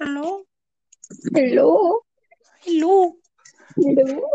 [0.00, 0.42] Hello?
[1.32, 2.00] Hello.
[2.62, 3.12] Hello?
[3.76, 4.28] Hello.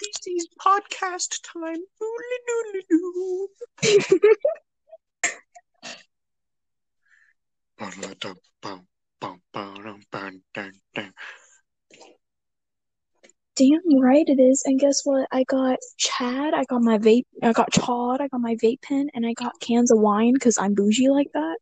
[0.00, 1.76] This is podcast time.
[13.56, 14.62] Damn right it is.
[14.64, 15.28] And guess what?
[15.30, 16.54] I got Chad.
[16.54, 17.26] I got my vape.
[17.42, 18.22] I got Chad.
[18.22, 21.28] I got my vape pen, and I got cans of wine because I'm bougie like
[21.34, 21.58] that.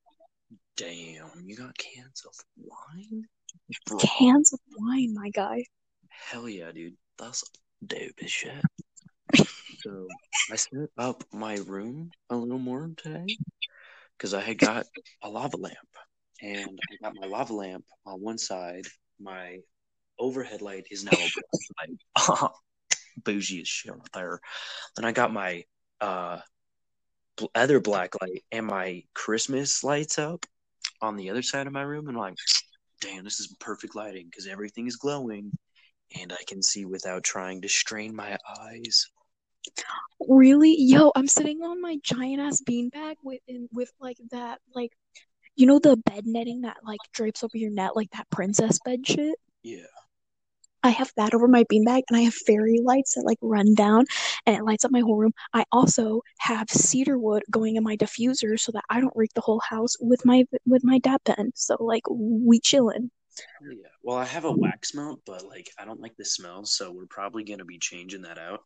[0.76, 3.24] Damn, you got cans of wine?
[3.86, 5.64] Bro, Cans of wine, my guy.
[6.10, 6.96] hell yeah, dude.
[7.18, 7.44] That's
[7.84, 8.64] dope as shit.
[9.82, 10.08] So
[10.50, 13.36] I set up my room a little more today
[14.16, 14.86] because I had got
[15.22, 15.76] a lava lamp,
[16.42, 18.84] and I got my lava lamp on one side.
[19.20, 19.58] My
[20.18, 21.88] overhead light is now a black
[22.40, 22.50] light.
[23.24, 24.40] Bougie as shit right there.
[24.96, 25.64] Then I got my
[26.00, 26.40] uh
[27.54, 30.46] other black light and my Christmas lights up
[31.00, 32.34] on the other side of my room, and I'm like,
[33.00, 35.52] damn, this is perfect lighting because everything is glowing,
[36.20, 39.06] and I can see without trying to strain my eyes.
[40.28, 40.74] Really?
[40.78, 44.92] Yo, I'm sitting on my giant ass beanbag with in, with like that like
[45.56, 49.06] you know the bed netting that like drapes over your net like that princess bed
[49.06, 49.38] shit?
[49.62, 49.80] Yeah.
[50.82, 54.04] I have that over my beanbag and I have fairy lights that like run down
[54.46, 55.32] and it lights up my whole room.
[55.52, 59.40] I also have cedar wood going in my diffuser so that I don't reek the
[59.40, 61.52] whole house with my with my dab pen.
[61.54, 63.10] So like we chillin'.
[63.60, 63.88] Hell Yeah.
[64.02, 67.06] Well, I have a wax mount, but like I don't like the smell, so we're
[67.06, 68.60] probably gonna be changing that out.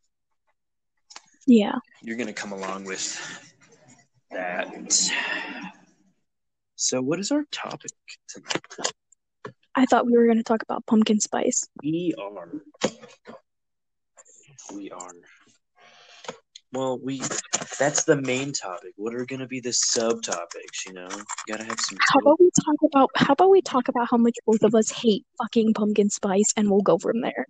[1.47, 1.75] Yeah.
[2.03, 3.19] You're gonna come along with
[4.31, 4.69] that.
[6.75, 7.91] So, what is our topic
[8.27, 8.63] tonight?
[9.75, 11.67] I thought we were gonna talk about pumpkin spice.
[11.81, 12.51] We are.
[14.73, 15.11] We are.
[16.73, 17.21] Well, we.
[17.79, 18.93] That's the main topic.
[18.97, 20.85] What are gonna be the subtopics?
[20.85, 21.97] You know, you gotta have some.
[22.09, 24.91] How about we talk about how about we talk about how much both of us
[24.91, 27.47] hate fucking pumpkin spice and we'll go from there.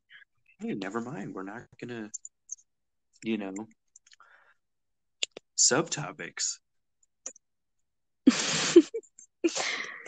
[0.59, 1.33] Hey, never mind.
[1.33, 2.09] We're not gonna.
[3.23, 3.53] You know.
[5.57, 6.57] Subtopics.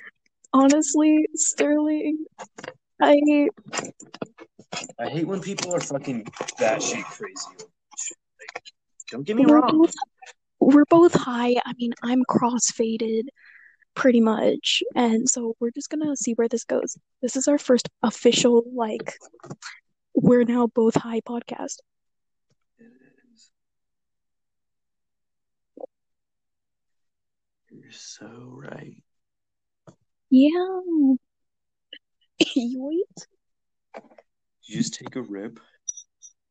[0.53, 2.25] Honestly, Sterling,
[3.01, 3.49] I
[4.99, 6.25] I hate when people are fucking
[6.59, 7.49] batshit crazy.
[7.57, 8.63] Like,
[9.09, 9.77] don't get me we're wrong.
[9.77, 9.93] both
[10.59, 11.55] we're both high.
[11.65, 13.29] I mean, I'm cross-faded
[13.95, 14.81] pretty much.
[14.95, 16.97] And so we're just gonna see where this goes.
[17.21, 19.15] This is our first official like
[20.15, 21.77] we're now both high podcast.
[27.71, 29.02] You're so right.
[30.33, 30.49] Yeah.
[32.55, 33.27] You wait.
[34.63, 35.59] You just take a rip.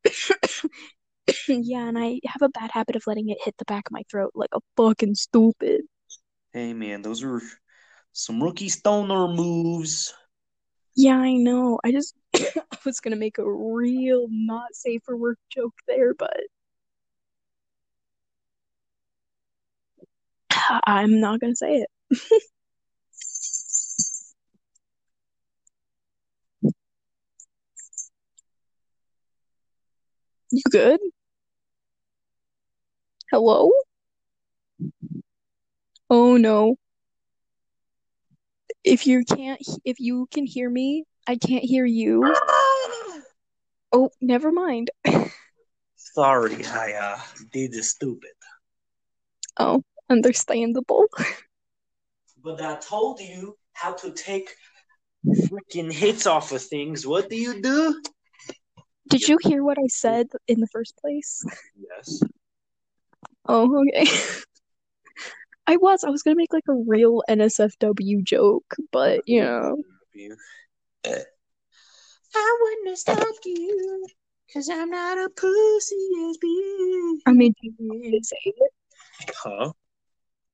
[1.48, 4.04] yeah, and I have a bad habit of letting it hit the back of my
[4.08, 5.80] throat like a fucking stupid.
[6.52, 7.42] Hey man, those are
[8.12, 10.14] some rookie stoner moves.
[10.94, 11.80] Yeah, I know.
[11.84, 16.40] I just I was gonna make a real not safe for work joke there, but
[20.86, 22.42] I'm not gonna say it.
[30.52, 31.00] You good?
[33.30, 33.70] Hello?
[36.10, 36.76] Oh no.
[38.84, 42.22] If you can't, if you can hear me, I can't hear you.
[43.94, 44.90] Oh, never mind.
[45.96, 47.18] Sorry, I uh
[47.52, 48.30] did the stupid.
[49.58, 51.06] Oh, understandable.
[52.42, 54.50] But I told you how to take
[55.46, 57.06] freaking hits off of things.
[57.06, 58.02] What do you do?
[59.12, 61.44] Did you hear what I said in the first place?
[61.76, 62.22] Yes.
[63.46, 64.06] Oh, okay.
[65.66, 66.02] I was.
[66.02, 69.76] I was gonna make like a real NSFW joke, but you know.
[72.34, 74.06] I wouldn't have stopped you,
[74.52, 77.18] cause I'm not a pussy as bitch.
[77.26, 78.72] I mean, do you want me to say it?
[79.36, 79.72] Huh?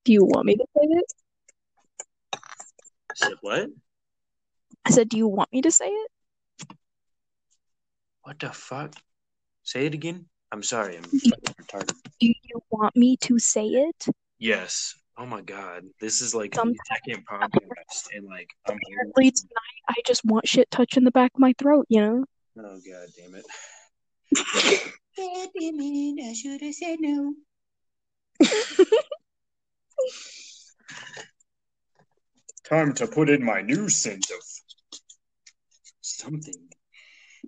[0.05, 1.13] Do you want me to say it?
[2.33, 3.69] I said what?
[4.85, 6.11] I said, do you want me to say it?
[8.29, 8.93] What the fuck?
[9.63, 10.27] Say it again.
[10.53, 11.95] I'm sorry, I'm retarded.
[12.21, 14.05] Do you want me to say it?
[14.39, 14.93] Yes.
[15.17, 19.81] Oh my god, this is like Some- the second podcast, and like I'm Apparently tonight,
[19.89, 22.27] I just want shit touching the back of my throat, you know?
[22.59, 23.47] Oh god damn it!
[25.17, 26.23] God damn it!
[26.23, 27.33] I should have said no.
[32.69, 34.45] Time to put in my new scent of
[36.03, 36.68] something.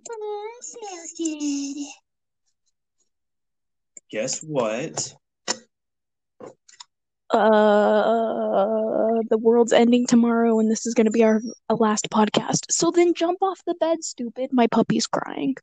[0.09, 1.87] Oh, smells good.
[4.11, 5.15] Guess what?
[7.33, 12.67] uh, the world's ending tomorrow, and this is going to be our, last podcast.
[12.71, 14.51] So then jump off the bed, stupid.
[14.53, 15.55] My puppy's crying.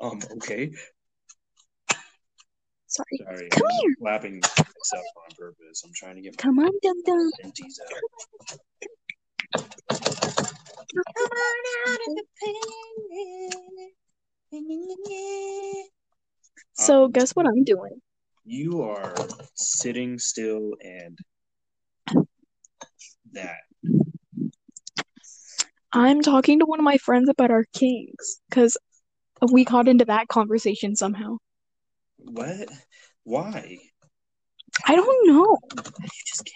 [0.00, 0.72] Um, okay.
[2.86, 3.18] Sorry.
[3.18, 3.48] Sorry.
[3.50, 3.94] Come I'm here.
[3.98, 5.82] Slapping myself on purpose.
[5.84, 7.30] I'm trying to get my Come on, dum dum.
[10.82, 11.02] Empties.
[11.16, 12.52] Come on out of the pen.
[16.74, 18.00] So um, guess what I'm doing?
[18.44, 19.14] You are
[19.54, 21.18] sitting still and
[23.32, 23.60] that.
[25.92, 28.76] I'm talking to one of my friends about our kings because
[29.50, 31.36] we got into that conversation somehow.
[32.18, 32.68] What?
[33.24, 33.78] Why?
[34.86, 35.58] I don't know.
[35.76, 36.54] How you just get?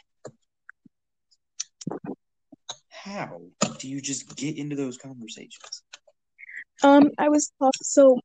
[3.07, 3.41] How
[3.79, 5.83] do you just get into those conversations?
[6.83, 8.21] Um, I was talk- so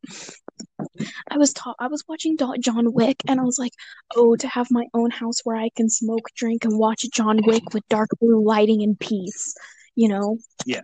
[1.30, 3.74] I was ta- I was watching John Wick, and I was like,
[4.16, 7.74] oh, to have my own house where I can smoke, drink, and watch John Wick
[7.74, 9.54] with dark blue lighting and peace,
[9.95, 10.39] you know.
[10.66, 10.81] Yeah.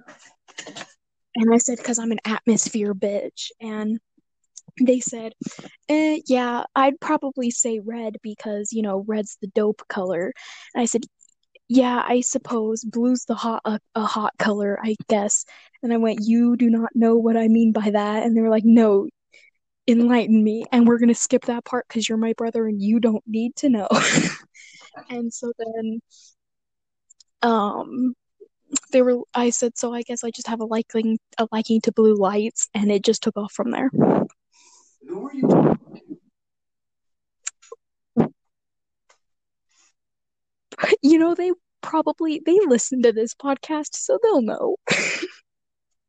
[1.35, 3.99] And I said, because I'm an atmosphere bitch, and
[4.79, 5.33] they said,
[5.89, 10.33] eh, yeah, I'd probably say red because you know red's the dope color.
[10.75, 11.01] And I said,
[11.69, 15.45] yeah, I suppose blue's the hot a, a hot color, I guess.
[15.83, 18.23] And I went, you do not know what I mean by that.
[18.23, 19.07] And they were like, no,
[19.87, 20.65] enlighten me.
[20.71, 23.69] And we're gonna skip that part because you're my brother and you don't need to
[23.69, 23.87] know.
[25.09, 26.01] and so then,
[27.41, 28.13] um,
[28.91, 29.19] they were.
[29.33, 32.69] I said, so I guess I just have a liking a liking to blue lights,
[32.73, 33.89] and it just took off from there.
[35.07, 35.77] Who are you talking
[38.17, 38.27] to?
[41.01, 41.51] You know, they
[41.81, 44.75] probably they listen to this podcast, so they'll know.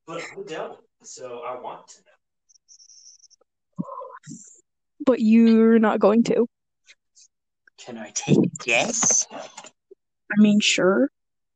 [0.06, 3.86] But I don't, so I want to know.
[5.04, 6.46] But you're not going to.
[7.76, 9.26] Can I take a guess?
[9.30, 11.10] I mean, sure.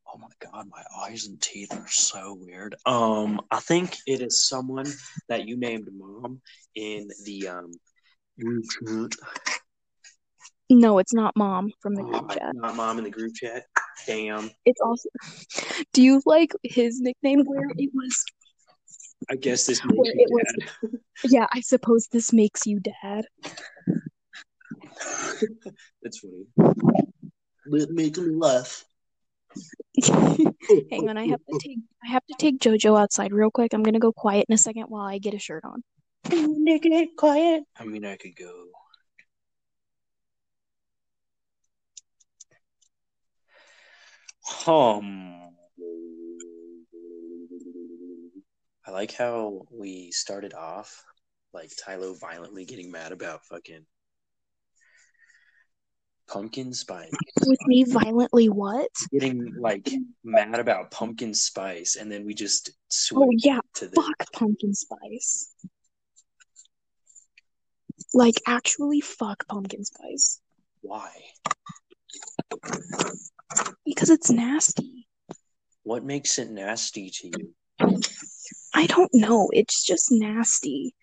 [0.07, 2.75] Oh my god, my eyes and teeth are so weird.
[2.85, 4.87] Um, I think it is someone
[5.31, 6.43] that you named mom
[6.75, 7.73] in the um.
[10.73, 12.55] No, it's not mom from the group Oh, chat.
[12.55, 13.65] Not mom in the group chat.
[14.07, 14.51] Damn.
[14.65, 15.09] It's also.
[15.93, 18.25] Do you like his nickname where it was?
[19.31, 20.27] I guess this Where makes it me
[20.83, 21.01] was.
[21.25, 22.95] Yeah, I suppose this makes you dad.
[23.03, 23.27] dad.
[26.03, 26.47] That's funny.
[27.67, 28.85] Let make me laugh.
[30.05, 33.73] Hang on, I have to take I have to take Jojo outside real quick.
[33.73, 35.85] I'm gonna go quiet in a second while I get a shirt on.
[36.65, 37.63] Get quiet.
[37.79, 38.51] I mean, I could go.
[44.67, 45.35] Um,
[48.87, 51.05] I like how we started off
[51.55, 53.85] like Tyler violently getting mad about fucking
[56.29, 57.11] pumpkin spice,
[57.47, 58.91] With me violently what?
[59.13, 59.89] getting like
[60.25, 62.71] mad about pumpkin spice, and then we just
[63.15, 65.53] Oh yeah, to the fuck pumpkin spice.
[68.15, 70.41] Like actually fuck pumpkin spice.
[70.81, 71.11] why?
[73.85, 75.07] Because it's nasty.
[75.83, 77.55] What makes it nasty to you?
[78.75, 79.51] I don't know.
[79.53, 80.95] It's just nasty.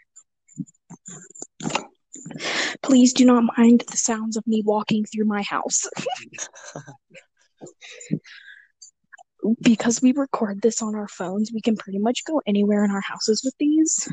[2.81, 5.83] Please do not mind the sounds of me walking through my house.
[9.61, 13.01] because we record this on our phones, we can pretty much go anywhere in our
[13.01, 14.07] houses with these.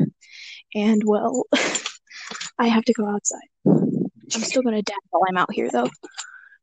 [0.75, 1.45] And well,
[2.59, 3.49] I have to go outside.
[3.65, 5.89] I'm still gonna dab while I'm out here though.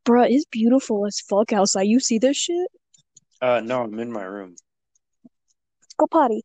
[0.06, 1.84] Bruh, it's beautiful as fuck outside.
[1.84, 2.68] You see this shit?
[3.42, 4.56] Uh, no, I'm in my room.
[5.98, 6.44] Go potty.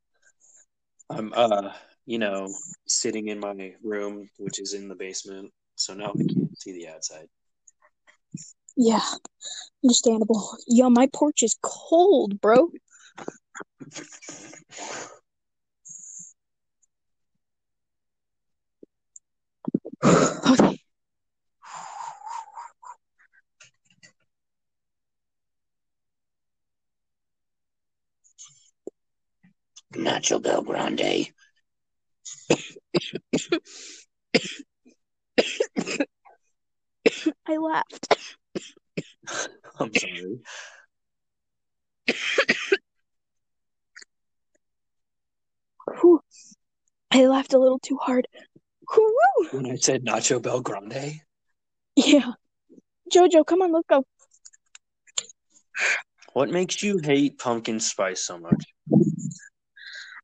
[1.10, 1.72] I'm uh,
[2.06, 2.48] you know,
[2.86, 6.88] sitting in my room, which is in the basement, so now I can't see the
[6.88, 7.26] outside.
[8.76, 9.02] Yeah,
[9.82, 10.56] understandable.
[10.68, 12.70] Yo, my porch is cold, bro.
[20.50, 20.80] Okay.
[29.94, 31.28] Nacho Bel Grande.
[37.46, 38.16] I laughed.
[39.78, 40.40] I'm sorry.
[46.00, 46.20] Whew.
[47.10, 48.26] I laughed a little too hard.
[48.96, 49.48] Whoo!
[49.52, 51.20] When I said Nacho Bel Grande,
[51.96, 52.32] Yeah.
[53.12, 54.04] Jojo, come on, let's go.
[56.34, 58.64] what makes you hate pumpkin spice so much?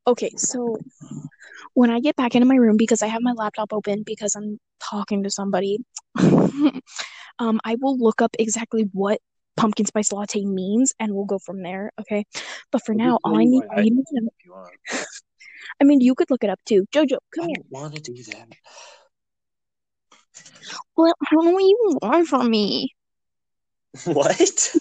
[0.07, 0.77] Okay, so
[1.75, 4.59] when I get back into my room because I have my laptop open because I'm
[4.81, 5.79] talking to somebody,
[7.39, 9.21] Um, I will look up exactly what
[9.57, 11.91] pumpkin spice latte means, and we'll go from there.
[12.01, 12.25] Okay.
[12.71, 14.31] But for I'll now, all I need, why all you need to know.
[14.45, 15.05] you.
[15.81, 16.87] I mean, you could look it up too.
[16.95, 17.57] Jojo, I come here.
[17.57, 18.49] don't want to do that.
[20.97, 22.95] Well, I don't know what you want from me.
[24.07, 24.77] What?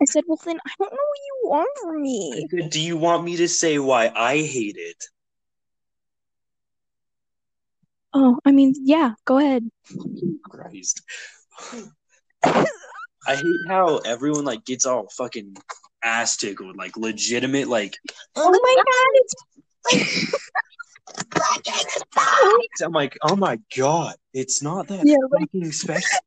[0.00, 2.46] I said, well, then I don't know what you want from me.
[2.68, 5.02] Do you want me to say why I hate it?
[8.12, 9.68] Oh, I mean, yeah, go ahead.
[10.44, 11.02] Christ.
[12.44, 15.56] I hate how everyone like gets all fucking
[16.02, 17.96] ass tickled, like legitimate, like
[18.36, 19.34] Oh my god, it's
[22.84, 26.18] I'm like, oh my god, it's not that Yeah, like- fucking special.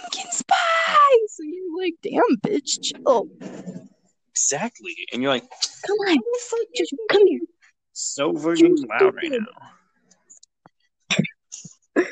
[0.00, 1.38] pumpkin spice.
[1.38, 3.28] And you're like, damn, bitch, chill.
[4.30, 5.44] Exactly, and you're like,
[5.86, 6.18] Come on,
[6.76, 7.40] just come here.
[7.92, 9.38] so fucking loud right now.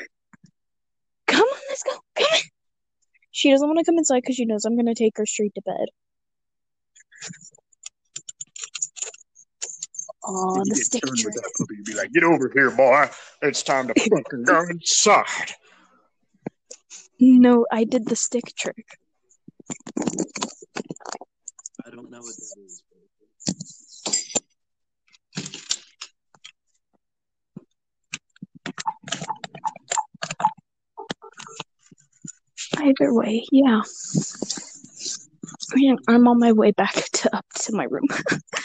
[1.27, 1.91] Come on, let's go.
[2.15, 2.39] Come on.
[3.31, 5.61] She doesn't want to come inside because she knows I'm gonna take her straight to
[5.61, 5.87] bed.
[10.27, 11.35] Oh, the stick trick.
[11.35, 13.09] puppy, you'd be like, "Get over here, boy!
[13.41, 15.53] It's time to fucking go inside."
[17.19, 18.85] No, I did the stick trick.
[21.85, 22.81] I don't know what that is.
[32.77, 33.81] Either way, yeah.
[35.75, 38.07] Yeah, I'm on my way back to up to my room.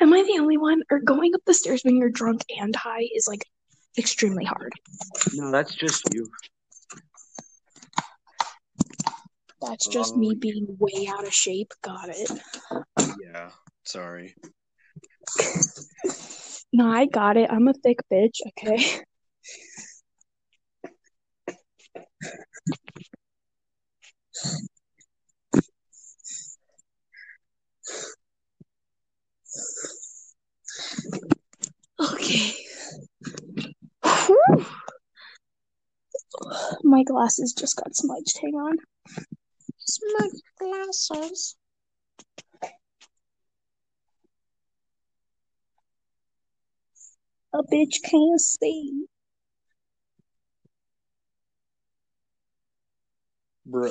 [0.00, 0.82] Am I the only one?
[0.90, 3.44] Or going up the stairs when you're drunk and high is like
[3.96, 4.72] extremely hard.
[5.34, 6.28] No, that's just you.
[9.60, 11.72] That's just me um, being way out of shape.
[11.82, 12.30] Got it.
[13.20, 13.50] Yeah,
[13.84, 14.34] sorry.
[16.72, 17.50] No, I got it.
[17.50, 19.02] I'm a thick bitch, okay?
[32.00, 32.54] Okay.
[34.04, 34.66] Whew.
[36.84, 38.38] My glasses just got smudged.
[38.40, 38.76] Hang on.
[39.78, 41.56] Smudged glasses.
[47.52, 49.06] A bitch can't see.
[53.68, 53.90] Bro.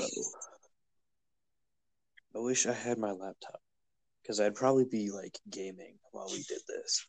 [2.36, 3.62] I wish I had my laptop.
[4.22, 7.08] Because I'd probably be like gaming while we did this.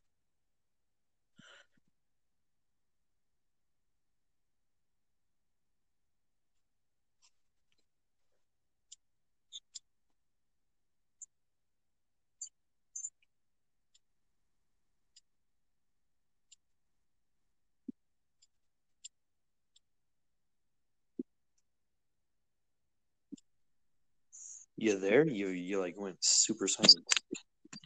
[24.80, 25.26] You there?
[25.26, 27.04] You you like went super silent.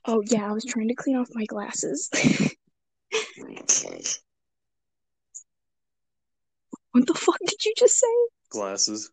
[0.05, 2.11] Oh, yeah, I was trying to clean off my glasses.
[6.93, 8.07] what the fuck did you just say?
[8.51, 9.11] Glasses.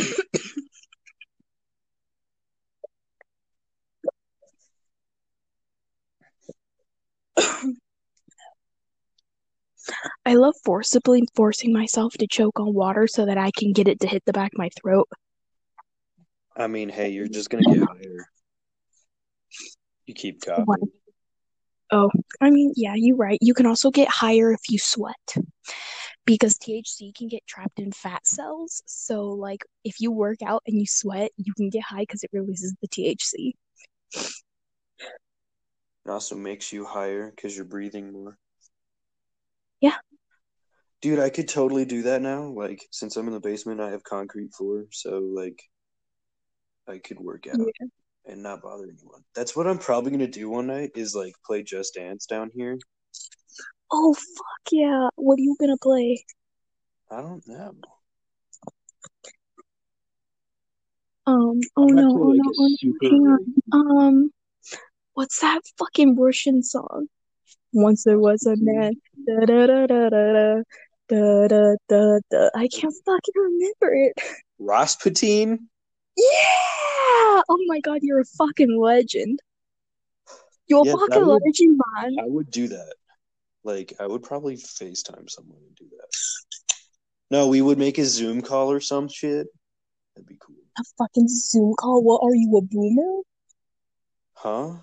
[10.26, 14.00] I love forcibly forcing myself to choke on water so that I can get it
[14.02, 15.10] to hit the back of my throat.
[16.56, 18.28] I mean, hey, you're just gonna get higher.
[20.06, 20.66] You keep coughing.
[21.92, 23.38] Oh, I mean, yeah, you're right.
[23.42, 25.36] You can also get higher if you sweat
[26.26, 28.82] because THC can get trapped in fat cells.
[28.86, 32.30] So, like, if you work out and you sweat, you can get high because it
[32.34, 33.54] releases the THC.
[36.06, 38.38] It also makes you higher because you're breathing more.
[39.80, 39.98] Yeah.
[41.02, 42.44] Dude, I could totally do that now.
[42.44, 45.62] Like, since I'm in the basement, I have concrete floor, so like,
[46.88, 47.88] I could work out Yeah.
[48.26, 49.24] and not bother anyone.
[49.36, 50.92] That's what I'm probably gonna do one night.
[50.96, 52.78] Is like play Just Dance down here.
[53.92, 55.10] Oh, fuck yeah.
[55.16, 56.24] What are you gonna play?
[57.10, 57.74] I don't know.
[61.28, 62.98] Um, oh no, oh like no, oh no, super.
[63.04, 63.98] hang on.
[64.00, 64.34] Um,
[65.14, 67.08] what's that fucking Russian song?
[67.74, 68.94] Once there was a man.
[69.28, 70.62] Da da da da da da.
[71.10, 72.50] Da, da, da.
[72.56, 74.14] I can't fucking remember it.
[74.60, 75.68] Rasputin.
[76.16, 77.42] Yeah!
[77.50, 79.42] Oh my god, you're a fucking legend.
[80.68, 82.16] You're a Yeah, fucking would- legend, man.
[82.20, 82.94] I would do that.
[83.64, 86.08] Like, I would probably FaceTime someone and do that.
[87.30, 89.48] No, we would make a Zoom call or some shit.
[90.16, 90.56] That'd be cool.
[90.80, 92.04] A fucking Zoom call?
[92.04, 93.22] What are you, a boomer?
[94.34, 94.74] Huh?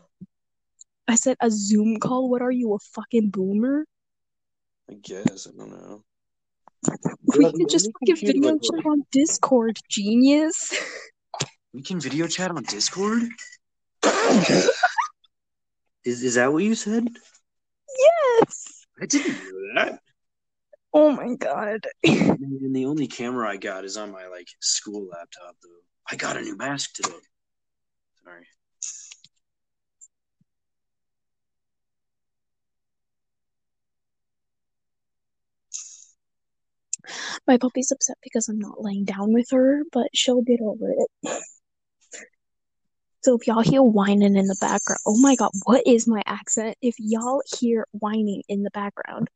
[1.08, 2.28] I said a Zoom call?
[2.30, 3.85] What are you, a fucking boomer?
[4.90, 5.47] I guess.
[5.47, 6.04] I don't know.
[7.37, 10.75] We Yeah, can just only fucking video would chat on Discord, genius.
[11.75, 13.25] We can video chat on Discord?
[16.04, 17.06] Is is that what you said?
[18.40, 18.87] Yes!
[19.00, 20.00] I didn't know that.
[20.92, 21.87] Oh my god.
[22.04, 25.68] And the only camera I got is on my like school laptop though.
[26.10, 27.14] I got a new mask today.
[28.25, 28.46] Sorry.
[37.46, 41.42] My puppy's upset because I'm not laying down with her, but she'll get over it.
[43.22, 46.76] So if y'all hear whining in the background, oh my god, what is my accent?
[46.80, 49.28] If y'all hear whining in the background,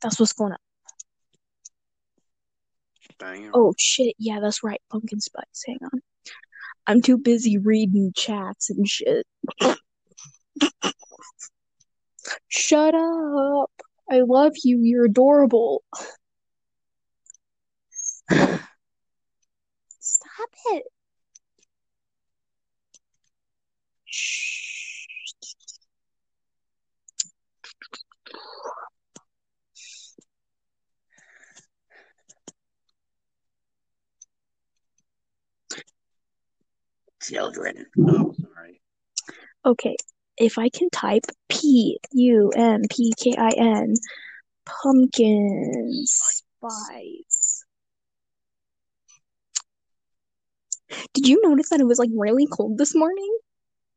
[0.00, 0.58] that's what's going on.
[3.54, 5.64] Oh shit, yeah, that's right, pumpkin spice.
[5.66, 6.00] Hang on.
[6.86, 9.26] I'm too busy reading chats and shit.
[12.48, 13.70] Shut up.
[14.10, 14.80] I love you.
[14.82, 15.82] You're adorable.
[18.30, 18.60] Stop
[20.66, 20.84] it.
[24.03, 24.03] Shh.
[37.22, 37.86] Children.
[37.98, 38.82] Oh, sorry.
[39.64, 39.96] Okay,
[40.36, 43.94] if I can type P U M P K I N
[44.66, 47.64] pumpkin spice.
[51.14, 53.38] Did you notice that it was like really cold this morning?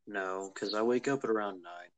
[0.08, 1.90] No, because I wake up at around nine.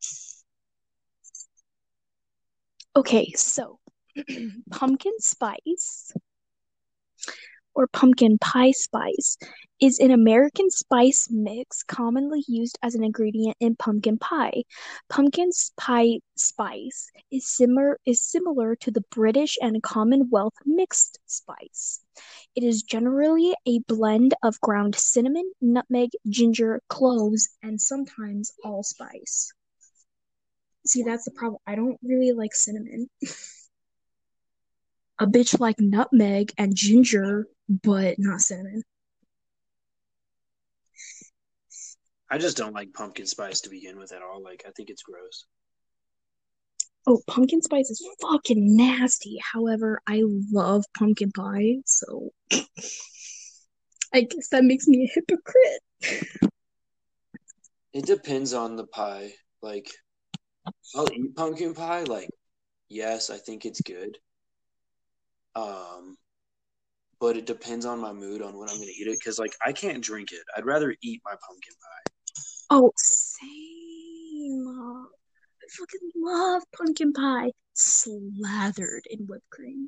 [2.95, 3.79] Okay, so
[4.71, 6.11] pumpkin spice
[7.75, 9.37] or pumpkin pie spice
[9.79, 14.63] is an American spice mix commonly used as an ingredient in pumpkin pie.
[15.07, 22.01] Pumpkin pie spice is similar is similar to the British and Commonwealth mixed spice.
[22.55, 29.51] It is generally a blend of ground cinnamon, nutmeg, ginger, cloves, and sometimes allspice.
[30.85, 31.61] See, that's the problem.
[31.67, 33.09] I don't really like cinnamon.
[35.21, 38.83] A bitch like nutmeg and ginger, but not cinnamon.
[42.29, 44.41] I just don't like pumpkin spice to begin with at all.
[44.41, 45.45] Like, I think it's gross.
[47.11, 49.39] Oh, pumpkin spice is fucking nasty.
[49.41, 52.29] However, I love pumpkin pie, so
[54.13, 55.81] I guess that makes me a hypocrite.
[57.93, 59.31] It depends on the pie.
[59.63, 59.89] Like,
[60.95, 62.03] I'll eat pumpkin pie.
[62.03, 62.29] Like,
[62.89, 64.19] yes, I think it's good.
[65.55, 66.15] Um,
[67.19, 69.17] but it depends on my mood on when I'm gonna eat it.
[69.25, 70.43] Cause like, I can't drink it.
[70.55, 72.11] I'd rather eat my pumpkin pie.
[72.69, 75.07] Oh, same.
[75.77, 79.87] Fucking love pumpkin pie slathered in whipped cream.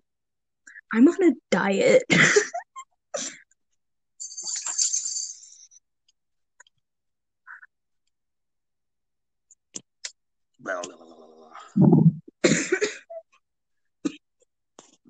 [0.93, 2.03] I'm on a diet.
[10.59, 10.83] Blah.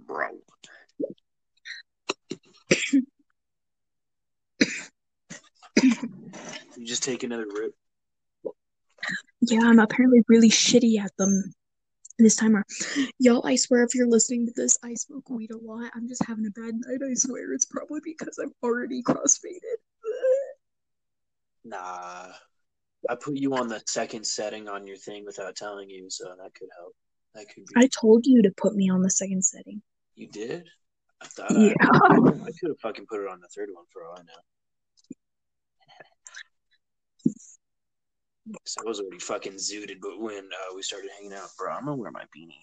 [0.06, 0.30] Bro.
[6.78, 7.74] you just take another rip.
[9.41, 11.54] Yeah, I'm apparently really shitty at them
[12.19, 12.63] this time.
[13.19, 15.91] Y'all, I swear if you're listening to this, I smoke weed a lot.
[15.95, 17.54] I'm just having a bad night, I swear.
[17.54, 19.77] It's probably because I'm already crossfaded.
[21.63, 22.30] Nah.
[23.08, 26.54] I put you on the second setting on your thing without telling you, so that
[26.56, 26.95] could help.
[27.36, 27.73] That could be.
[27.75, 29.82] I told you to put me on the second setting.
[30.15, 30.67] You did?
[31.21, 31.73] I thought Yeah.
[31.82, 34.41] I, I could have fucking put it on the third one for all I know.
[38.80, 41.98] I was already fucking zooted, but when uh, we started hanging out, bro, I'm gonna
[41.98, 42.60] wear my beanie.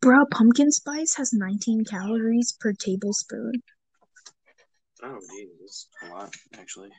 [0.00, 3.62] Bro, pumpkin spice has 19 calories per tablespoon.
[5.02, 5.18] Oh,
[5.60, 6.90] that's a lot, actually.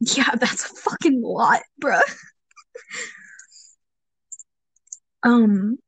[0.00, 1.98] Yeah, that's a fucking lot, bro.
[5.22, 5.78] Um,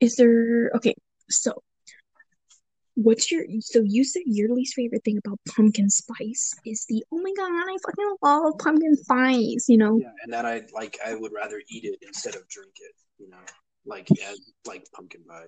[0.00, 0.94] is there okay?
[1.28, 1.62] So,
[3.02, 7.18] what's your so you said your least favorite thing about pumpkin spice is the oh
[7.18, 9.66] my god, I fucking love pumpkin spice.
[9.68, 10.98] You know, Yeah, and that I like.
[11.04, 12.94] I would rather eat it instead of drink it.
[13.18, 13.38] You know,
[13.86, 15.46] like as like pumpkin pie.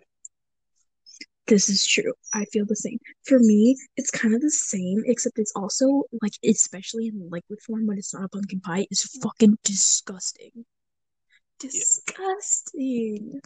[1.46, 2.12] This is true.
[2.32, 2.98] I feel the same.
[3.24, 7.88] For me, it's kind of the same, except it's also like, especially in liquid form
[7.88, 10.64] when it's not a pumpkin pie, is fucking disgusting.
[11.58, 13.40] Disgusting.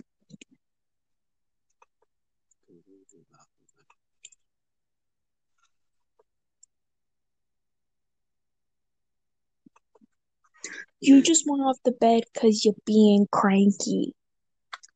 [11.06, 14.14] You just went off the bed because you're being cranky.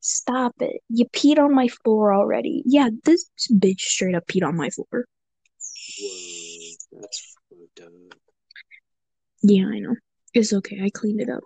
[0.01, 0.81] Stop it.
[0.89, 2.63] You peed on my floor already.
[2.65, 4.87] Yeah, this bitch straight up peed on my floor.
[6.01, 8.19] Whoa, that's fucked up.
[9.43, 9.95] Yeah, I know.
[10.33, 10.79] It's okay.
[10.83, 11.43] I cleaned it up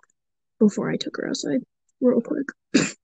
[0.58, 1.60] before I took her outside
[2.00, 2.48] real quick.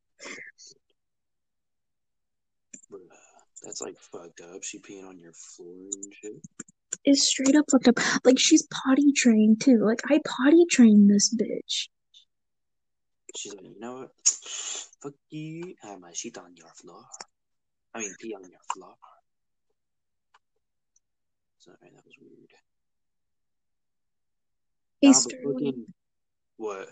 [3.62, 4.62] That's like fucked up.
[4.62, 6.33] She peeing on your floor and shit.
[7.04, 7.98] It's straight up fucked up.
[8.24, 9.78] Like she's potty trained too.
[9.84, 11.88] Like I potty trained this bitch.
[13.36, 14.10] She's like, you know what?
[15.02, 15.74] Fuck you.
[15.82, 17.04] I have my shit on your floor.
[17.94, 18.94] I mean, pee on your floor.
[21.58, 22.50] Sorry, that was weird.
[25.00, 25.86] Hey, Sterling,
[26.56, 26.88] what?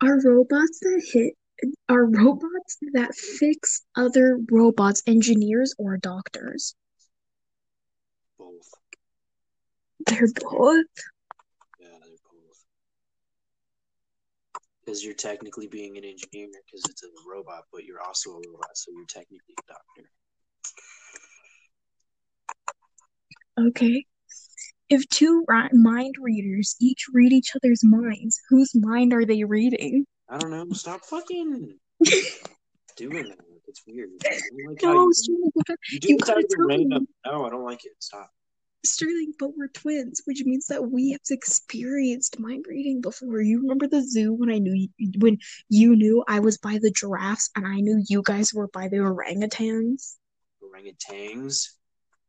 [0.00, 1.34] are robots that hit
[1.88, 6.74] are robots that fix other robots engineers or doctors?
[8.38, 8.70] Both.
[10.06, 10.86] They're both.
[11.80, 12.64] Yeah, they're both.
[14.84, 18.74] Because you're technically being an engineer because it's a robot, but you're also a robot,
[18.74, 20.10] so you're technically a doctor.
[23.70, 24.04] Okay.
[24.88, 30.06] If two ri- mind readers each read each other's minds, whose mind are they reading?
[30.30, 30.66] I don't know.
[30.72, 31.78] Stop fucking
[32.96, 33.38] doing that.
[33.66, 34.08] It's weird.
[34.24, 35.52] I don't like how No, you, you
[35.92, 36.76] you do you this out gotta tell me.
[36.78, 37.08] random.
[37.26, 37.92] No, I don't like it.
[37.98, 38.30] Stop.
[38.88, 43.40] Sterling, but we're twins, which means that we have experienced mind reading before.
[43.40, 46.90] You remember the zoo when I knew you, when you knew I was by the
[46.90, 50.16] giraffes and I knew you guys were by the orangutans?
[50.62, 51.68] Orangutans.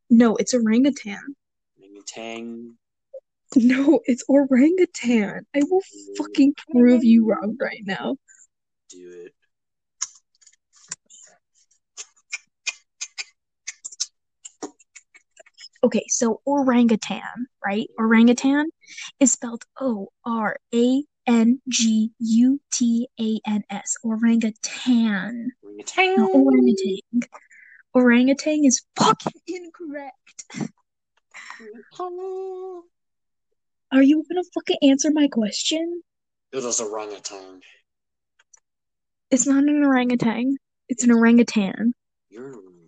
[0.10, 1.36] No, it's orangutan.
[1.80, 2.76] Orangutan.
[3.56, 5.46] No, it's orangutan.
[5.56, 5.82] I will
[6.18, 8.18] fucking prove you wrong right now.
[8.90, 9.34] Do it.
[15.82, 17.88] Okay, so orangutan, right?
[17.98, 18.70] Orangutan
[19.20, 23.96] is spelled O R A N G U T A N S.
[24.04, 25.52] Orangutan.
[25.64, 26.16] Orangutan.
[26.18, 27.22] Not orangutan.
[27.94, 30.46] Orangutan is fucking incorrect.
[33.92, 36.02] Are you gonna fucking answer my question?
[36.52, 37.62] It was orangutan.
[39.32, 40.58] It's not an orangutan.
[40.88, 41.94] It's an orangutan.
[42.30, 42.79] You're an orangutan.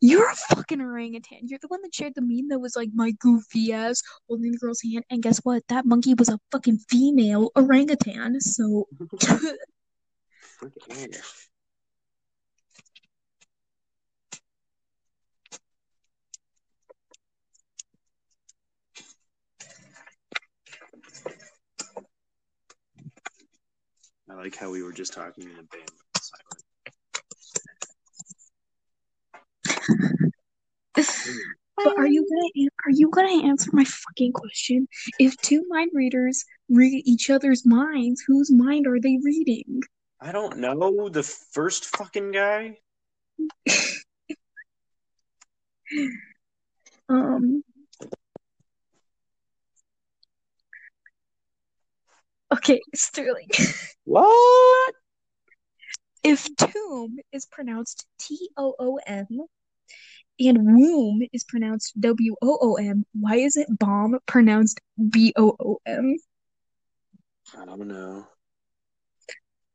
[0.00, 1.48] You're a fucking orangutan.
[1.48, 4.58] You're the one that shared the meme that was like my goofy ass holding the
[4.58, 5.04] girl's hand.
[5.10, 5.62] And guess what?
[5.68, 8.40] That monkey was a fucking female orangutan.
[8.40, 8.86] So
[24.28, 26.03] I like how we were just talking in a band.
[31.76, 34.86] But are you gonna are you gonna answer my fucking question?
[35.18, 39.82] If two mind readers read each other's minds, whose mind are they reading?
[40.20, 42.78] I don't know the first fucking guy.
[47.08, 47.62] Um.
[52.52, 53.48] Okay, Sterling.
[54.04, 54.94] What?
[56.22, 59.26] If tomb is pronounced T O O M
[60.38, 65.56] and womb is pronounced W O O M, why is it bomb pronounced B O
[65.60, 66.16] O M?
[67.56, 68.26] I don't know.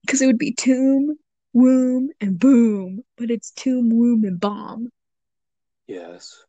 [0.01, 1.17] Because it would be tomb,
[1.53, 4.89] womb, and boom, but it's tomb, womb, and bomb.
[5.87, 6.43] Yes,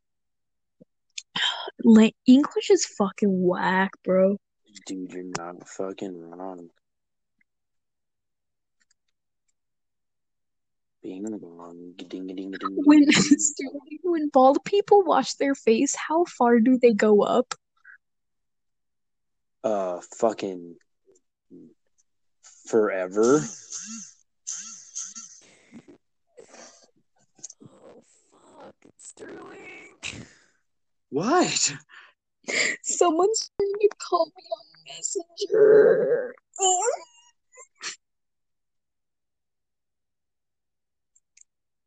[2.27, 4.37] English is fucking whack, bro.
[4.87, 6.69] dude, you're not fucking wrong.
[11.03, 12.77] Bing bong, ding ding ding ding.
[12.85, 17.55] When Sterling, when bald people wash their face, how far do they go up?
[19.65, 20.77] Uh, fucking
[22.67, 23.41] forever.
[27.65, 29.97] Oh fuck, Sterling.
[31.09, 31.75] What?
[32.83, 36.35] Someone's trying to call me on Messenger.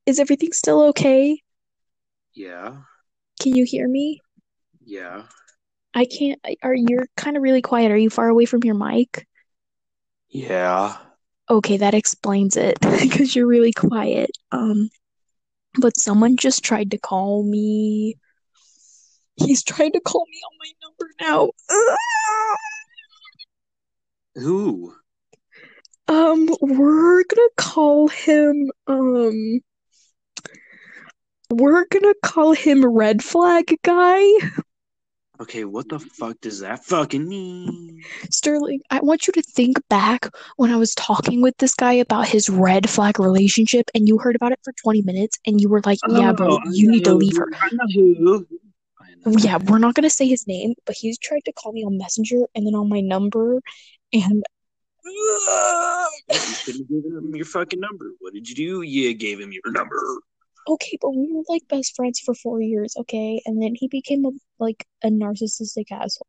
[0.06, 1.40] Is everything still okay?
[2.34, 2.84] Yeah,
[3.40, 4.22] Can you hear me?
[4.86, 5.24] yeah,
[5.94, 6.40] I can't.
[6.64, 7.92] Are you're kind of really quiet?
[7.92, 9.28] Are you far away from your mic?
[10.30, 10.98] yeah.
[11.50, 14.32] Okay, that explains it because you're really quiet.
[14.52, 14.90] Um,
[15.80, 18.18] but someone just tried to call me.
[19.36, 21.52] He's trying to call me on my number now.
[24.36, 24.94] Who?
[26.08, 29.62] Um, we're gonna call him, um,
[31.50, 34.24] we're gonna call him Red Flag Guy.
[35.40, 38.02] Okay, what the fuck does that fucking mean?
[38.30, 42.28] Sterling, I want you to think back when I was talking with this guy about
[42.28, 45.82] his red flag relationship and you heard about it for 20 minutes and you were
[45.86, 47.50] like, yeah, bro, Oh, you need to leave her.
[47.60, 48.48] I know who.
[49.02, 51.84] I know Yeah, we're not gonna say his name, but he's tried to call me
[51.84, 53.60] on Messenger and then on my number
[54.14, 54.44] and
[55.04, 58.12] You should have given him your fucking number.
[58.20, 58.82] What did you do?
[58.84, 60.00] You gave him your number.
[60.68, 63.42] Okay, but we were like best friends for four years, okay?
[63.46, 66.28] And then he became a like a narcissistic asshole.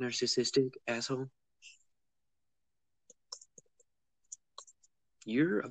[0.00, 1.28] Narcissistic asshole.
[5.24, 5.64] You're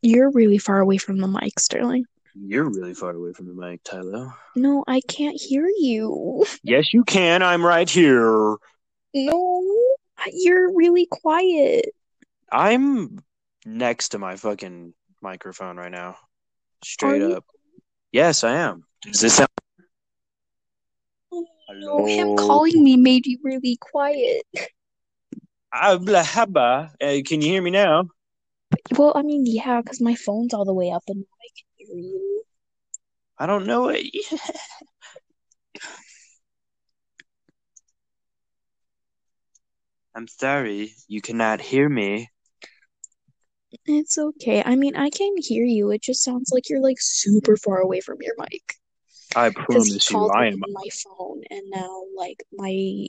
[0.00, 2.04] You're really far away from the mic, Sterling.
[2.34, 4.32] you're really far away from the mic, Tyler.
[4.56, 6.46] No, I can't hear you.
[6.62, 7.42] Yes, you can.
[7.42, 8.56] I'm right here.
[9.14, 9.62] No,
[10.32, 11.86] you're really quiet.
[12.50, 13.18] I'm
[13.66, 16.16] next to my fucking microphone right now.
[16.84, 17.36] Straight Are you?
[17.36, 17.44] up.
[18.12, 18.84] Yes, I am.
[19.02, 19.48] Does this sound?
[21.70, 24.42] No, him calling me made you really quiet.
[25.72, 26.90] Habla, haba.
[27.00, 28.08] Uh, can you hear me now?
[28.96, 31.96] Well, I mean, yeah, because my phone's all the way up and I can hear
[31.98, 32.42] you.
[33.38, 34.06] I don't know it.
[40.14, 42.28] I'm sorry, you cannot hear me.
[43.86, 44.62] It's okay.
[44.64, 45.90] I mean, I can hear you.
[45.90, 48.74] It just sounds like you're like super far away from your mic.
[49.36, 50.62] I promise you, I am.
[50.62, 53.06] on my phone and now like my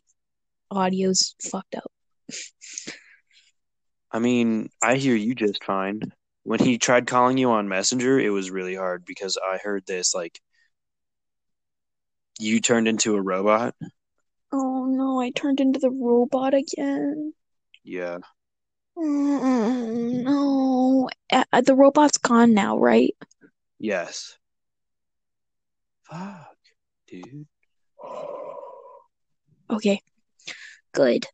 [0.70, 1.92] audio's fucked up.
[4.12, 6.02] I mean, I hear you just fine.
[6.44, 10.14] When he tried calling you on Messenger, it was really hard because I heard this
[10.14, 10.40] like
[12.40, 13.76] you turned into a robot.
[14.52, 17.34] Oh no, I turned into the robot again.
[17.84, 18.20] Yeah.
[19.00, 23.16] Mm, no, Uh, uh, the robot's gone now, right?
[23.80, 24.38] Yes.
[26.04, 26.58] Fuck,
[27.08, 27.48] dude.
[29.70, 30.02] Okay,
[30.92, 31.26] good.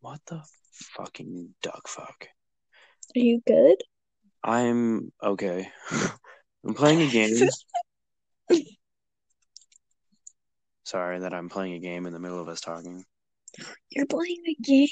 [0.00, 0.42] What the
[0.72, 2.28] fucking duck fuck?
[3.16, 3.76] Are you good?
[4.44, 5.68] I'm okay.
[6.64, 7.48] I'm playing a game.
[10.84, 13.04] Sorry that I'm playing a game in the middle of us talking.
[13.90, 14.88] You're playing a game?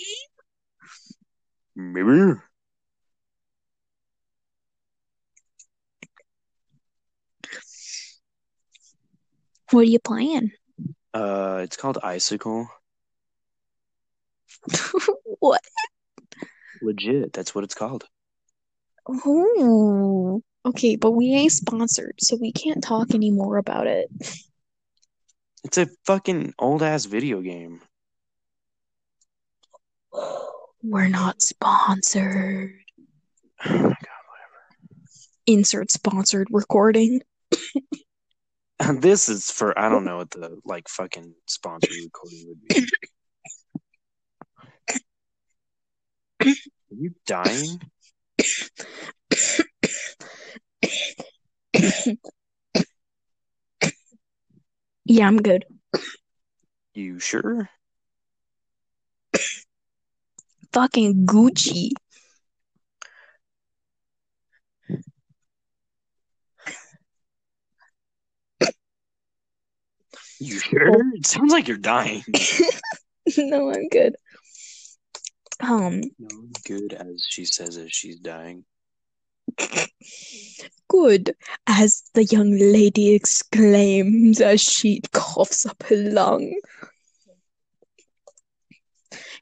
[1.74, 2.40] Maybe.
[9.70, 10.52] What are you playing?
[11.12, 12.68] Uh, it's called Icicle.
[15.40, 15.60] What?
[16.80, 18.04] Legit, that's what it's called.
[19.08, 24.08] Oh, okay, but we ain't sponsored, so we can't talk anymore about it.
[25.62, 27.82] It's a fucking old ass video game.
[30.88, 32.72] We're not sponsored.
[33.64, 33.96] Oh my god.
[35.46, 37.22] Insert sponsored recording.
[39.00, 42.86] This is for I don't know what the like fucking sponsored recording would be.
[46.44, 46.54] Are
[46.90, 47.80] you dying?
[55.04, 55.64] Yeah, I'm good.
[56.94, 57.70] You sure?
[60.76, 61.88] Fucking Gucci.
[70.38, 71.14] You sure?
[71.14, 72.22] It sounds like you're dying.
[73.38, 74.16] no, I'm good.
[75.60, 76.28] Um, No,
[76.66, 78.66] good as she says as she's dying.
[80.90, 81.34] good,
[81.66, 86.52] as the young lady exclaims as she coughs up her lung.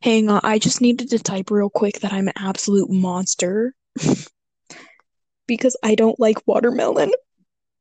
[0.02, 3.74] Hang on, I just needed to type real quick that I'm an absolute monster.
[5.46, 7.12] because I don't like watermelon.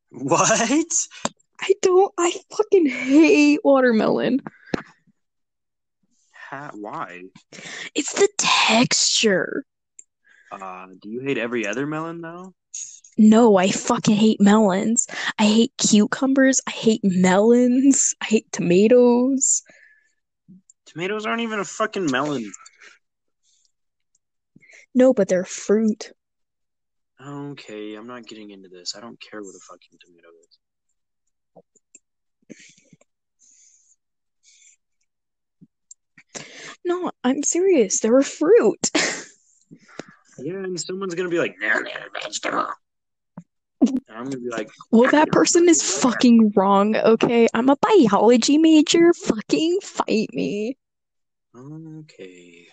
[0.10, 0.92] What?
[1.62, 4.42] I don't, I fucking hate watermelon.
[6.50, 7.24] Ha- why?
[7.96, 9.66] It's the texture.
[10.52, 12.54] Uh, do you hate every other melon though?
[13.18, 15.08] No, I fucking hate melons.
[15.38, 16.62] I hate cucumbers.
[16.68, 18.14] I hate melons.
[18.22, 19.62] I hate tomatoes.
[20.94, 22.52] Tomatoes aren't even a fucking melon.
[24.94, 26.12] No, but they're fruit.
[27.20, 28.96] Okay, I'm not getting into this.
[28.96, 30.60] I don't care what a fucking tomato is.
[36.86, 38.00] No, I'm serious.
[38.00, 38.90] They're a fruit.
[40.40, 42.66] Yeah, and someone's gonna be like, "No, no, vegetable."
[43.82, 47.48] And I'm gonna be like, Well, that person is fucking wrong, okay?
[47.54, 49.14] I'm a biology major.
[49.14, 50.76] Fucking fight me.
[51.56, 52.68] "Okay."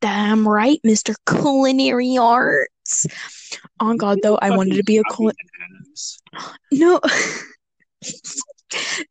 [0.00, 1.14] Damn right, Mr.
[1.26, 3.06] Culinary Arts.
[3.80, 5.32] Oh, On God, though, I wanted to be a Fucking cul.
[5.92, 6.18] ass.
[6.72, 7.00] No.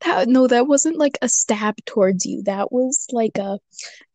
[0.01, 2.43] That no, that wasn't like a stab towards you.
[2.43, 3.59] That was like a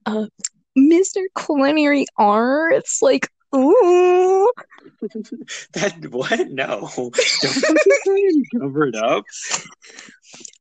[0.05, 0.29] a
[0.77, 1.25] Mr.
[1.37, 3.01] Culinary Arts.
[3.01, 4.53] Like, ooh.
[5.73, 6.49] That what?
[6.51, 9.25] No, don't fucking try and cover it up.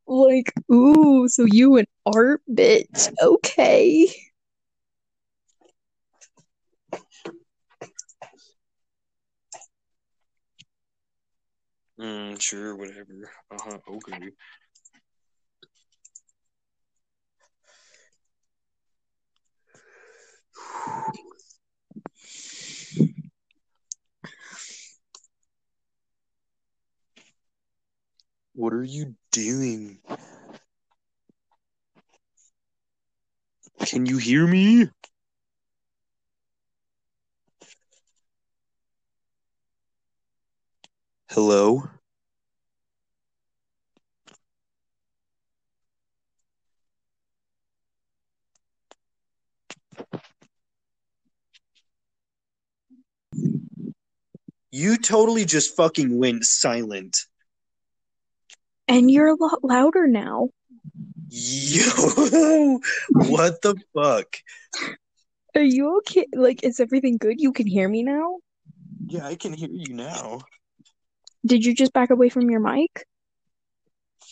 [0.07, 3.13] Like, ooh, so you an art bitch.
[3.21, 4.09] Okay.
[11.99, 13.31] Mm, sure, whatever.
[13.51, 13.79] Uh huh.
[13.89, 14.31] Okay.
[28.57, 29.99] What are you doing?
[33.85, 34.89] Can you hear me?
[41.29, 41.83] Hello?
[54.71, 57.17] You totally just fucking went silent.
[58.87, 60.49] And you're a lot louder now.
[61.29, 61.83] Yo,
[63.11, 64.27] what the fuck?
[65.55, 66.25] Are you okay?
[66.33, 67.41] Like, is everything good?
[67.41, 68.37] You can hear me now?
[69.07, 70.39] Yeah, I can hear you now.
[71.45, 73.05] Did you just back away from your mic?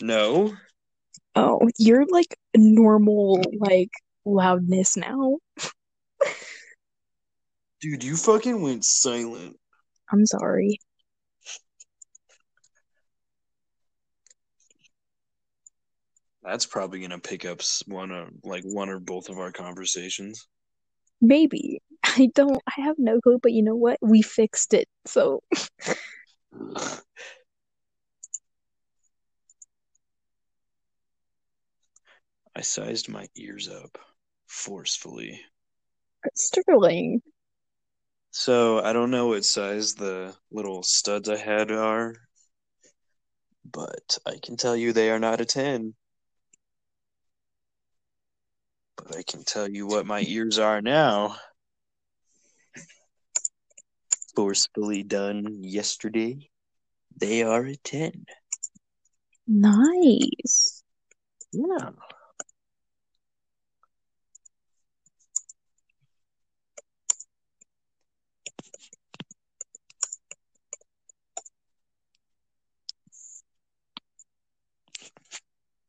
[0.02, 0.54] No?
[1.36, 3.92] Oh, you're like normal, like
[4.26, 5.38] loudness now.
[7.82, 9.58] Dude, you fucking went silent.
[10.12, 10.80] I'm sorry.
[16.46, 20.48] That's probably gonna pick up one of like one or both of our conversations.
[21.22, 21.82] Maybe.
[22.04, 23.98] I don't, I have no clue, but you know what?
[24.02, 24.88] We fixed it.
[25.08, 25.42] So,
[32.56, 33.98] I sized my ears up
[34.46, 35.42] forcefully.
[36.36, 37.22] Sterling.
[38.32, 42.16] So I don't know what size the little studs I had are,
[43.70, 45.96] but I can tell you they are not a 10.
[48.98, 51.36] But I can tell you what my ears are now.
[54.36, 56.50] Forcefully done yesterday.
[57.18, 58.26] They are a 10.
[59.48, 60.84] Nice.
[61.52, 61.92] Yeah.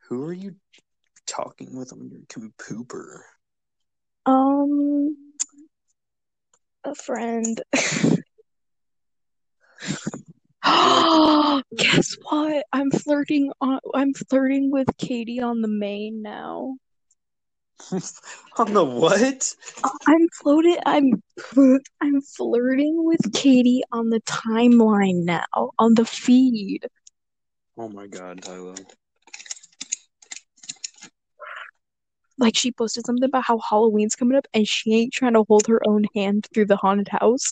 [0.09, 0.55] Who are you
[1.37, 3.21] talking with on your compooper?
[4.25, 5.17] Um,
[6.85, 7.63] a friend.
[11.77, 12.67] Guess what?
[12.73, 16.77] I'm flirting on I'm flirting with Katie on the main now.
[18.59, 19.55] on the what?
[20.07, 21.23] I'm floated I'm
[22.01, 25.45] I'm flirting with Katie on the timeline now,
[25.79, 26.87] on the feed.
[27.79, 28.75] Oh my god, Tyler.
[32.39, 35.67] Like she posted something about how Halloween's coming up and she ain't trying to hold
[35.69, 37.51] her own hand through the haunted house.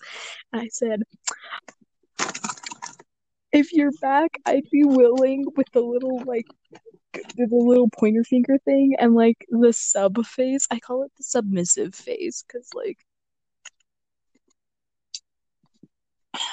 [0.52, 1.02] And I said,
[3.52, 6.46] if you're back, I'd be willing with the little like
[7.36, 10.66] the little pointer finger thing and like the sub face.
[10.70, 12.98] I call it the submissive face because like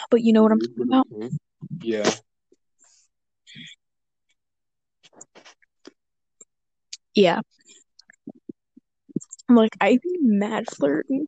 [0.10, 1.10] but you know what I'm talking about?
[1.10, 1.36] Mm-hmm.
[1.82, 2.12] Yeah.
[7.13, 7.41] Yeah.
[9.51, 11.25] I'm like I'd be mad flirting.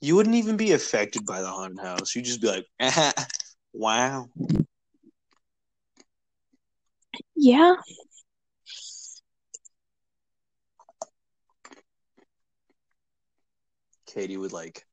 [0.00, 2.14] You wouldn't even be affected by the haunted house.
[2.14, 2.66] You'd just be like,
[3.72, 4.28] wow.
[7.34, 7.74] Yeah.
[14.12, 14.84] Katie would like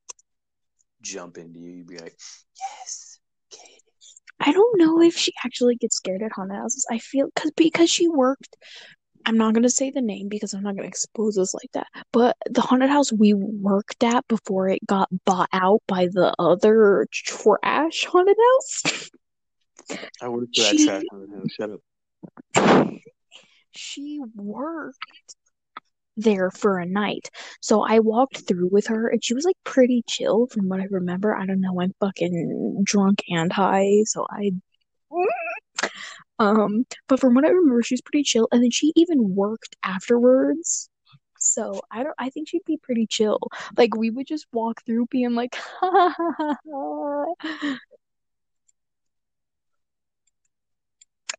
[1.01, 1.71] jump into you.
[1.71, 2.17] You'd be like,
[2.59, 3.19] yes,
[3.51, 3.81] Katie.
[4.39, 6.85] I don't know if she actually gets scared at haunted houses.
[6.91, 8.55] I feel cause because she worked
[9.25, 11.87] I'm not gonna say the name because I'm not gonna expose us like that.
[12.13, 17.07] But the haunted house we worked at before it got bought out by the other
[17.11, 19.09] trash haunted house.
[20.21, 21.51] I worked for that She- trash on the house.
[21.51, 23.01] Shut up.
[23.71, 25.35] she worked
[26.17, 27.29] there for a night.
[27.61, 30.85] So I walked through with her and she was like pretty chill from what I
[30.89, 31.35] remember.
[31.35, 34.51] I don't know, I'm fucking drunk and high, so I
[36.39, 39.75] um but from what I remember she was pretty chill and then she even worked
[39.83, 40.89] afterwards.
[41.39, 43.39] So I don't I think she'd be pretty chill.
[43.77, 46.55] Like we would just walk through being like ha ha ha
[47.51, 47.77] ha.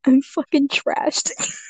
[0.05, 1.31] I'm fucking trashed.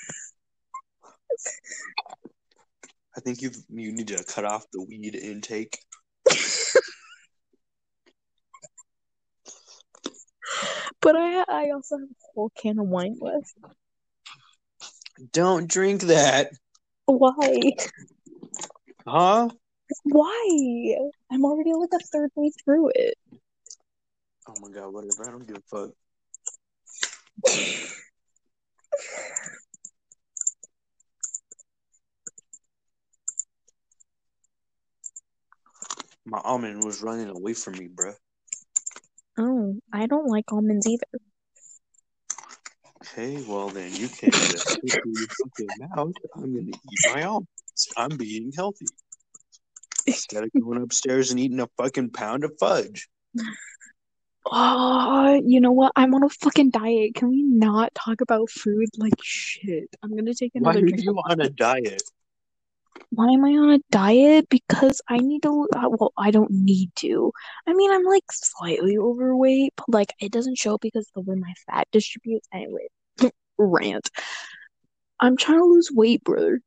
[3.19, 5.81] I think you you need to cut off the weed intake.
[11.01, 13.55] But I I also have a whole can of wine left.
[15.33, 16.53] Don't drink that,
[17.07, 17.73] Why?
[19.05, 19.49] huh?
[20.05, 20.97] Why?
[21.33, 23.15] I'm already like a third way through it.
[24.49, 25.27] Oh my god, whatever.
[25.27, 25.91] I don't give a fuck.
[36.31, 38.15] My almond was running away from me, bruh.
[39.39, 41.07] Oh, I don't like almonds either.
[43.03, 46.13] Okay, well then you can just sit through your fucking mouth.
[46.35, 46.77] I'm gonna eat
[47.15, 47.89] my almonds.
[47.97, 48.89] I'm being healthy.
[50.07, 53.09] Instead of going upstairs and eating a fucking pound of fudge.
[54.45, 55.93] Oh, you know what?
[55.97, 57.15] I'm on a fucking diet.
[57.15, 59.89] Can we not talk about food like shit?
[60.03, 61.05] I'm gonna take another Why are drink.
[61.05, 62.03] you on a diet?
[63.11, 64.49] Why am I on a diet?
[64.49, 65.69] Because I need to.
[65.75, 67.33] uh, Well, I don't need to.
[67.67, 71.53] I mean, I'm like slightly overweight, but like it doesn't show because the way my
[71.67, 72.47] fat distributes.
[72.53, 72.89] Anyway,
[73.59, 74.11] rant.
[75.21, 76.61] I'm trying to lose weight, brother.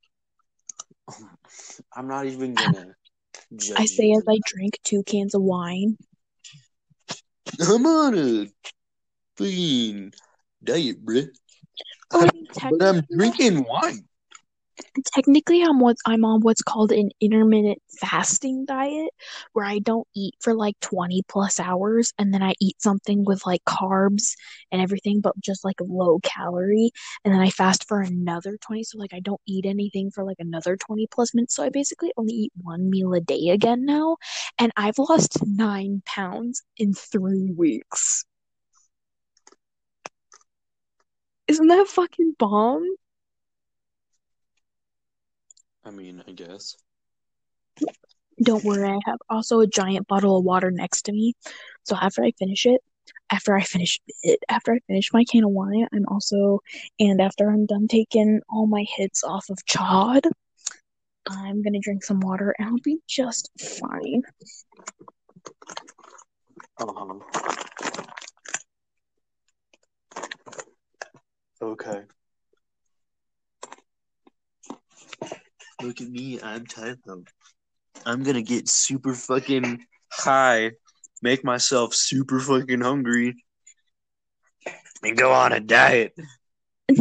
[1.96, 2.96] I'm not even gonna
[3.78, 5.98] I say as I drink two cans of wine.
[7.60, 8.48] I'm on a
[9.38, 10.14] fucking
[10.64, 11.30] diet, bruh.
[12.12, 12.30] Oh,
[12.70, 14.08] But I'm drinking wine.
[15.14, 19.10] Technically, I'm what I'm on what's called an intermittent fasting diet,
[19.54, 23.46] where I don't eat for like 20 plus hours, and then I eat something with
[23.46, 24.34] like carbs
[24.72, 26.92] and everything, but just like low calorie,
[27.26, 28.84] and then I fast for another 20.
[28.84, 31.56] So like I don't eat anything for like another 20 plus minutes.
[31.56, 34.18] So I basically only eat one meal a day again now,
[34.58, 38.26] and I've lost nine pounds in three weeks.
[41.48, 42.96] Isn't that fucking bomb?
[45.84, 46.76] I mean, I guess.
[48.44, 51.34] Don't worry, I have also a giant bottle of water next to me.
[51.84, 52.82] So after I finish it,
[53.32, 56.60] after I finish it, after I finish my can of wine, I'm also,
[57.00, 60.26] and after I'm done taking all my hits off of Chod,
[61.28, 64.24] I'm gonna drink some water and I'll be just fine.
[66.80, 67.20] Uh-huh.
[71.62, 72.02] Okay.
[75.84, 77.28] Look at me, I'm Tylo.
[78.06, 80.72] I'm gonna get super fucking high,
[81.22, 83.44] make myself super fucking hungry,
[85.04, 86.14] and go on a diet.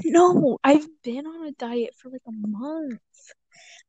[0.05, 3.01] No, I've been on a diet for like a month.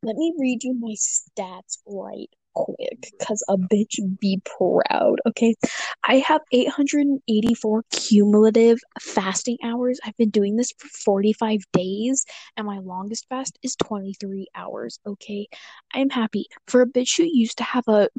[0.02, 5.56] Let me read you my stats right quick, because a bitch be proud, okay?
[6.04, 10.00] I have 884 cumulative fasting hours.
[10.04, 12.26] I've been doing this for 45 days,
[12.58, 15.48] and my longest fast is 23 hours, okay?
[15.94, 16.48] I'm happy.
[16.68, 18.10] For a bitch who used to have a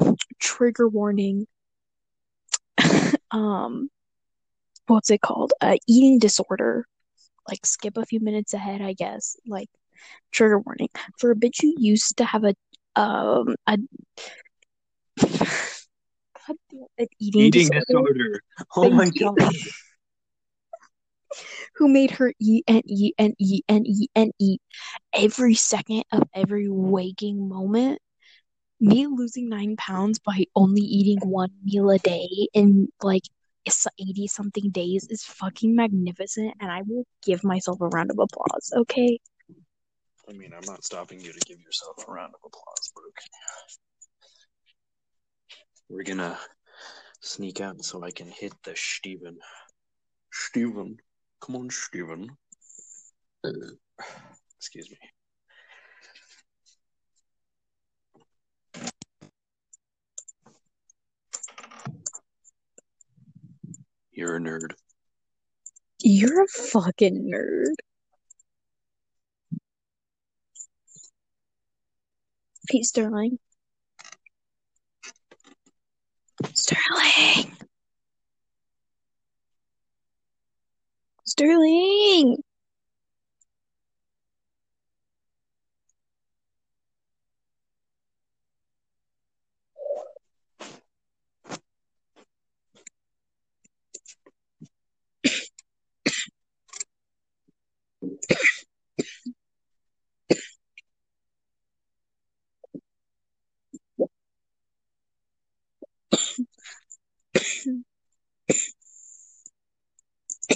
[0.41, 1.47] trigger warning,
[3.31, 3.91] um,
[4.87, 5.53] what's it called?
[5.61, 6.87] Uh, eating disorder.
[7.49, 9.37] Like, skip a few minutes ahead, I guess.
[9.47, 9.69] Like,
[10.31, 10.89] trigger warning.
[11.19, 12.55] For a bitch who used to have a,
[12.97, 13.77] um, a,
[15.19, 18.43] God damn, an eating, Eating disorder, disorder.
[18.77, 19.35] Oh my Thank you.
[19.39, 19.53] god.
[21.75, 24.61] who made her eat and eat and eat and eat and eat
[25.13, 27.99] every second of every waking moment.
[28.81, 33.23] Me losing nine pounds by only eating one meal a day in like
[33.67, 38.73] 80 something days is fucking magnificent, and I will give myself a round of applause,
[38.77, 39.21] okay?
[40.29, 43.27] I mean, I'm not stopping you to give yourself a round of applause, okay.
[45.89, 46.39] We're gonna
[47.21, 49.39] sneak out so I can hit the Steven.
[50.33, 50.97] Steven.
[51.41, 52.31] Come on, Steven.
[54.59, 54.97] Excuse me.
[64.13, 64.73] You're a nerd.
[66.01, 67.75] You're a fucking nerd.
[72.71, 73.39] Hey, Sterling.
[76.55, 77.57] Sterling.
[81.27, 82.37] Sterling.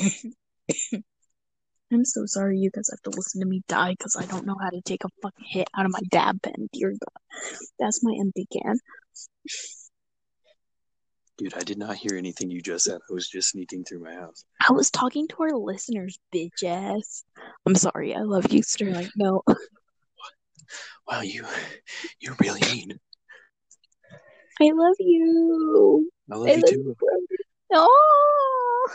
[1.93, 4.57] I'm so sorry you guys have to listen to me die because I don't know
[4.61, 6.69] how to take a fucking hit out of my dab pen.
[6.73, 7.41] Dear God.
[7.79, 8.79] That's my empty can.
[11.39, 12.99] Dude, I did not hear anything you just said.
[13.09, 14.45] I was just sneaking through my house.
[14.67, 17.25] I was talking to our listeners, bitch ass.
[17.67, 18.15] I'm sorry.
[18.15, 19.11] I love you, Sterling.
[19.17, 19.43] No.
[21.09, 21.45] Wow, you,
[22.19, 22.99] you're really mean.
[24.61, 26.11] I love you.
[26.33, 26.97] I love I you love too.
[27.73, 28.89] Oh.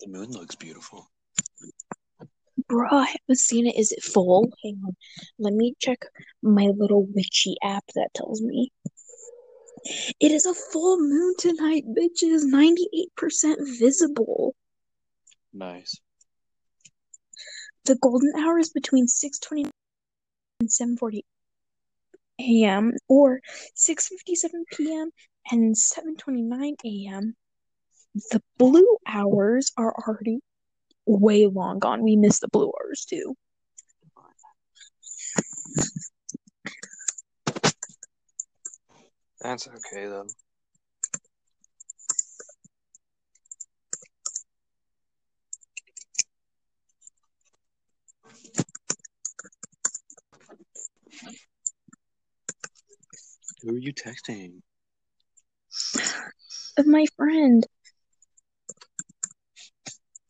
[0.11, 1.09] moon looks beautiful.
[2.67, 3.77] Bro, I haven't seen it.
[3.77, 4.51] Is it full?
[4.63, 4.95] Hang on.
[5.39, 6.05] Let me check
[6.41, 8.71] my little witchy app that tells me.
[10.19, 12.43] It is a full moon tonight, bitches.
[12.45, 14.55] 98% visible.
[15.53, 15.99] Nice.
[17.85, 19.71] The golden hour is between 6:20
[20.59, 21.21] and 7:40
[22.39, 22.93] a.m.
[23.07, 23.41] or
[23.75, 25.11] 6:57 p.m.
[25.51, 27.35] and 7:29 a.m.
[28.13, 30.39] The blue hours are already
[31.05, 32.03] way long gone.
[32.03, 33.35] We miss the blue hours too.
[39.39, 40.27] That's okay though.
[53.63, 54.61] Who are you texting?
[56.85, 57.65] My friend.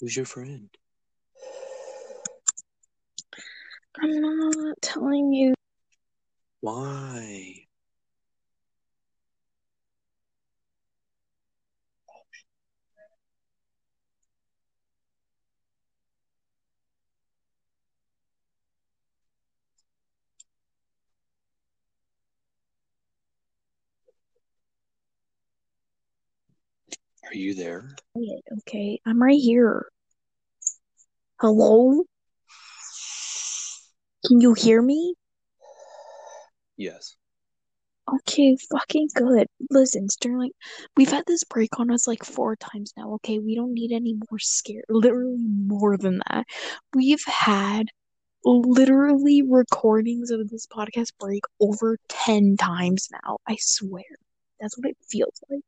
[0.02, 0.68] Who's your friend?
[4.02, 5.54] I'm not telling you.
[6.62, 7.68] Why?
[27.24, 27.96] Are you there?
[28.60, 29.88] Okay, I'm right here.
[31.40, 32.04] Hello?
[34.28, 35.16] Can you hear me?
[36.78, 37.16] Yes.
[38.12, 39.48] Okay, fucking good.
[39.70, 40.52] Listen, Sterling,
[40.98, 43.40] we've had this break on us like four times now, okay?
[43.40, 44.84] We don't need any more scare.
[44.90, 46.46] Literally more than that.
[46.94, 47.88] We've had
[48.44, 53.38] literally recordings of this podcast break over 10 times now.
[53.48, 54.04] I swear.
[54.60, 55.62] That's what it feels like.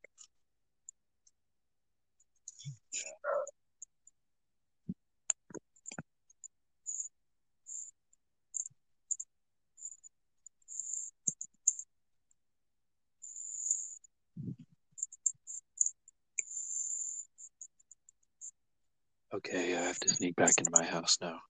[19.34, 21.40] Okay, I have to sneak back into my house now.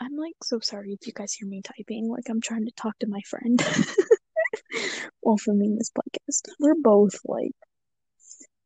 [0.00, 2.08] I'm like so sorry if you guys hear me typing.
[2.08, 3.60] Like I'm trying to talk to my friend
[5.20, 6.42] while filming this podcast.
[6.60, 7.56] We're both like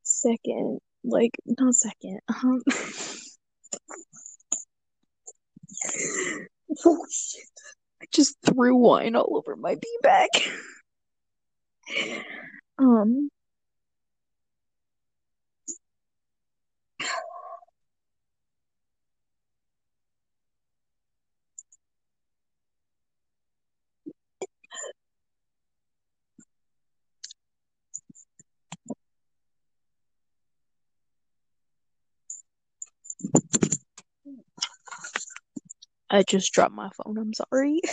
[0.02, 2.20] second, like not second.
[2.28, 2.60] Um,
[6.86, 7.44] oh shit!
[8.02, 10.30] I just threw wine all over my bee bag.
[12.78, 13.30] um.
[36.10, 37.18] I just dropped my phone.
[37.18, 37.80] I'm sorry.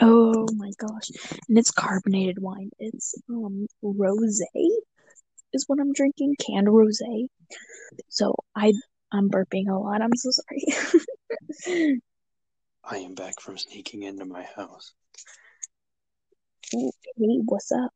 [0.00, 1.10] Oh my gosh.
[1.48, 2.70] And it's carbonated wine.
[2.78, 4.44] It's um rosé
[5.52, 6.36] is what I'm drinking.
[6.38, 7.26] Canned rosé.
[8.08, 8.72] So I
[9.12, 10.00] I'm burping a lot.
[10.00, 12.00] I'm so sorry.
[12.84, 14.92] I am back from sneaking into my house.
[16.74, 17.92] Ooh, Hey, what's up?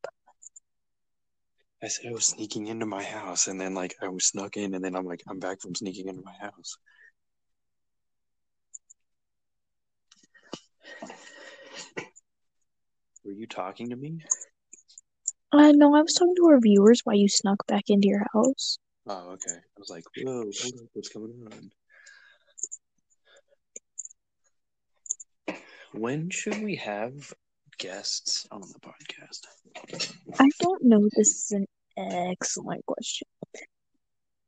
[1.85, 4.75] I said I was sneaking into my house, and then like I was snuck in,
[4.75, 6.77] and then I'm like, I'm back from sneaking into my house.
[13.25, 14.23] Were you talking to me?
[15.53, 18.79] Uh, no, I was talking to our viewers why you snuck back into your house.
[19.07, 19.57] Oh, okay.
[19.57, 20.51] I was like, whoa,
[20.93, 21.71] what's going on?
[25.93, 27.35] When should we have
[27.79, 29.47] guests on the podcast?
[30.39, 31.09] I don't know.
[31.17, 31.67] This is an
[31.97, 33.29] excellent question.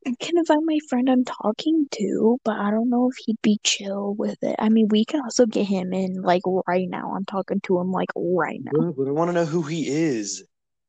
[0.07, 3.59] I can invite my friend I'm talking to, but I don't know if he'd be
[3.65, 4.57] chill with it.
[4.59, 7.15] I mean, we can also get him in like right now.
[7.17, 8.73] I'm talking to him like right now.
[8.79, 10.45] Yeah, but I want to know who he is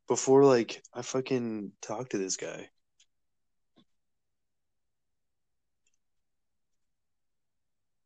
[0.08, 2.70] before like I fucking talk to this guy.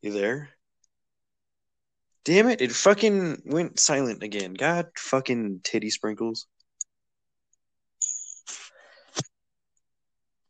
[0.01, 0.49] You there?
[2.25, 4.53] Damn it, it fucking went silent again.
[4.53, 6.47] God fucking titty sprinkles.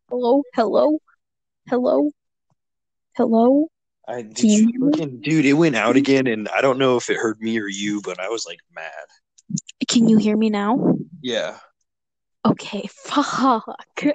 [0.09, 0.97] Hello, hello,
[1.67, 2.09] hello,
[3.15, 3.67] hello.
[4.07, 4.91] I did you you hear me?
[4.91, 7.67] fucking dude, it went out again and I don't know if it heard me or
[7.67, 8.91] you, but I was like mad.
[9.87, 10.95] Can you hear me now?
[11.21, 11.57] Yeah.
[12.45, 13.65] Okay, fuck.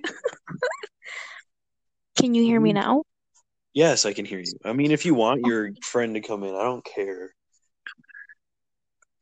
[2.16, 2.80] Can you hear me mm-hmm.
[2.80, 3.02] now?
[3.72, 4.52] Yes, I can hear you.
[4.64, 7.34] I mean if you want your friend to come in, I don't care.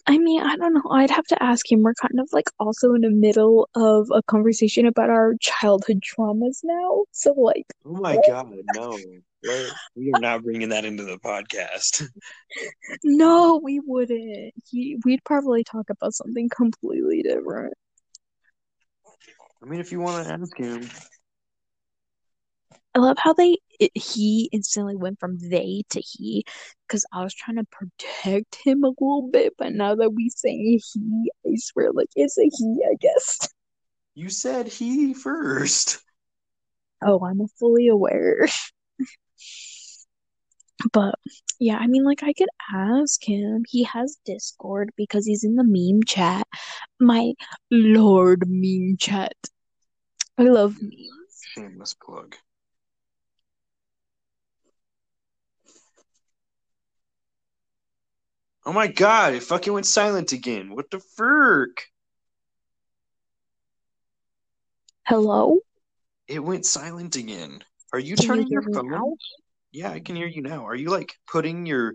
[0.07, 0.91] I mean, I don't know.
[0.91, 1.83] I'd have to ask him.
[1.83, 6.61] We're kind of like also in the middle of a conversation about our childhood traumas
[6.65, 7.05] now.
[7.13, 8.99] So, like, Oh my god, no.
[9.45, 9.73] What?
[9.97, 12.09] We are not bringing that into the podcast.
[13.05, 14.55] no, we wouldn't.
[14.71, 17.75] He, we'd probably talk about something completely different.
[19.63, 20.89] I mean if you want to ask him.
[22.95, 26.45] I love how they it, he instantly went from they to he
[26.87, 30.79] because I was trying to protect him a little bit, but now that we say
[30.79, 33.49] he, I swear, like it's a he, I guess.
[34.15, 36.03] You said he first.
[37.03, 38.47] Oh, I'm fully aware.
[40.93, 41.15] But
[41.59, 43.63] yeah, I mean, like I could ask him.
[43.69, 46.47] He has Discord because he's in the meme chat.
[47.01, 47.33] My
[47.71, 49.35] lord, meme chat.
[50.37, 51.41] I love memes.
[51.55, 52.37] Shameless plug.
[58.65, 60.75] Oh my god, it fucking went silent again.
[60.75, 61.89] What the frick?
[65.05, 65.59] Hello?
[66.29, 67.65] It went silent again.
[67.93, 68.91] Are you Can you turning hear your phone?
[68.91, 69.17] now?
[69.73, 70.65] Yeah, I can hear you now.
[70.67, 71.95] Are you like putting your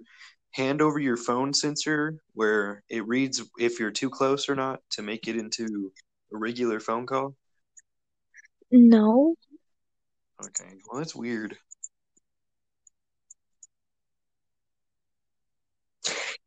[0.51, 5.01] hand over your phone sensor where it reads if you're too close or not to
[5.01, 5.91] make it into
[6.34, 7.36] a regular phone call?
[8.72, 9.36] No.
[10.43, 11.57] Okay, well, that's weird.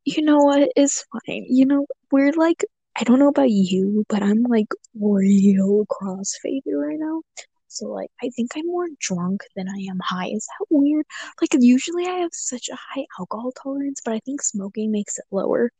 [0.05, 0.70] You know what?
[0.76, 1.46] It's fine.
[1.48, 2.64] You know, we're like,
[2.96, 7.22] I don't know about you, but I'm like real crossfaded right now.
[7.68, 10.28] So like, I think I'm more drunk than I am high.
[10.28, 11.07] Is that weird?
[11.40, 15.24] Like, usually I have such a high alcohol tolerance, but I think smoking makes it
[15.30, 15.70] lower.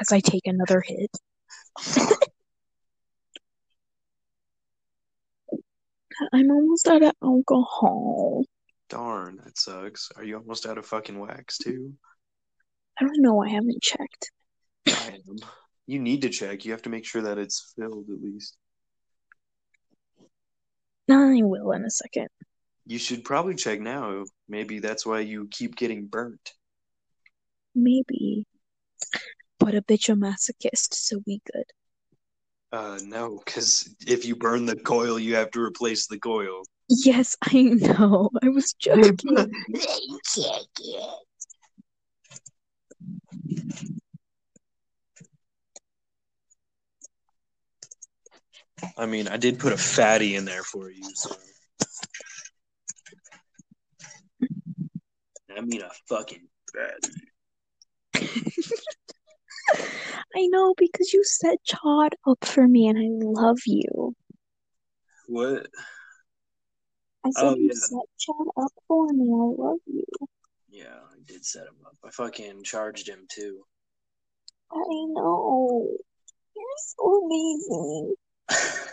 [0.00, 1.10] As I take another hit.
[6.32, 8.44] I'm almost out of alcohol.
[8.90, 10.10] Darn, that sucks.
[10.16, 11.94] Are you almost out of fucking wax too?
[13.00, 13.42] I don't know.
[13.42, 14.30] I haven't checked.
[14.86, 15.36] I am.
[15.86, 16.64] You need to check.
[16.64, 18.56] You have to make sure that it's filled at least.
[21.08, 22.28] I will in a second.
[22.86, 24.24] You should probably check now.
[24.48, 26.52] Maybe that's why you keep getting burnt.
[27.74, 28.46] Maybe.
[29.58, 31.64] But a bitch a masochist, so we good.
[32.72, 36.62] Uh, no, because if you burn the coil, you have to replace the coil.
[36.92, 38.30] Yes, I know.
[38.42, 39.36] I was joking.
[48.98, 51.30] I mean, I did put a fatty in there for you, so.
[55.56, 57.12] I mean, a fucking fatty.
[60.34, 64.16] I know because you set Chad up for me and I love you.
[65.28, 65.68] What?
[67.24, 67.74] I said Oh, you yeah.
[67.74, 69.24] set Chad up for me.
[69.30, 70.04] I love you.
[70.68, 71.96] Yeah, I did set him up.
[72.04, 73.64] I fucking charged him too.
[74.72, 75.88] I know.
[76.56, 78.14] You're so amazing.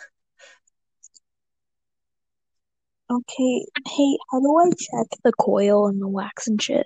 [3.09, 6.86] Okay, hey, how do I check the coil and the wax and shit?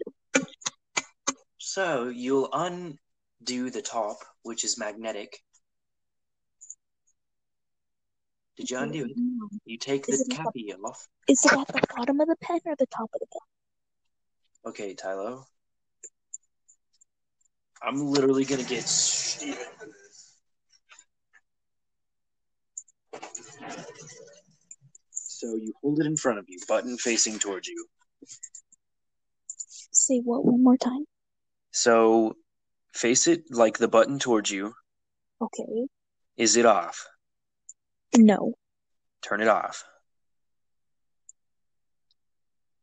[1.57, 5.39] so you'll undo the top, which is magnetic.
[8.57, 9.17] Did you undo it?
[9.17, 9.57] Mm-hmm.
[9.65, 11.07] You take Is the at the- off.
[11.27, 14.69] Is it at the bottom of the pen or the top of the pen?
[14.71, 15.45] Okay, Tylo.
[17.81, 19.57] I'm literally gonna get Steven.
[25.11, 27.87] So you hold it in front of you, button facing towards you.
[29.57, 31.05] Say what one more time?
[31.71, 32.35] So
[32.93, 34.73] face it like the button towards you.
[35.41, 35.87] Okay.
[36.37, 37.07] Is it off?
[38.15, 38.53] No.
[39.21, 39.83] Turn it off.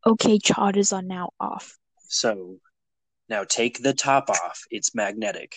[0.07, 1.77] Okay, Chod is on now off.
[2.09, 2.59] So
[3.29, 4.63] now take the top off.
[4.71, 5.57] It's magnetic.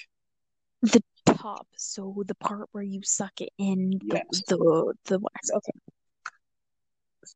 [0.82, 4.43] The top, so the part where you suck it in the Yes.
[4.47, 5.51] the, the wax.
[5.53, 5.72] Okay.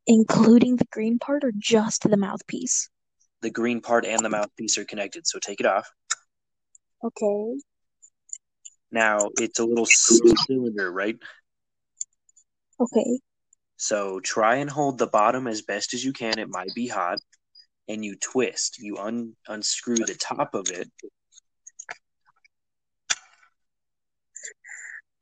[0.07, 2.89] Including the green part or just the mouthpiece?
[3.41, 5.87] The green part and the mouthpiece are connected, so take it off.
[7.03, 7.59] Okay.
[8.91, 11.17] Now it's a little cylinder, right?
[12.79, 13.19] Okay.
[13.77, 16.39] So try and hold the bottom as best as you can.
[16.39, 17.19] It might be hot.
[17.87, 18.79] And you twist.
[18.79, 20.89] You un- unscrew the top of it.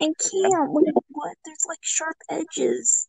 [0.01, 0.71] I can't.
[0.71, 0.85] What?
[1.09, 1.35] What?
[1.45, 3.07] There's like sharp edges.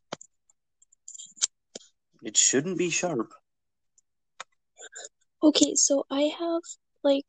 [2.23, 3.33] It shouldn't be sharp.
[5.43, 6.63] Okay, so I have
[7.03, 7.27] like.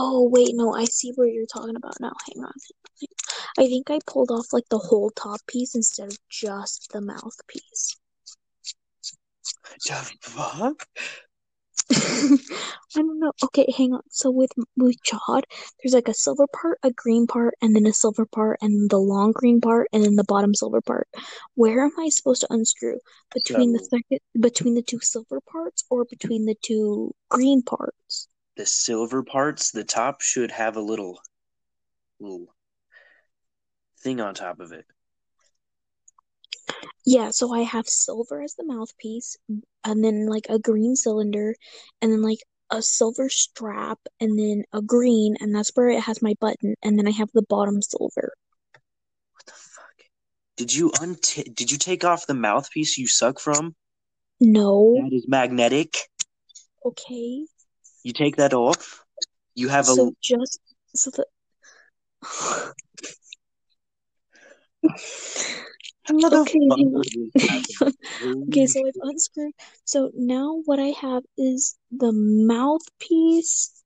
[0.00, 2.12] Oh wait, no, I see where you're talking about now.
[2.28, 2.52] Hang on.
[3.58, 7.96] I think I pulled off like the whole top piece instead of just the mouthpiece.
[9.84, 10.86] The fuck?
[11.90, 13.32] I don't know.
[13.42, 14.02] Okay, hang on.
[14.10, 15.46] So with with Chod,
[15.82, 18.98] there's like a silver part, a green part, and then a silver part, and the
[18.98, 21.08] long green part, and then the bottom silver part.
[21.54, 22.98] Where am I supposed to unscrew?
[23.34, 28.28] Between the second, between the two silver parts, or between the two green parts?
[28.58, 31.20] The silver parts, the top should have a little,
[32.18, 32.52] little
[34.00, 34.84] thing on top of it.
[37.06, 39.36] Yeah, so I have silver as the mouthpiece,
[39.84, 41.54] and then like a green cylinder,
[42.02, 42.40] and then like
[42.70, 46.98] a silver strap, and then a green, and that's where it has my button, and
[46.98, 48.32] then I have the bottom silver.
[49.34, 50.02] What the fuck?
[50.56, 51.38] Did you unt?
[51.54, 53.76] Did you take off the mouthpiece you suck from?
[54.40, 55.94] No, That is magnetic.
[56.84, 57.46] okay.
[58.08, 59.04] You take that off.
[59.54, 59.92] You have a.
[59.92, 60.60] So just
[60.96, 61.26] so the
[66.10, 67.02] okay, fuck hang on.
[67.34, 68.46] is happening?
[68.48, 69.52] Okay, so I've unscrewed.
[69.84, 73.78] So now what I have is the mouthpiece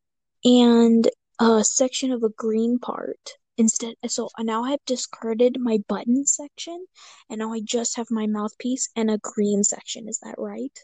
[0.44, 1.10] and
[1.40, 3.32] a section of a green part.
[3.58, 6.86] Instead, so now I've discarded my button section,
[7.28, 10.08] and now I just have my mouthpiece and a green section.
[10.08, 10.78] Is that right?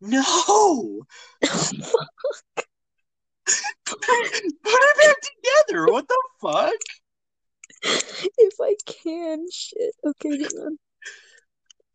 [0.00, 1.02] No!
[3.86, 5.16] Put it back
[5.66, 5.86] together.
[5.86, 6.74] What the fuck?
[7.82, 9.94] If I can, shit.
[10.04, 10.78] Okay, hang on.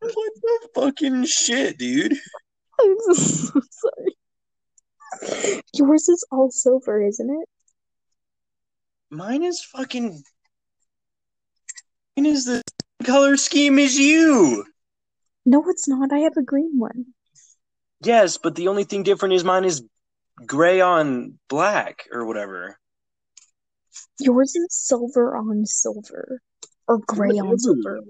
[0.00, 2.14] What the fucking shit, dude?
[2.80, 5.62] I'm so sorry.
[5.74, 7.48] Yours is all silver, isn't it?
[9.10, 10.22] Mine is fucking.
[12.16, 12.62] Mine is the
[13.04, 14.64] color scheme as you.
[15.46, 16.12] No, it's not.
[16.12, 17.06] I have a green one.
[18.02, 19.82] Yes, but the only thing different is mine is
[20.46, 22.78] gray on black or whatever.
[24.18, 26.40] Yours is silver on silver.
[26.88, 28.00] Or gray on silver.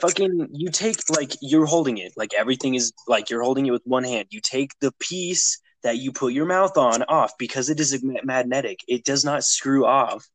[0.00, 3.82] Fucking, you take like you're holding it, like everything is like you're holding it with
[3.84, 4.26] one hand.
[4.30, 8.20] You take the piece that you put your mouth on off because it is ma-
[8.24, 8.80] magnetic.
[8.88, 10.26] It does not screw off.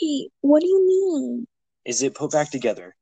[0.00, 1.46] Wait, what do you mean?
[1.84, 2.94] Is it put back together?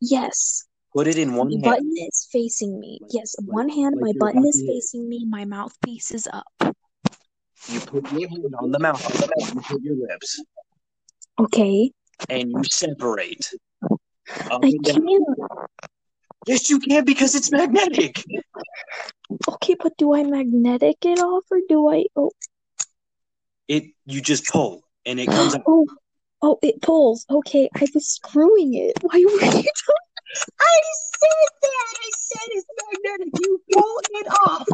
[0.00, 0.64] Yes.
[0.94, 1.62] Put it in one My hand.
[1.62, 2.98] button is facing me.
[3.02, 6.46] Like- Yes, like- one hand, like my button is facing me, my mouthpiece is up.
[7.68, 9.02] You put your hand on the mouth,
[9.54, 10.40] you put your lips,
[11.38, 11.90] Okay.
[12.28, 13.50] and you separate.
[14.50, 15.04] Up I can't.
[16.46, 18.24] Yes, you can because it's magnetic.
[19.48, 22.30] Okay, but do I magnetic it off or do I oh
[23.68, 25.62] It you just pull and it comes out.
[25.66, 25.86] oh
[26.40, 27.26] oh it pulls.
[27.28, 28.92] Okay, I was screwing it.
[29.02, 30.07] Why were you talking?
[30.60, 30.80] I
[31.18, 31.94] said that.
[31.96, 33.32] I said it's magnetic.
[33.40, 34.66] You pull it off.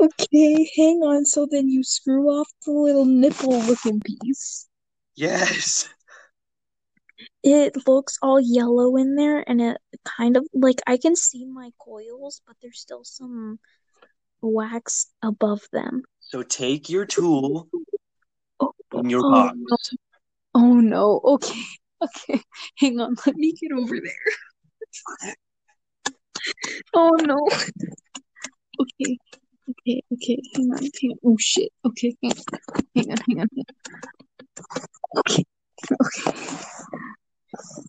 [0.00, 1.24] Okay, hang on.
[1.24, 4.68] So then you screw off the little nipple looking piece.
[5.16, 5.88] Yes.
[7.42, 11.70] It looks all yellow in there, and it kind of like I can see my
[11.78, 13.58] coils, but there's still some
[14.40, 16.02] wax above them.
[16.20, 17.68] So take your tool
[18.60, 19.56] Oh, in your oh, box.
[19.56, 19.76] no.
[20.54, 21.20] Oh no.
[21.24, 21.62] Okay.
[22.30, 22.40] Okay.
[22.76, 23.16] Hang on.
[23.26, 25.34] Let me get over there.
[26.94, 27.36] Oh no.
[28.80, 29.18] Okay.
[29.68, 30.02] Okay.
[30.14, 30.38] Okay.
[30.54, 30.78] Hang on.
[30.78, 31.18] Hang on.
[31.24, 31.70] Oh shit.
[31.84, 32.16] Okay.
[32.22, 32.44] Hang on.
[32.94, 33.18] Hang on.
[33.28, 33.48] Hang on.
[35.18, 35.44] Okay.
[36.00, 36.32] Okay.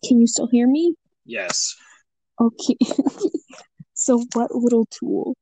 [0.04, 0.94] Can you still hear me?
[1.24, 1.76] Yes.
[2.40, 2.76] Okay.
[3.94, 5.36] So what little tool?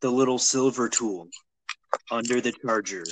[0.00, 1.28] the little silver tool
[2.10, 3.04] under the charger.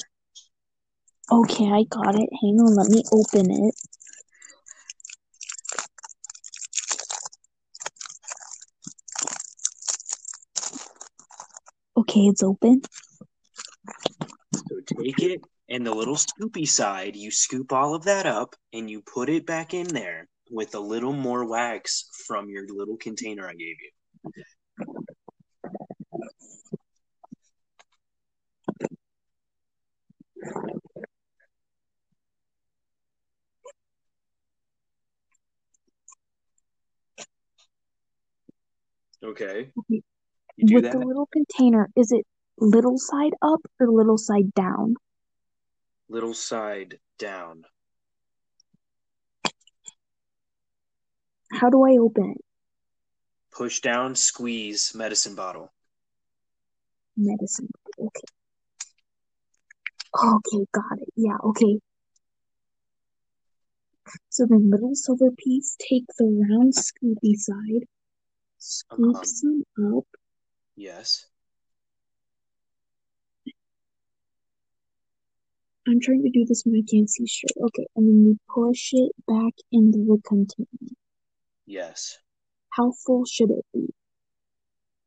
[1.30, 2.28] Okay, I got it.
[2.42, 3.74] Hang on, let me open it.
[11.96, 12.82] Okay, it's open.
[14.54, 18.90] So take it and the little scoopy side, you scoop all of that up and
[18.90, 23.48] you put it back in there with a little more wax from your little container
[23.48, 23.90] I gave you.
[39.24, 39.70] Okay.
[39.78, 40.02] Okay.
[40.56, 40.92] You do With that?
[40.92, 42.26] the little container, is it
[42.58, 44.94] little side up or little side down?
[46.08, 47.64] Little side down.
[51.50, 52.44] How do I open it?
[53.52, 55.72] Push down, squeeze medicine bottle.
[57.16, 57.68] Medicine.
[57.98, 58.20] Okay.
[60.14, 61.08] Okay, got it.
[61.16, 61.78] Yeah, okay.
[64.30, 67.86] So the little silver piece, take the round scoopy side,
[68.62, 69.24] scoop Uh-huh.
[69.24, 69.64] some
[69.98, 70.06] up,
[70.76, 71.26] Yes.
[75.86, 77.56] I'm trying to do this when I can't see straight.
[77.60, 80.92] Okay, and then you push it back into the container.
[81.66, 82.18] Yes.
[82.70, 83.92] How full should it be?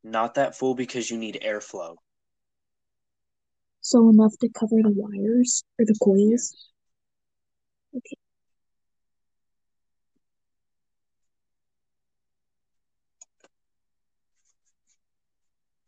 [0.04, 1.96] Not that full because you need airflow.
[3.82, 6.72] So enough to cover the wires or the coils?
[7.96, 8.18] Okay.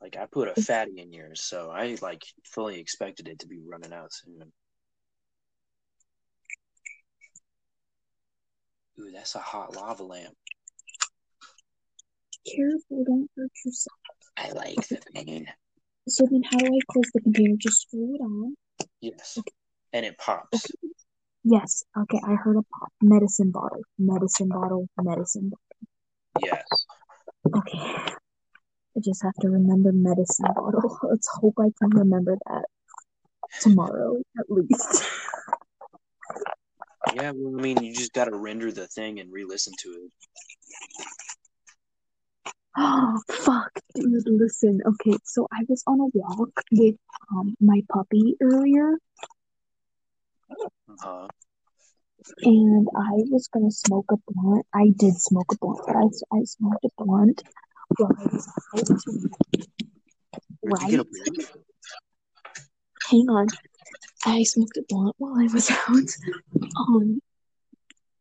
[0.07, 3.59] Like I put a fatty in yours, so I like fully expected it to be
[3.67, 4.53] running out soon.
[8.97, 10.33] Ooh, that's a hot lava lamp.
[12.45, 13.97] Careful, don't hurt yourself.
[14.37, 15.47] I like the pain.
[16.07, 17.55] So then how do I close the container?
[17.57, 18.55] Just screw it on.
[19.01, 19.37] Yes.
[19.91, 20.71] And it pops.
[21.43, 21.83] Yes.
[21.99, 22.93] Okay, I heard a pop.
[23.01, 23.81] Medicine bottle.
[23.99, 24.87] Medicine bottle.
[25.01, 26.45] Medicine bottle.
[26.45, 26.63] Yes.
[27.53, 28.13] Okay.
[28.97, 30.97] I just have to remember medicine bottle.
[31.03, 32.65] Let's hope I can remember that
[33.61, 35.03] tomorrow at least.
[37.15, 40.11] Yeah, well, I mean, you just gotta render the thing and re-listen to it.
[42.77, 44.81] Oh, fuck, dude, listen.
[44.85, 46.95] Okay, so I was on a walk with
[47.31, 48.97] um my puppy earlier,
[50.89, 51.27] Uh-huh.
[52.41, 54.65] and I was gonna smoke a blunt.
[54.73, 57.43] I did smoke a blunt, but I, I smoked a blunt
[60.63, 60.99] Right?
[63.09, 63.47] Hang on.
[64.25, 66.67] I smoked a blunt while I was out.
[66.77, 67.21] Um,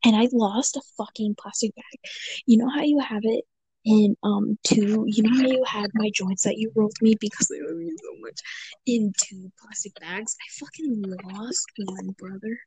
[0.04, 2.10] and I lost a fucking plastic bag.
[2.46, 3.44] You know how you have it
[3.84, 7.46] in um two, you know how you had my joints that you rolled me because
[7.48, 8.40] they love so much
[8.86, 10.36] in two plastic bags?
[10.40, 11.02] I fucking
[11.32, 12.58] lost one, brother.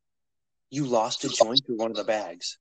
[0.70, 2.58] You lost a joint through one of the bags.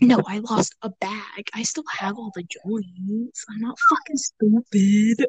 [0.00, 1.48] No, I lost a bag.
[1.54, 3.44] I still have all the joints.
[3.48, 5.26] I'm not fucking stupid.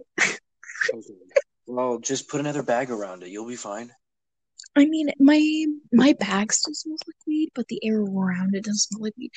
[0.93, 1.13] Okay.
[1.68, 3.30] Well, just put another bag around it.
[3.30, 3.91] You'll be fine.
[4.76, 8.80] I mean, my my bag still smells like weed, but the air around it doesn't
[8.80, 9.32] smell like weed.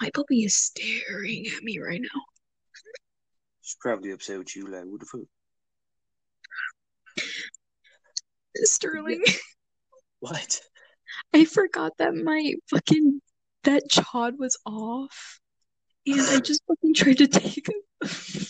[0.00, 2.20] And my puppy is staring at me right now.
[3.62, 4.66] She's probably upset with you.
[4.66, 5.20] Like, what the fuck?
[8.56, 9.24] Sterling,
[10.20, 10.60] What?
[11.32, 13.20] I forgot that my fucking
[13.64, 15.40] that chod was off,
[16.06, 18.48] and I just fucking tried to take it.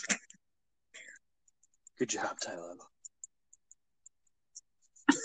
[1.98, 2.74] Good job, Tyler.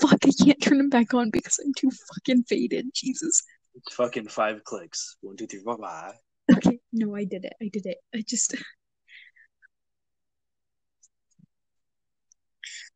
[0.01, 2.88] Fuck, I can't turn him back on because I'm too fucking faded.
[2.93, 3.43] Jesus.
[3.75, 5.17] It's fucking five clicks.
[5.21, 6.13] One, two, three, four, five.
[6.51, 7.53] Okay, no, I did it.
[7.61, 7.97] I did it.
[8.13, 8.55] I just.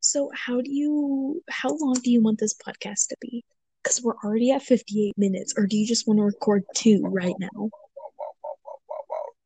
[0.03, 3.45] So, how do you, how long do you want this podcast to be?
[3.83, 7.35] Because we're already at 58 minutes, or do you just want to record two right
[7.39, 7.69] now?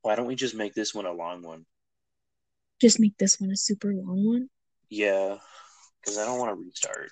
[0.01, 1.65] Why don't we just make this one a long one?
[2.81, 4.49] Just make this one a super long one?
[4.89, 5.37] Yeah,
[6.01, 7.09] because I don't want to restart.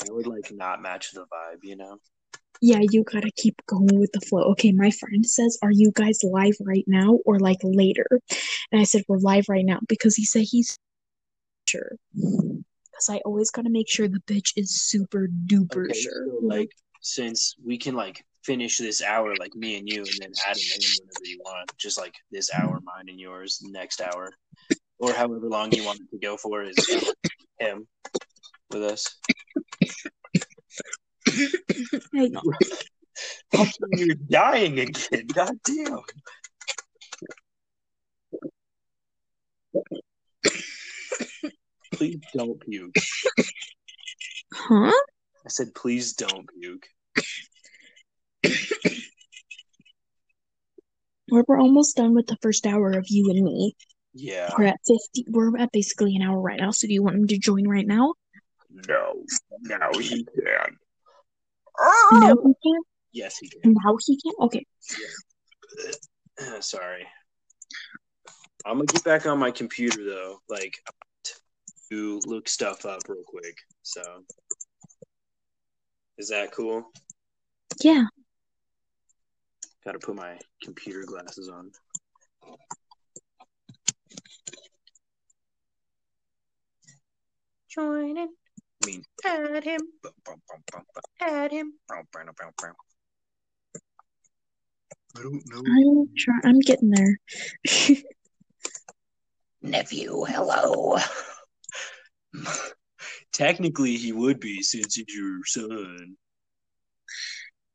[0.00, 1.98] I would like not match the vibe, you know.
[2.62, 4.42] Yeah, you gotta keep going with the flow.
[4.50, 8.06] Okay, my friend says, Are you guys live right now or like later?
[8.70, 10.78] And I said, We're live right now because he said he's
[11.66, 11.92] sure.
[13.00, 16.26] Because I always gotta make sure the bitch is super duper Okay, sure.
[16.26, 16.70] so like
[17.00, 20.62] since we can like finish this hour like me and you, and then add him
[20.74, 24.30] in whenever you want, just like this hour, mine and yours, next hour,
[24.98, 26.76] or however long you want it to go for is
[27.58, 27.88] him
[28.68, 29.06] with us.
[32.14, 32.36] Hang
[33.56, 33.66] on.
[33.92, 35.26] You're dying again.
[35.28, 36.00] God damn.
[42.00, 42.96] Please don't puke.
[44.54, 44.90] Huh?
[45.44, 46.86] I said, please don't puke.
[51.30, 53.76] We're, we're almost done with the first hour of you and me.
[54.14, 54.50] Yeah.
[54.58, 55.26] We're at 50.
[55.28, 56.70] We're at basically an hour right now.
[56.70, 58.14] So do you want him to join right now?
[58.88, 59.22] No,
[59.62, 60.76] now he can.
[62.12, 62.80] Now he can?
[63.12, 63.74] Yes, he can.
[63.74, 64.32] Now he can?
[64.40, 64.64] Okay.
[66.60, 67.06] Sorry.
[68.64, 70.74] I'm gonna get back on my computer though, like
[71.90, 73.56] to look stuff up real quick.
[73.82, 74.02] So,
[76.18, 76.84] is that cool?
[77.82, 78.04] Yeah.
[79.84, 81.70] Got to put my computer glasses on.
[87.68, 88.28] Join in.
[88.82, 89.80] I mean, add him.
[91.20, 91.72] Add him.
[95.16, 95.62] I don't know.
[95.66, 97.18] I'm try I'm getting there.
[99.62, 100.96] Nephew, hello.
[103.32, 106.16] Technically, he would be since he's your son.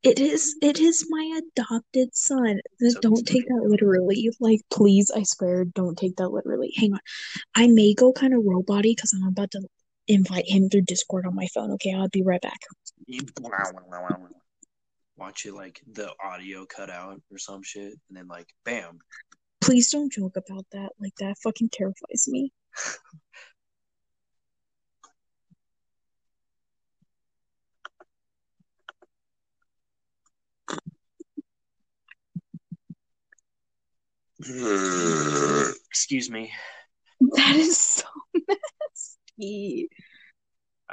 [0.02, 2.60] It is it is my adopted son.
[2.78, 4.30] So- Don't take that literally.
[4.38, 6.72] Like, please, I swear, don't take that literally.
[6.76, 7.00] Hang on.
[7.54, 9.62] I may go kind of robot-y because I'm about to
[10.06, 11.72] invite him through Discord on my phone.
[11.72, 12.60] Okay, I'll be right back.
[15.16, 18.98] Watch it like the audio cut out or some shit, and then like bam.
[19.62, 20.90] Please don't joke about that.
[21.00, 22.52] Like that fucking terrifies me.
[35.88, 36.52] Excuse me.
[37.20, 38.04] That is so
[38.48, 39.88] nasty.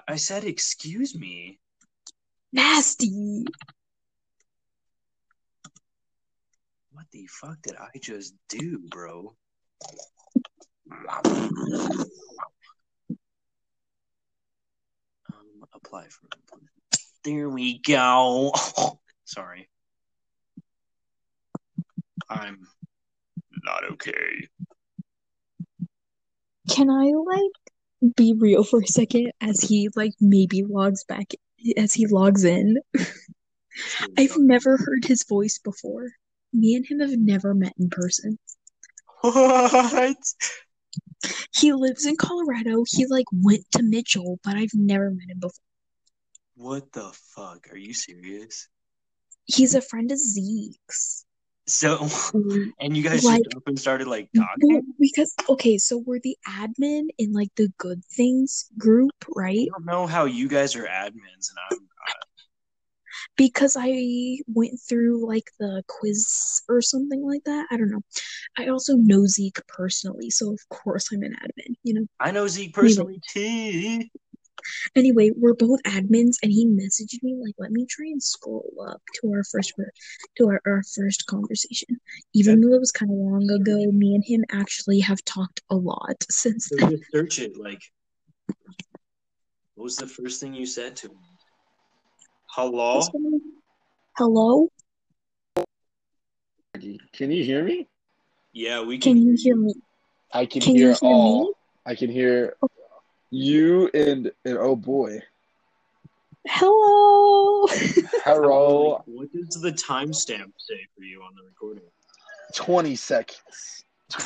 [0.08, 1.60] I said excuse me.
[2.51, 3.45] Nasty.
[6.91, 9.36] What the fuck did I just do, bro?
[15.32, 16.70] Um, apply for employment.
[17.24, 18.51] There we go.
[19.26, 19.70] Sorry.
[22.30, 22.66] I'm
[23.64, 24.47] not okay.
[26.70, 31.32] Can I like be real for a second as he like maybe logs back
[31.78, 32.78] as he logs in?
[34.18, 36.11] I've never heard his voice before.
[36.51, 38.38] Me and him have never met in person.
[39.22, 40.18] What?
[41.55, 42.84] He lives in Colorado.
[42.88, 45.64] He like went to Mitchell, but I've never met him before.
[46.55, 47.68] What the fuck?
[47.72, 48.68] Are you serious?
[49.45, 51.26] He's a friend of Zeke's.
[51.66, 54.82] So, mm, and you guys Like- just up and started like talking?
[54.99, 59.59] because okay, so we're the admin in like the good things group, right?
[59.59, 62.16] I don't know how you guys are admins, and I'm not.
[63.38, 67.68] Because I went through like the quiz or something like that.
[67.72, 68.01] I don't know.
[68.57, 72.05] I also know Zeke personally, so of course I'm an admin, you know.
[72.20, 74.03] I know Zeke personally too.
[74.95, 79.01] Anyway, we're both admins, and he messaged me like, "Let me try and scroll up
[79.22, 79.74] to our first
[80.38, 81.99] to our, our first conversation."
[82.34, 85.76] Even though it was kind of long ago, me and him actually have talked a
[85.76, 86.91] lot since So then.
[86.91, 87.57] just search it.
[87.57, 87.82] Like,
[89.76, 91.18] what was the first thing you said to him?
[92.49, 93.01] Hello?
[94.16, 94.70] Hello,
[97.14, 97.88] Can you hear me?
[98.53, 99.14] Yeah, we can.
[99.14, 99.74] can you hear me?
[100.32, 101.45] I can, Can hear, you hear all.
[101.45, 101.53] me?
[101.86, 102.68] I can hear oh,
[103.34, 105.21] you and and oh boy,
[106.47, 107.67] Hello.
[108.25, 109.01] hello.
[109.05, 111.84] What does the timestamp say for you on the recording?
[112.53, 113.86] Twenty seconds.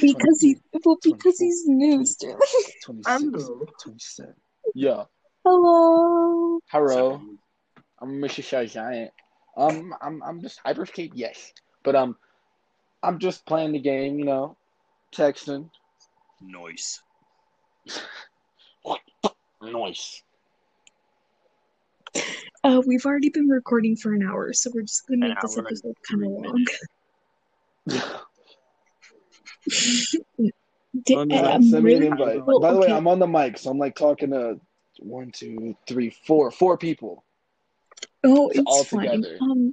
[0.00, 2.38] because he well because he's new still.
[2.84, 3.50] 26,
[3.82, 4.34] 27.
[4.74, 5.04] Yeah.
[5.44, 6.60] Hello.
[6.70, 7.20] Hello.
[7.98, 8.42] I'm Mr.
[8.42, 9.10] Shy Giant.
[9.56, 12.16] Um, I'm I'm just hyperscape, yes, but um,
[13.02, 14.56] I'm just playing the game, you know,
[15.12, 15.68] texting.
[16.40, 17.02] Noise.
[19.62, 20.22] Noise.
[22.64, 25.56] Uh, we've already been recording for an hour, so we're just gonna An make this
[25.58, 26.66] episode kind of long.
[31.04, 32.44] Di- Oh, uh, Send me an invite.
[32.44, 32.88] well, By the way.
[32.88, 34.58] I'm on the mic, so I'm like talking to
[34.98, 37.22] one, two, three, four, four people.
[38.24, 39.08] Oh, It's it's all fine.
[39.08, 39.38] together.
[39.40, 39.72] Um,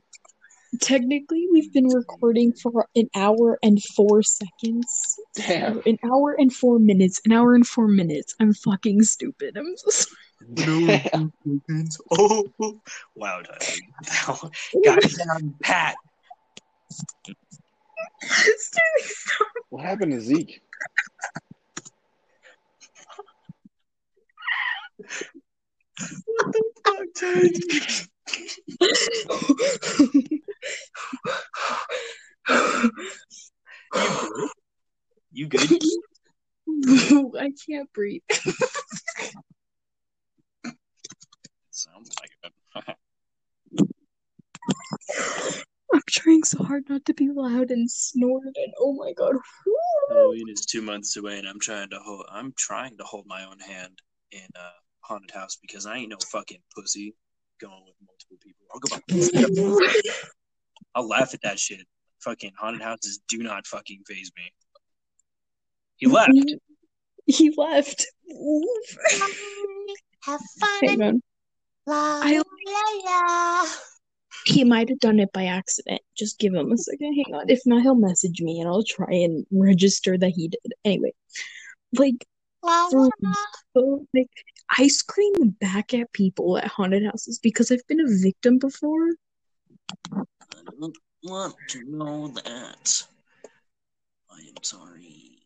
[0.82, 5.20] technically, we've been recording for an hour and four seconds.
[5.36, 5.82] Damn.
[5.86, 7.22] An hour and four minutes.
[7.26, 8.36] An hour and four minutes.
[8.40, 9.58] I'm fucking stupid.
[9.58, 10.18] I'm so sorry.
[10.54, 11.34] Damn.
[12.12, 12.46] Oh,
[13.16, 14.52] wow, Tyler.
[14.84, 15.96] Got it down pat.
[19.70, 20.62] What happened to Zeke?
[26.26, 27.50] What the fuck, Tyler?
[35.32, 35.72] you, good?
[37.40, 38.22] I can't breathe.
[41.72, 42.54] Sounds like it.
[45.94, 49.36] I'm trying so hard not to be loud and snort and oh my god.
[50.10, 53.26] Halloween oh, is two months away and I'm trying to hold I'm trying to hold
[53.28, 54.00] my own hand
[54.32, 54.70] in a
[55.02, 57.16] haunted house because I ain't no fucking pussy
[57.62, 58.66] going with multiple people.
[58.74, 59.04] I'll go back.
[60.98, 61.82] I'll laugh at that shit.
[62.22, 64.52] Fucking haunted houses do not fucking phase me.
[65.98, 66.16] He mm-hmm.
[66.16, 66.56] left.
[67.28, 68.08] He left.
[70.24, 71.22] Have fun.
[71.86, 73.66] La, I- la, la.
[74.46, 76.02] He might have done it by accident.
[76.18, 77.14] Just give him a second.
[77.14, 77.50] Hang on.
[77.50, 80.74] If not, he'll message me and I'll try and register that he did.
[80.84, 81.14] Anyway,
[81.94, 82.26] like,
[82.64, 83.10] La, la.
[83.76, 84.32] so, like,
[84.70, 89.10] I scream back at people at haunted houses because I've been a victim before.
[90.68, 93.04] I don't want to know that.
[94.30, 95.38] I am sorry.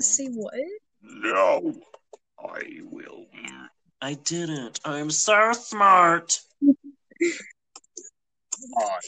[0.00, 0.54] Say what?
[1.02, 1.74] No,
[2.38, 3.26] I will.
[4.02, 4.80] I didn't.
[4.84, 6.40] I'm so smart.
[8.76, 8.98] I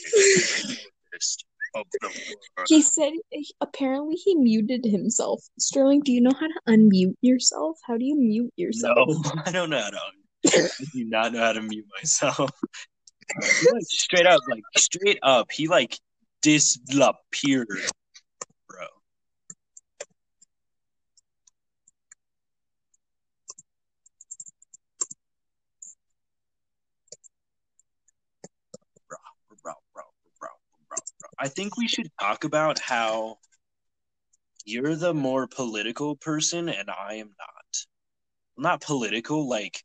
[1.13, 1.45] list
[1.75, 2.69] of the world.
[2.69, 3.13] He said
[3.61, 5.43] apparently he muted himself.
[5.59, 7.79] Sterling, do you know how to unmute yourself?
[7.87, 9.09] How do you mute yourself?
[9.09, 9.99] No, I don't know how to.
[10.47, 12.51] I do not know how to mute myself.
[13.37, 15.99] Like, straight up, like straight up, he like
[16.43, 17.69] disappeared,
[18.69, 18.87] bro.
[31.39, 33.39] I think we should talk about how
[34.65, 37.87] you're the more political person and I am not.
[38.57, 39.85] Not political, like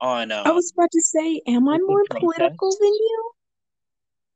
[0.00, 3.30] on um, I was about to say, am I more political than you?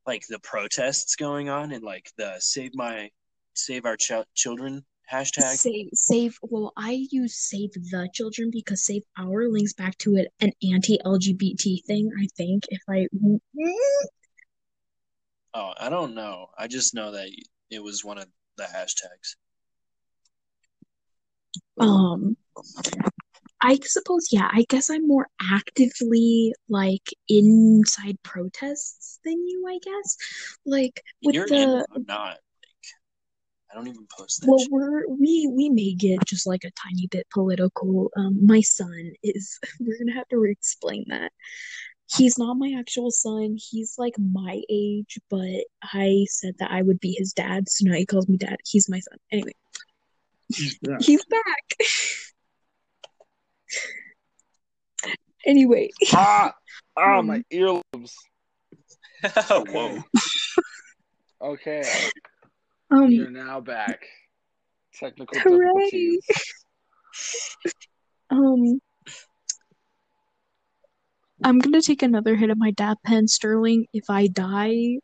[0.07, 3.11] like the protests going on and like the save my
[3.55, 5.57] save our ch- children hashtag.
[5.57, 6.39] Save, save.
[6.43, 11.85] Well, I use save the children because save our links back to it an anti-LGBT
[11.87, 12.11] thing.
[12.21, 13.07] I think if I
[15.55, 16.49] Oh, I don't know.
[16.59, 17.29] I just know that
[17.71, 19.37] it was one of the hashtags.
[21.79, 22.37] um,
[23.61, 24.49] I suppose yeah.
[24.53, 29.67] I guess I'm more actively like inside protests than you.
[29.69, 30.17] I guess
[30.67, 31.85] like with You're the in.
[31.95, 32.27] I'm not.
[32.27, 32.39] Like,
[33.73, 34.49] I don't even post that.
[34.49, 34.71] Well, shit.
[34.71, 38.11] we're we we may get just like a tiny bit political.
[38.17, 39.59] Um, my son is.
[39.81, 41.33] We're gonna have to explain that.
[42.17, 43.57] He's not my actual son.
[43.59, 47.97] He's like my age, but I said that I would be his dad, so now
[47.97, 48.59] he calls me dad.
[48.65, 49.19] He's my son.
[49.33, 49.55] Anyway,
[50.83, 50.99] Yeah.
[51.01, 51.77] he's back.
[55.47, 56.53] anyway, Ah,
[56.97, 58.15] ah, my Um, earlobes.
[59.73, 60.03] Whoa.
[61.41, 61.83] Okay,
[62.91, 64.07] um, you're now back.
[64.95, 65.67] Technical Hooray.
[65.91, 66.27] difficulties.
[68.31, 68.81] um,
[71.43, 73.87] I'm gonna take another hit of my dab pen, Sterling.
[73.93, 75.01] If I die, I'm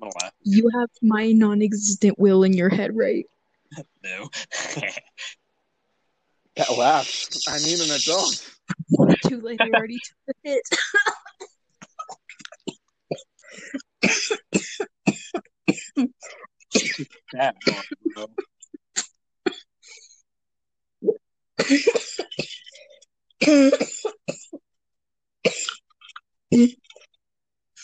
[0.00, 0.32] gonna laugh.
[0.44, 3.26] you have my non-existent will in your head, right?
[4.02, 4.30] No.
[6.58, 7.28] That laugh.
[7.48, 8.44] I need an adult.
[9.26, 9.60] Too late.
[9.60, 10.62] I already took the hit.
[17.32, 17.84] that one.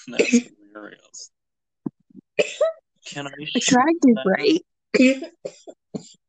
[0.08, 0.30] That's
[0.74, 1.30] hilarious.
[3.06, 3.30] Can I?
[3.54, 4.60] Attractive, right?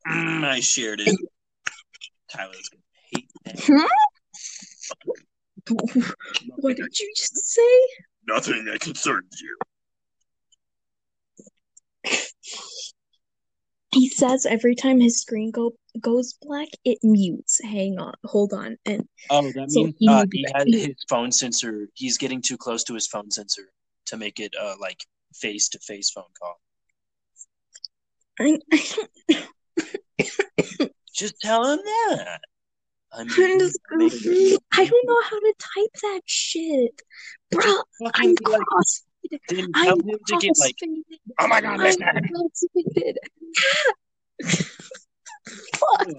[0.08, 1.16] Mm, I shared it.
[2.36, 3.90] Tyler's gonna hate that.
[6.58, 7.88] What did you just say?
[8.28, 9.58] Nothing that concerns you.
[13.94, 17.62] He says every time his screen go goes black, it mutes.
[17.64, 21.32] Hang on, hold on, and Oh, that So means he uh, he had his phone
[21.32, 21.88] sensor.
[21.94, 23.72] He's getting too close to his phone sensor
[24.08, 25.04] to make it uh like
[25.34, 26.60] face to face phone call.
[28.40, 28.60] I,
[31.16, 32.40] Just tell him that.
[33.14, 37.02] I mean, I'm just- make it- I don't know how to type that shit,
[37.52, 37.62] bro.
[38.04, 38.62] fucking I'm be like,
[39.48, 40.76] then I'm tell him to get like.
[41.40, 42.04] Oh my god, I'm listen.
[45.76, 46.10] Fuck.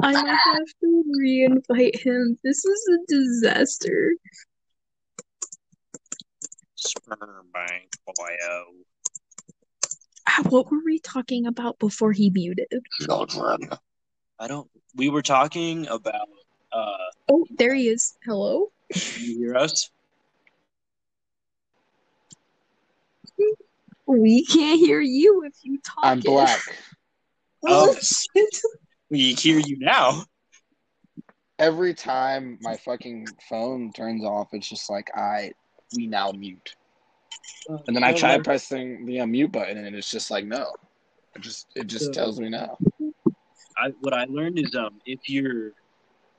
[0.00, 2.38] I might have to re-invite him.
[2.42, 4.14] This is a disaster.
[6.76, 8.64] sperm bank boyo.
[10.28, 12.68] Ah, What were we talking about before he muted?
[13.00, 13.70] Children.
[14.38, 14.68] I don't.
[14.94, 16.28] We were talking about.
[16.72, 16.96] Uh,
[17.28, 18.16] Oh, there he is.
[18.24, 18.70] Hello?
[19.16, 19.90] you hear us?
[24.06, 26.04] We can't hear you if you talk.
[26.04, 26.60] I'm black.
[27.66, 28.60] Oh, shit!
[29.10, 30.24] we hear you now.
[31.58, 35.52] every time my fucking phone turns off, it's just like I
[35.92, 36.76] we now mute.
[37.86, 40.72] And then I So, try like, pressing the unmute button, and it's just like no.
[41.34, 42.76] It just it just So- tells me no.
[43.78, 45.72] I, what I learned is um, if you're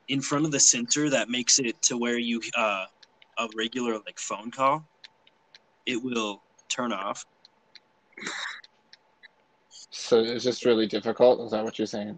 [0.07, 2.85] in front of the sensor that makes it to where you uh,
[3.37, 4.83] a regular like phone call,
[5.85, 7.25] it will turn off.
[9.91, 11.41] So it's just really difficult.
[11.41, 12.17] Is that what you're saying?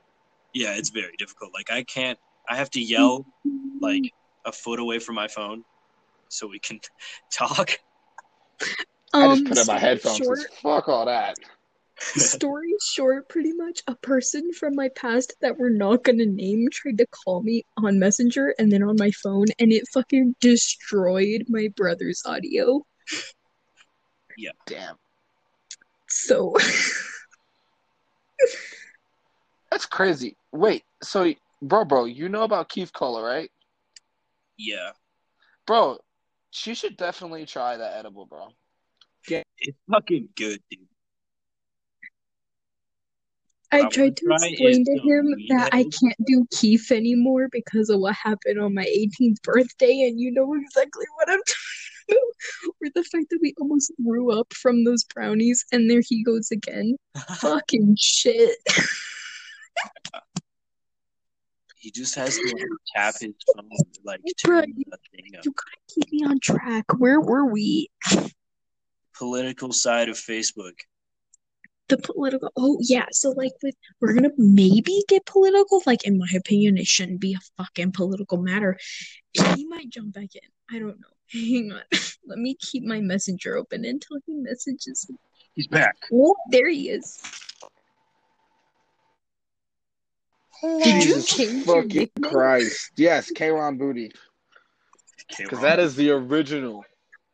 [0.53, 1.51] Yeah, it's very difficult.
[1.53, 2.17] Like I can't.
[2.47, 3.25] I have to yell
[3.81, 4.11] like
[4.45, 5.63] a foot away from my phone
[6.29, 6.79] so we can
[7.31, 7.71] talk.
[9.13, 10.19] I just Um, put on my headphones.
[10.19, 10.27] headphones.
[10.27, 11.37] 'cause Short, Fuck all that.
[11.97, 13.81] story short, pretty much.
[13.87, 17.99] A person from my past that we're not gonna name tried to call me on
[17.99, 22.85] Messenger and then on my phone, and it fucking destroyed my brother's audio.
[24.37, 24.51] Yeah.
[24.65, 24.97] Damn,
[26.07, 26.53] So,
[29.71, 30.35] that's crazy.
[30.51, 33.51] Wait, so bro, bro, you know about Keef Cola, right?
[34.57, 34.91] Yeah,
[35.65, 35.99] Bro,
[36.51, 38.47] she should definitely try that edible, bro.
[39.27, 40.87] Yeah, it's fucking good, dude.
[43.71, 47.99] I I tried to explain to him that I can't do Keef anymore because of
[47.99, 52.73] what happened on my 18th birthday, and you know exactly what I'm talking about.
[52.81, 56.49] Or the fact that we almost grew up from those brownies, and there he goes
[56.49, 56.95] again.
[57.37, 58.57] Fucking shit.
[61.79, 62.65] he just has to like,
[62.95, 63.69] tap his phone
[64.03, 65.45] like to Bruh, the thing up.
[65.45, 66.85] You gotta keep me on track.
[66.97, 67.89] Where were we?
[69.17, 70.73] political side of Facebook.
[71.87, 72.51] The political.
[72.55, 73.05] Oh yeah.
[73.11, 75.81] So like, with we're gonna maybe get political.
[75.85, 78.77] Like in my opinion, it shouldn't be a fucking political matter.
[79.33, 80.75] He might jump back in.
[80.75, 81.07] I don't know.
[81.31, 81.81] Hang on.
[82.25, 85.15] Let me keep my messenger open until he messages me.
[85.55, 85.95] He's back.
[86.13, 87.19] Oh, there he is.
[90.61, 92.31] Did you Jesus change your fucking nickname?
[92.31, 92.91] Christ.
[92.97, 94.11] Yes, K-Ron Booty.
[95.37, 96.83] Because that is the original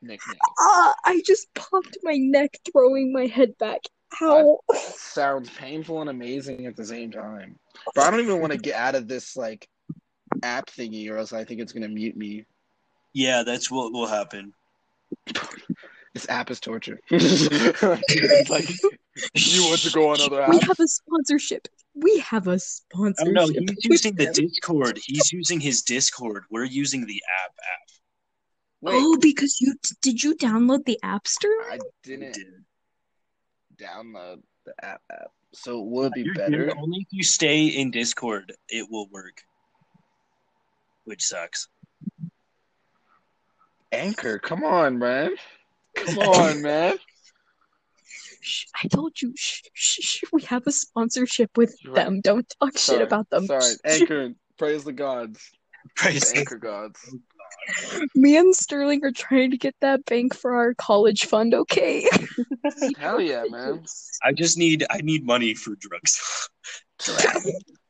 [0.01, 0.37] nickname.
[0.59, 3.81] Ah, I just popped my neck, throwing my head back.
[4.21, 4.59] Ow.
[4.95, 7.57] Sounds painful and amazing at the same time.
[7.93, 9.67] But I don't even want to get out of this like
[10.43, 12.45] app thingy or else I think it's gonna mute me.
[13.13, 14.53] Yeah, that's what will happen.
[16.15, 16.99] This app is torture.
[17.11, 18.69] Like
[19.35, 20.49] you want to go on other apps?
[20.49, 21.67] We have a sponsorship.
[21.93, 23.33] We have a Oh sponsorship.
[23.33, 24.31] no, he's with using the.
[24.31, 24.99] Discord.
[25.05, 26.43] He's using his Discord.
[26.49, 27.89] We're using the app app.
[28.81, 31.51] Wait, Oh, because you did you download the App Store?
[31.69, 32.37] I didn't
[33.77, 35.31] download the app app.
[35.53, 36.65] So will it be You're better?
[36.67, 36.77] good.
[36.77, 39.43] Only if you stay in Discord, it will work.
[41.05, 41.67] Which sucks.
[43.91, 45.31] Anchor, come on, man.
[45.95, 46.97] Come on, man.
[48.41, 49.33] Shh, I told you.
[49.35, 51.95] Shh, shh, shh, we have a sponsorship with right.
[51.95, 52.21] them.
[52.21, 53.47] Don't talk shit about them.
[53.47, 55.39] Sorry, Anchor, praise the gods.
[55.95, 56.99] Praise The anchor gods.
[58.15, 61.53] Me and Sterling are trying to get that bank for our college fund.
[61.53, 62.07] Okay.
[62.97, 63.83] Hell yeah, man.
[64.23, 66.49] I just need I need money for drugs.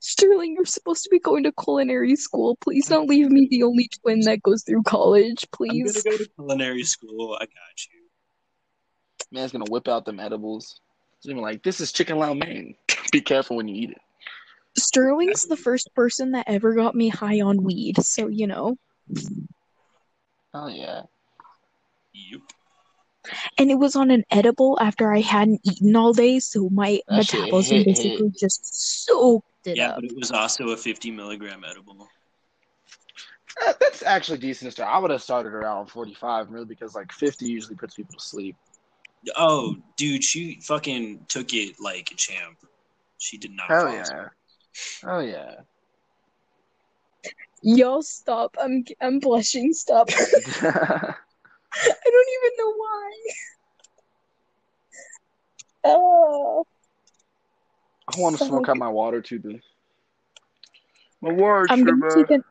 [0.00, 2.56] Sterling, you're supposed to be going to culinary school.
[2.56, 6.02] Please don't leave me the only twin that goes through college, I'm gonna please.
[6.02, 7.34] go to culinary school.
[7.40, 8.06] I got you.
[9.32, 10.80] Man's gonna whip out them edibles.
[11.20, 12.74] He's gonna be like, this is chicken lo mein.
[13.12, 13.98] Be careful when you eat it.
[14.78, 18.76] Sterling's the first person that ever got me high on weed, so you know.
[20.52, 21.02] Oh yeah.
[22.12, 22.40] Yep.
[23.58, 27.18] And it was on an edible after I hadn't eaten all day, so my That
[27.18, 29.96] metabolism hit, basically just soaked it Yeah, up.
[29.96, 32.08] but it was also a 50 milligram edible.
[33.66, 34.92] Uh, That's actually decent to start.
[34.94, 38.56] I would have started around 45, really, because like 50 usually puts people to sleep.
[39.36, 42.58] Oh, dude, she fucking took it like a champ.
[43.18, 43.66] She did not.
[43.66, 44.02] Hell yeah.
[44.02, 44.20] asleep.
[45.06, 45.54] Oh yeah.
[47.62, 48.54] Y'all stop.
[48.60, 49.72] I'm I'm blushing.
[49.72, 50.10] Stop.
[50.62, 51.14] I
[52.04, 53.10] don't even know why.
[55.88, 56.66] Oh.
[58.08, 59.62] I want to smoke out my water too, dude.
[61.20, 62.44] My water, I'm gonna take an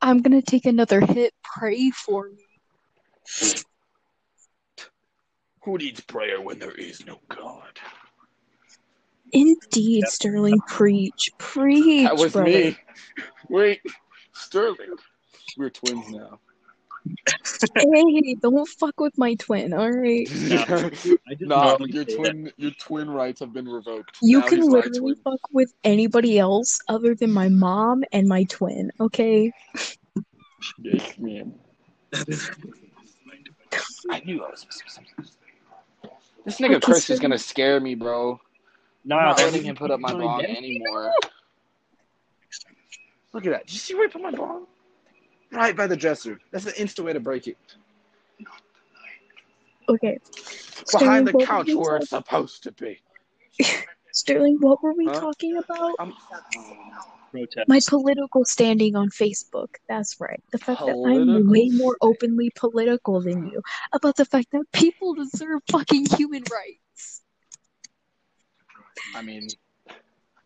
[0.00, 1.32] I'm gonna take another hit.
[1.42, 2.44] Pray for me.
[5.64, 7.78] Who needs prayer when there is no God?
[9.32, 12.50] Indeed, Sterling, preach, preach, That was brother.
[12.50, 12.76] me.
[13.48, 13.80] Wait,
[14.32, 14.96] Sterling.
[15.56, 16.38] We're twins now.
[17.76, 20.28] Hey, don't fuck with my twin, all right?
[20.30, 24.18] I just nah, your say twin, your twin rights have been revoked.
[24.22, 28.90] You Now can literally fuck with anybody else other than my mom and my twin,
[29.00, 29.52] okay?
[30.78, 31.54] Yes, man.
[34.10, 35.14] I knew I was missing something.
[36.44, 38.40] This nigga Okay, Chris is gonna scare me, bro.
[39.04, 39.18] Nah.
[39.18, 40.56] I'm not that's letting him put up my usually dog dead.
[40.56, 41.12] anymore.
[43.32, 43.66] Look at that.
[43.66, 44.68] Did you see where I put my ball?
[45.54, 46.38] Right by the dresser.
[46.50, 47.56] That's the instant way to break it.
[49.88, 50.18] Okay.
[50.18, 53.00] Behind Sterling, the couch we where it's talking- supposed to be.
[54.12, 55.20] Sterling, what were we Huh?
[55.20, 55.94] talking about?
[55.98, 56.12] I'm
[57.32, 57.68] Protest.
[57.68, 59.74] My political standing on Facebook.
[59.88, 60.40] That's right.
[60.52, 63.60] The fact that I'm way more openly political than you
[63.92, 67.22] about the fact that people deserve fucking human rights.
[69.16, 69.48] I mean,
[69.88, 69.94] I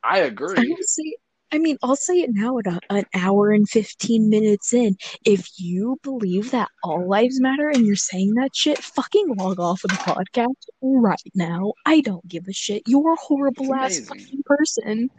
[0.02, 0.68] I agree.
[0.70, 1.16] will say,
[1.50, 4.96] I mean, I'll say it now at a, an hour and 15 minutes in.
[5.24, 9.82] If you believe that all lives matter and you're saying that shit, fucking log off
[9.84, 11.72] of the podcast right now.
[11.86, 12.82] I don't give a shit.
[12.86, 15.10] You're a horrible ass fucking person.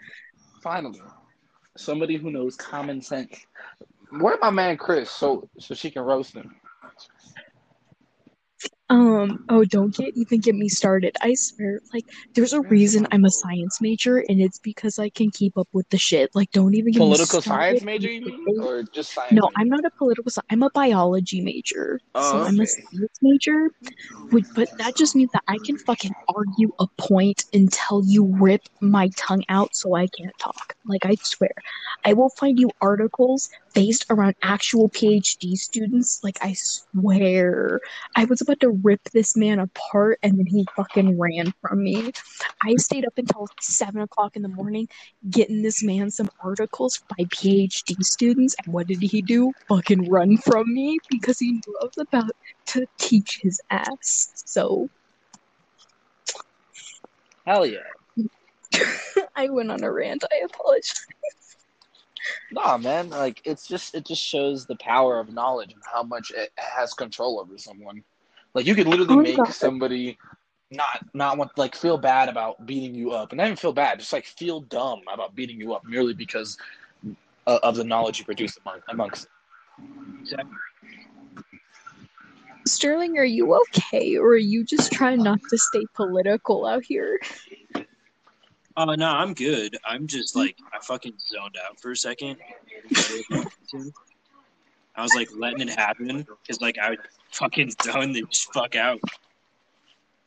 [0.62, 1.02] Finally,
[1.78, 3.46] somebody who knows common sense.
[4.12, 6.56] Where my man Chris so so she can roast him?
[8.92, 11.16] Um, oh, don't get even get me started.
[11.22, 15.30] I swear, like, there's a reason I'm a science major, and it's because I can
[15.30, 16.34] keep up with the shit.
[16.34, 19.32] Like, don't even get me Political science major, you mean, or just science?
[19.32, 19.54] No, major?
[19.58, 20.48] I'm not a political science.
[20.50, 22.00] I'm a biology major.
[22.16, 23.70] Oh, so I'm a science major.
[24.32, 28.64] Which, but that just means that I can fucking argue a point until you rip
[28.80, 30.76] my tongue out so I can't talk.
[30.86, 31.54] Like, I swear.
[32.06, 36.24] I will find you articles based around actual PhD students.
[36.24, 37.82] Like, I swear.
[38.16, 42.12] I was about to rip this man apart and then he fucking ran from me.
[42.64, 44.88] I stayed up until 7 o'clock in the morning
[45.30, 49.52] getting this man some articles by PhD students, and what did he do?
[49.68, 52.32] Fucking run from me because he knew I was about
[52.68, 54.32] to teach his ass.
[54.46, 54.90] So
[57.50, 57.80] Hell yeah.
[59.36, 60.24] I went on a rant.
[60.32, 61.06] I apologize.
[62.52, 63.10] Nah, man.
[63.10, 66.94] Like it's just it just shows the power of knowledge and how much it has
[66.94, 68.04] control over someone.
[68.54, 69.54] Like you could literally Oh, make God.
[69.54, 70.18] somebody
[70.72, 74.00] not not want like feel bad about beating you up, and not even feel bad,
[74.00, 76.58] just like feel dumb about beating you up merely because
[77.48, 79.28] uh, of the knowledge you produce among, amongst.
[82.68, 87.20] Sterling, are you okay, or are you just trying not to stay political out here?
[88.78, 89.76] Oh no, I'm good.
[89.86, 92.38] I'm just like I fucking zoned out for a second.
[95.00, 97.00] I was like letting it happen because like I would
[97.32, 99.00] fucking zone the fuck out.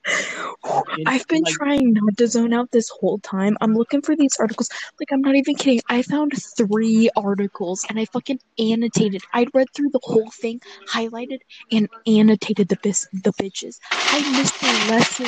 [1.06, 3.58] I've been Like, trying not to zone out this whole time.
[3.60, 4.70] I'm looking for these articles.
[4.98, 5.80] Like, I'm not even kidding.
[5.90, 9.22] I found three articles and I fucking annotated.
[9.34, 11.40] I read through the whole thing, highlighted,
[11.70, 13.76] and annotated the bis- the bitches.
[13.92, 15.26] I missed the lesson.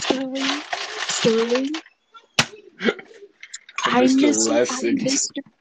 [0.00, 0.62] Sterling,
[1.08, 1.70] Sterling.
[3.84, 4.20] I Mr.
[4.22, 5.02] missed, I Lessig.
[5.02, 5.55] missed, I missed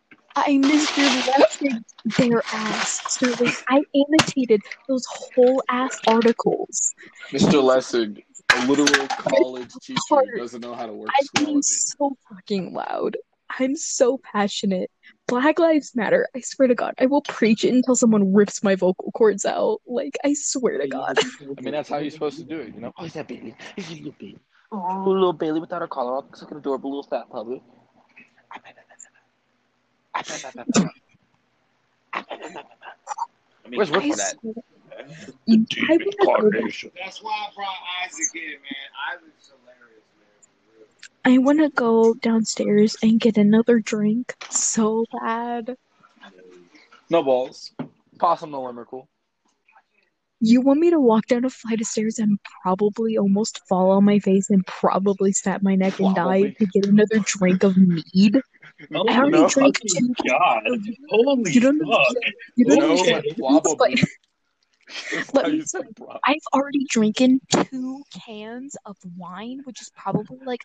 [0.47, 1.09] your
[1.39, 1.85] lesson.
[2.17, 3.53] Their ass, Sterling.
[3.69, 6.93] I annotated those whole ass articles.
[7.31, 7.61] Mr.
[7.63, 10.27] Lessig, a literal college teacher Heart.
[10.33, 13.17] who doesn't know how to work I'm being so fucking loud.
[13.59, 14.91] I'm so passionate.
[15.27, 16.27] Black Lives Matter.
[16.35, 19.81] I swear to God, I will preach it until someone rips my vocal cords out.
[19.87, 21.17] Like, I swear to God.
[21.19, 22.91] I mean, that's how you're supposed to do it, you know?
[22.97, 23.55] Oh, is that Bailey?
[23.77, 24.39] Is it little Bailey?
[24.71, 26.25] Oh, little Bailey without her collar on.
[26.25, 27.61] Looks like an adorable little fat puppy.
[28.51, 28.59] I
[33.69, 34.35] mean, Where's I Whip for that?
[34.39, 34.53] swear.
[34.97, 36.59] I wanna go,
[37.03, 38.89] That's why I brought Isaac in, man.
[39.13, 41.33] Isaac's hilarious, man.
[41.33, 45.75] I want to go downstairs and get another drink so bad.
[47.09, 47.71] No balls.
[48.19, 49.07] Possum no Limerickle.
[50.41, 54.03] You want me to walk down a flight of stairs and probably almost fall on
[54.03, 58.41] my face and probably snap my neck and die to get another drink of mead?
[58.93, 59.47] Oh I already no.
[59.49, 60.29] drank fucking two.
[60.29, 60.63] god!
[61.09, 62.07] Holy You don't fuck!
[62.07, 62.33] understand.
[62.55, 63.23] You don't No, understand.
[63.25, 63.93] like probably.
[63.93, 64.09] Explain.
[65.11, 66.17] That's Let how me you said bro.
[66.25, 70.61] I've already drinking two cans of wine, which is probably like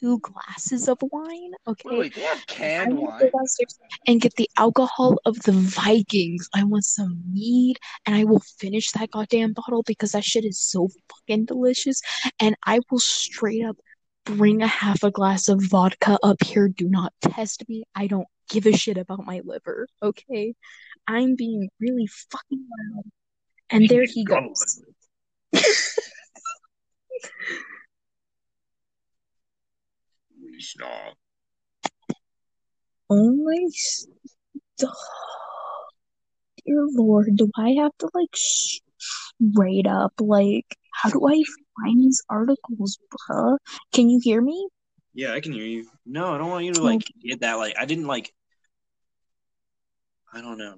[0.00, 1.52] two glasses of wine.
[1.66, 1.88] Okay.
[1.88, 3.30] Wait, wait, they have canned want wine?
[3.32, 3.40] go
[4.06, 6.48] and get the alcohol of the Vikings.
[6.54, 7.76] I want some mead,
[8.06, 12.00] and I will finish that goddamn bottle because that shit is so fucking delicious.
[12.40, 13.76] And I will straight up
[14.24, 16.68] bring a half a glass of vodka up here.
[16.68, 17.84] Do not test me.
[17.94, 19.86] I don't give a shit about my liver.
[20.02, 20.54] Okay.
[21.06, 23.04] I'm being really fucking loud.
[23.70, 24.82] And there he goes.
[30.42, 31.14] We snob.
[33.10, 34.06] Oh my s-
[34.78, 34.88] dear
[36.92, 38.36] Lord, do I have to like
[39.40, 41.42] straight up like how do I
[41.82, 43.58] find these articles, bruh?
[43.92, 44.68] Can you hear me?
[45.12, 45.86] Yeah, I can hear you.
[46.06, 47.54] No, I don't want you to like get that.
[47.54, 48.32] Like, I didn't like.
[50.32, 50.76] I don't know.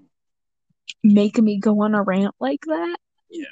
[1.03, 2.97] Make me go on a rant like that?
[3.31, 3.47] Yeah.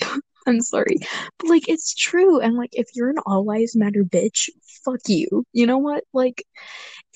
[0.46, 0.98] I'm sorry.
[1.38, 2.40] But like it's true.
[2.40, 4.48] And like if you're an all lives matter bitch,
[4.84, 5.44] fuck you.
[5.52, 6.04] You know what?
[6.12, 6.44] Like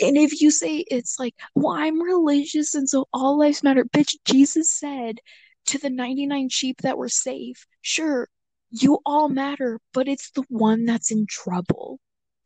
[0.00, 4.16] and if you say it's like, well, I'm religious and so all lives matter, bitch,
[4.24, 5.20] Jesus said
[5.70, 8.28] to the 99 sheep that were safe, sure,
[8.70, 11.98] you all matter, but it's the one that's in trouble.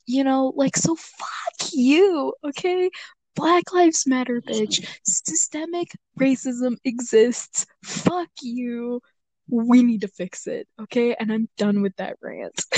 [0.07, 2.91] You know, like so fuck you, okay?
[3.35, 4.87] Black Lives Matter, bitch.
[5.05, 5.89] Systemic
[6.21, 7.67] racism exists.
[7.83, 9.01] Fuck you.
[9.49, 11.17] We need to fix it, okay?
[11.19, 12.63] And I'm done with that rant.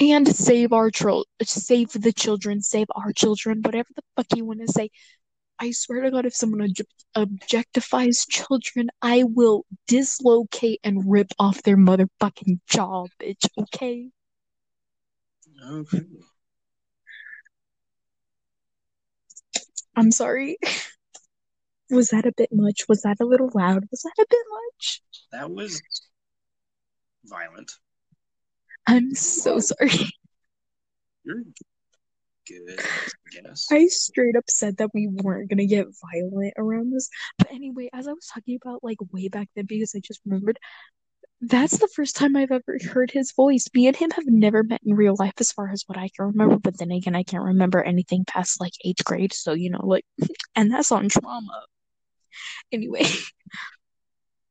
[0.00, 4.60] and save our children, save the children, save our children, whatever the fuck you want
[4.60, 4.90] to say.
[5.62, 11.62] I swear to God, if someone object- objectifies children, I will dislocate and rip off
[11.62, 14.10] their motherfucking jaw, bitch, okay?
[15.64, 16.02] Okay.
[19.94, 20.58] I'm sorry.
[21.90, 22.88] Was that a bit much?
[22.88, 23.84] Was that a little loud?
[23.92, 25.00] Was that a bit much?
[25.30, 25.80] That was
[27.24, 27.70] violent.
[28.88, 30.10] I'm so sorry.
[31.22, 31.44] You're
[32.46, 33.66] good, I guess.
[33.70, 37.08] I straight up said that we weren't gonna get violent around this.
[37.38, 40.58] But anyway, as I was talking about like way back then, because I just remembered,
[41.40, 43.66] that's the first time I've ever heard his voice.
[43.74, 46.26] Me and him have never met in real life, as far as what I can
[46.26, 46.58] remember.
[46.58, 50.04] But then again, I can't remember anything past like eighth grade, so you know, like,
[50.56, 51.64] and that's on trauma.
[52.70, 53.04] Anyway,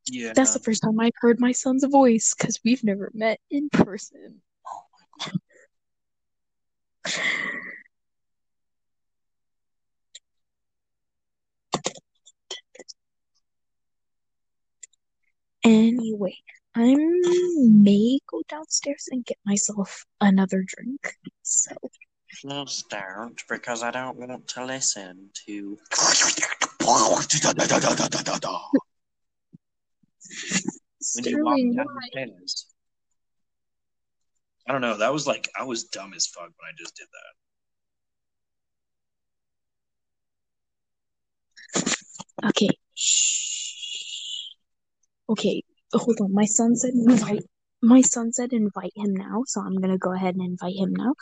[0.06, 0.34] Yeah.
[0.34, 4.42] that's the first time I've heard my son's voice because we've never met in person.
[4.68, 4.82] Oh
[15.64, 16.38] Anyway,
[16.76, 21.16] I may go downstairs and get myself another drink.
[21.44, 21.76] So,
[22.42, 25.78] Just don't, because I don't want to listen to.
[31.14, 31.94] When you walk Sterling, down why?
[32.14, 32.66] the stairs.
[34.68, 34.98] I don't know.
[34.98, 37.08] That was like I was dumb as fuck when I just did
[42.44, 42.50] that.
[42.50, 42.70] Okay.
[42.96, 43.41] Shh.
[45.32, 45.64] Okay,
[45.94, 46.34] hold on.
[46.34, 47.46] My son said invite.
[47.82, 51.14] My son said invite him now, so I'm gonna go ahead and invite him now.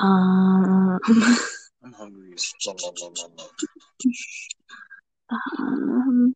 [0.00, 0.98] Um,
[1.84, 2.34] I'm hungry
[5.30, 6.34] um,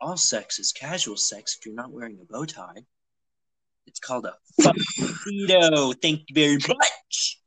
[0.00, 2.84] All sex is casual sex if you're not wearing a bow tie.
[3.88, 5.92] It's called a tuxedo.
[5.94, 7.40] Thank you very much.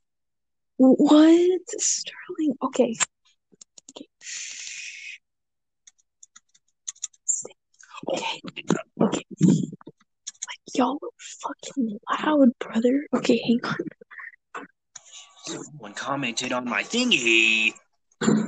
[0.77, 1.61] what?
[1.77, 2.57] Sterling?
[2.61, 2.93] Okay.
[3.91, 4.07] Okay.
[4.21, 4.71] Shh.
[8.09, 8.41] Okay.
[9.01, 9.25] Okay.
[9.39, 13.05] Like, y'all are fucking loud, brother.
[13.15, 14.65] Okay, hang on.
[15.45, 17.73] Someone commented on my thingy.
[18.21, 18.43] Let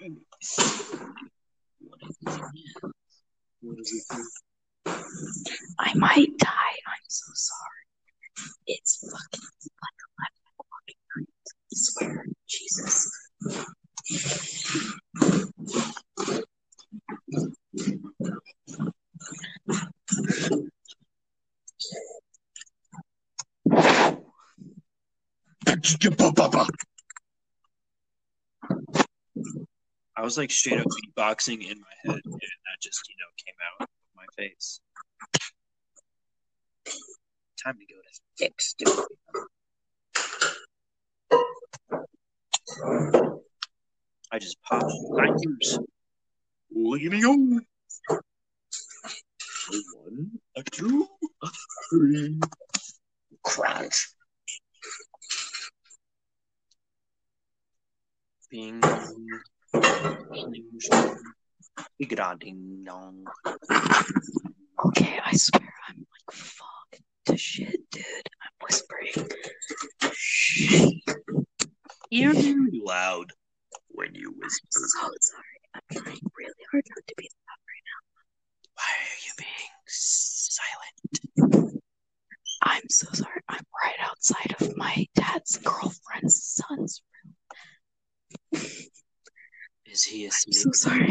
[0.00, 0.96] me see.
[1.80, 2.28] What is it?
[3.60, 4.18] What is it?
[5.78, 6.76] I might die.
[6.86, 7.84] I'm so sorry.
[8.66, 9.46] It's fucking
[9.82, 11.28] like 11 o'clock at night.
[11.46, 12.26] I swear.
[12.48, 13.10] Jesus.
[30.16, 33.54] I was like straight up beatboxing in my head, and that just, you know, came
[33.80, 34.80] out of my face.
[37.62, 38.74] Time to go to fix.
[44.32, 45.78] I just popped my ears.
[46.76, 47.60] Look go.
[48.10, 51.06] A one, a two,
[51.42, 51.48] a
[51.90, 52.40] three.
[53.44, 54.08] Crunch.
[58.50, 58.80] Bing.
[62.40, 63.24] Ding, dong.
[64.86, 68.04] Okay, I swear I'm like fuck to shit, dude.
[68.42, 69.28] I'm whispering.
[70.12, 70.90] Shh.
[72.10, 73.32] You're really loud
[73.88, 74.66] when you whisper.
[74.70, 75.53] So sorry.
[75.74, 78.00] I'm trying really hard not to be loud right now.
[78.76, 81.00] Why are you being silent?
[82.62, 83.40] I'm so sorry.
[83.48, 88.62] I'm right outside of my dad's girlfriend's son's room.
[89.86, 90.56] Is he asleep?
[90.66, 91.08] I'm so sorry.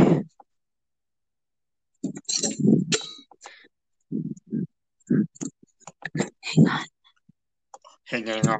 [6.42, 6.86] Hang on.
[8.06, 8.60] Hanging on.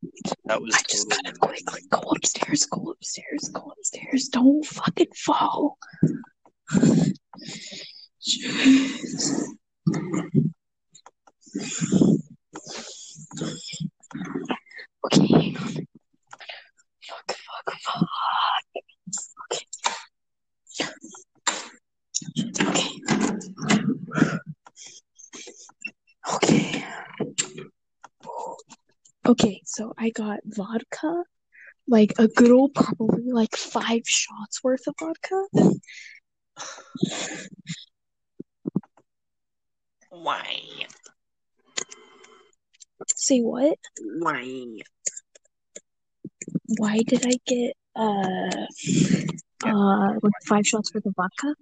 [0.45, 4.27] That was I just totally gotta quickly go upstairs, go upstairs, go upstairs.
[4.29, 5.77] Don't fucking fall.
[8.27, 9.43] Jeez.
[15.05, 15.87] Okay, hang on.
[17.07, 18.07] Fuck, fuck, fuck.
[19.51, 19.65] Okay.
[22.61, 22.89] Okay.
[26.33, 27.70] Okay.
[29.25, 31.23] Okay, so I got vodka,
[31.87, 35.45] like a good old probably like five shots worth of vodka.
[40.09, 40.59] Why?
[43.15, 43.77] Say what?
[44.19, 44.65] Why?
[46.77, 48.65] Why did I get uh
[49.65, 51.53] uh like five shots worth of vodka?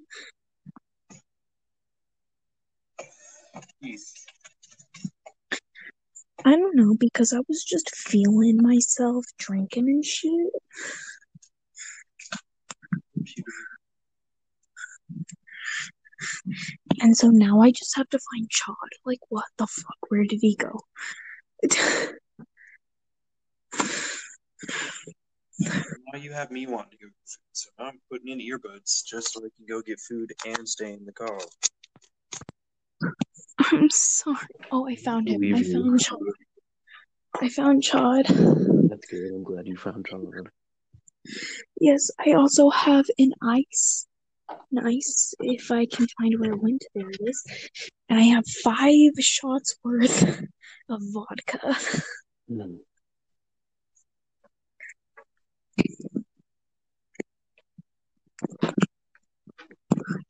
[6.46, 10.52] I don't know because I was just feeling myself drinking and shit.
[17.02, 18.76] And so now I just have to find Chad.
[19.06, 19.98] Like, what the fuck?
[20.10, 20.82] Where did he go?
[25.62, 29.34] Now you have me wanting to go get food, so I'm putting in earbuds just
[29.34, 31.38] so I can go get food and stay in the car.
[33.60, 34.38] I'm sorry.
[34.72, 35.56] Oh, I found him.
[35.56, 36.18] I found Chad.
[37.42, 38.26] I found Chad.
[38.28, 39.32] That's good.
[39.34, 40.50] I'm glad you found Chad.
[41.80, 44.08] Yes, I also have an ice.
[44.72, 45.34] Nice.
[45.40, 47.44] If I can find where it went, there it is.
[48.10, 50.24] And I have five shots worth
[50.90, 51.76] of vodka.
[52.48, 52.76] Hmm.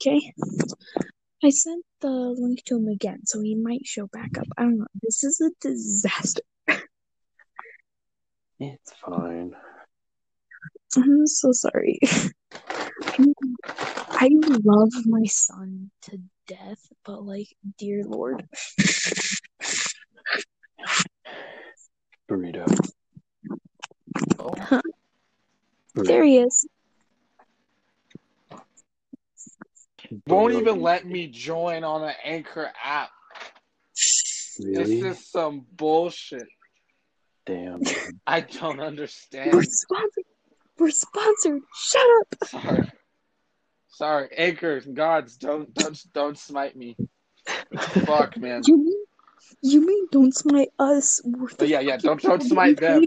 [0.01, 0.33] Okay.
[1.43, 4.47] I sent the link to him again, so he might show back up.
[4.57, 4.87] I don't know.
[5.01, 6.41] This is a disaster.
[8.61, 9.53] It's fine.
[10.97, 11.97] I'm so sorry.
[14.09, 14.29] I
[14.65, 17.47] love my son to death, but like,
[17.77, 18.45] dear Lord.
[22.29, 22.65] Burrito.
[24.39, 24.81] Oh,
[25.95, 26.67] There he is.
[30.27, 33.11] Won't even let me join on an Anchor app.
[34.59, 35.01] Really?
[35.01, 36.47] This is some bullshit.
[37.45, 37.81] Damn.
[38.27, 39.51] I don't understand.
[39.51, 39.87] We're understand.
[39.89, 40.23] sponsored.
[40.77, 41.61] We're sponsored.
[41.75, 42.47] Shut up.
[42.47, 42.91] Sorry.
[43.99, 46.95] Sorry, Anchor, gods, don't don't don't smite me.
[48.05, 48.61] Fuck, man.
[48.65, 49.03] You mean
[49.61, 51.21] you mean don't smite us?
[51.25, 53.03] We're But yeah, yeah, don't don't smite them.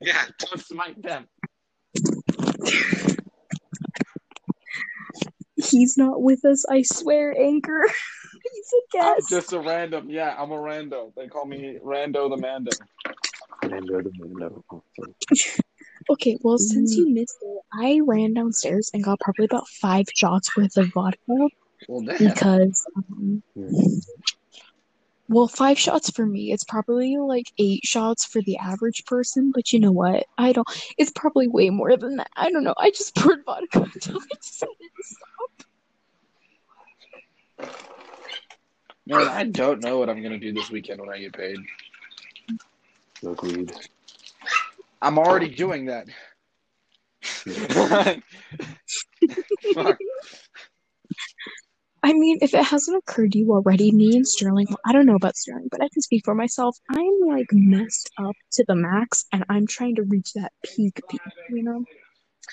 [0.00, 1.26] Yeah, don't smite them.
[5.70, 7.82] He's not with us, I swear, Anchor.
[8.52, 9.28] He's a I'm guest.
[9.30, 10.08] just a random.
[10.10, 11.12] Yeah, I'm a rando.
[11.16, 12.70] They call me Rando the Mando.
[13.68, 14.64] Mando the Mando.
[16.10, 20.56] Okay, well, since you missed it, I ran downstairs and got probably about five shots
[20.56, 21.18] worth of vodka
[21.88, 22.16] Well, damn.
[22.16, 23.68] because, um, Yeah.
[25.30, 26.50] Well, five shots for me.
[26.50, 30.26] It's probably like eight shots for the average person, but you know what?
[30.36, 30.66] I don't,
[30.98, 32.30] it's probably way more than that.
[32.36, 32.74] I don't know.
[32.76, 35.64] I just poured vodka until I decided to stop.
[39.06, 41.58] Man, I don't know what I'm gonna do this weekend when I get paid.
[43.20, 43.72] Smoke weed.
[45.00, 46.08] I'm already doing that.
[49.74, 49.98] Fuck.
[52.02, 55.06] I mean, if it hasn't occurred to you already, me and Sterling, well, I don't
[55.06, 56.76] know about Sterling, but I can speak for myself.
[56.88, 61.20] I'm like messed up to the max, and I'm trying to reach that peak peak,
[61.50, 61.84] you know?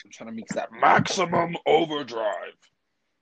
[0.03, 2.53] I'm trying to mix that maximum overdrive.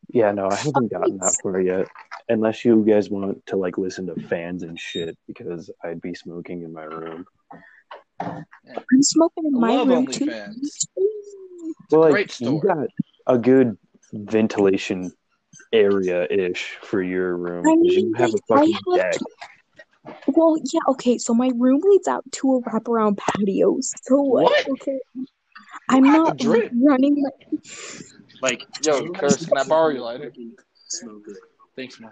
[0.09, 1.87] Yeah, no, I haven't oh, gotten that far yet.
[2.27, 6.63] Unless you guys want to like listen to fans and shit, because I'd be smoking
[6.63, 7.25] in my room.
[8.19, 10.25] I'm smoking in I my love room too.
[10.25, 10.87] OnlyFans.
[11.89, 12.87] So like Great you got
[13.27, 13.77] a good
[14.13, 15.11] ventilation
[15.75, 17.65] area ish for your room.
[17.65, 19.19] I 'cause mean, you have a I fucking have deck.
[20.27, 23.77] Well, yeah, okay, so my room leads out to a wraparound patio.
[23.81, 24.43] So what?
[24.43, 24.67] What?
[24.69, 24.99] Okay.
[25.89, 26.71] I'm not drip.
[26.81, 27.29] running my
[28.41, 30.31] Like Yo, Curse, can I borrow your lighter?
[30.87, 31.35] Smoker.
[31.75, 32.11] Thanks, man.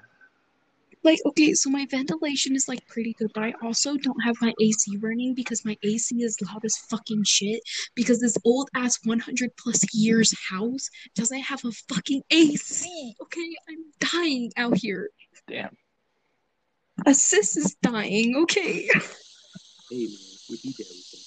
[1.04, 4.54] Like okay, so my ventilation is like pretty good, but I also don't have my
[4.62, 7.62] AC running because my AC is loud as fucking shit.
[7.96, 13.16] Because this old ass 100 plus years house doesn't have a fucking AC.
[13.22, 15.10] Okay, I'm dying out here.
[15.48, 15.76] Damn.
[17.06, 18.36] A sis is dying.
[18.44, 18.90] Okay.
[19.90, 20.18] Hey man,
[20.50, 21.20] we eat everything.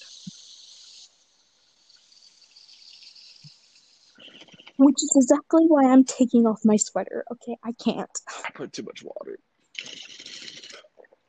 [4.77, 7.23] Which is exactly why I'm taking off my sweater.
[7.31, 8.09] Okay, I can't.
[8.45, 9.39] I put too much water.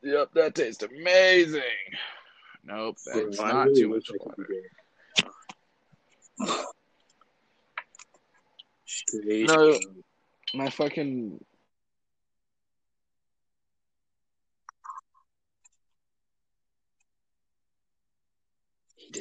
[0.02, 1.62] Yep, that tastes amazing.
[2.64, 4.48] Nope, that's I not really too much water.
[8.84, 9.78] Straight No.
[10.54, 11.44] My fucking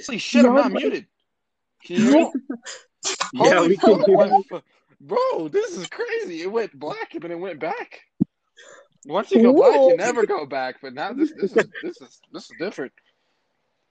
[0.08, 0.46] holy shit!
[0.46, 1.06] I'm not but- muted.
[1.84, 2.32] Can you hear me?
[3.34, 4.62] Yeah, Holy we can hear.
[5.00, 6.42] Bro, this is crazy.
[6.42, 8.02] It went black and then it went back.
[9.08, 9.90] Once you go black, Whoa.
[9.90, 10.76] you never go back.
[10.82, 12.92] But now this this is this is this is different.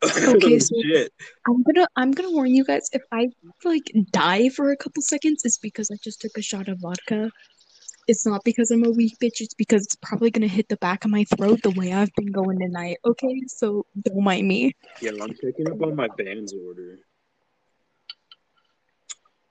[0.05, 1.13] Okay, so- Shit.
[1.49, 3.29] I'm gonna I'm gonna warn you guys if I
[3.65, 7.31] like die for a couple seconds, it's because I just took a shot of vodka.
[8.09, 11.05] It's not because I'm a weak bitch, it's because it's probably gonna hit the back
[11.05, 13.41] of my throat the way I've been going tonight, okay?
[13.49, 14.77] So don't mind me.
[15.01, 16.99] Yeah, I'm picking up on my band's order.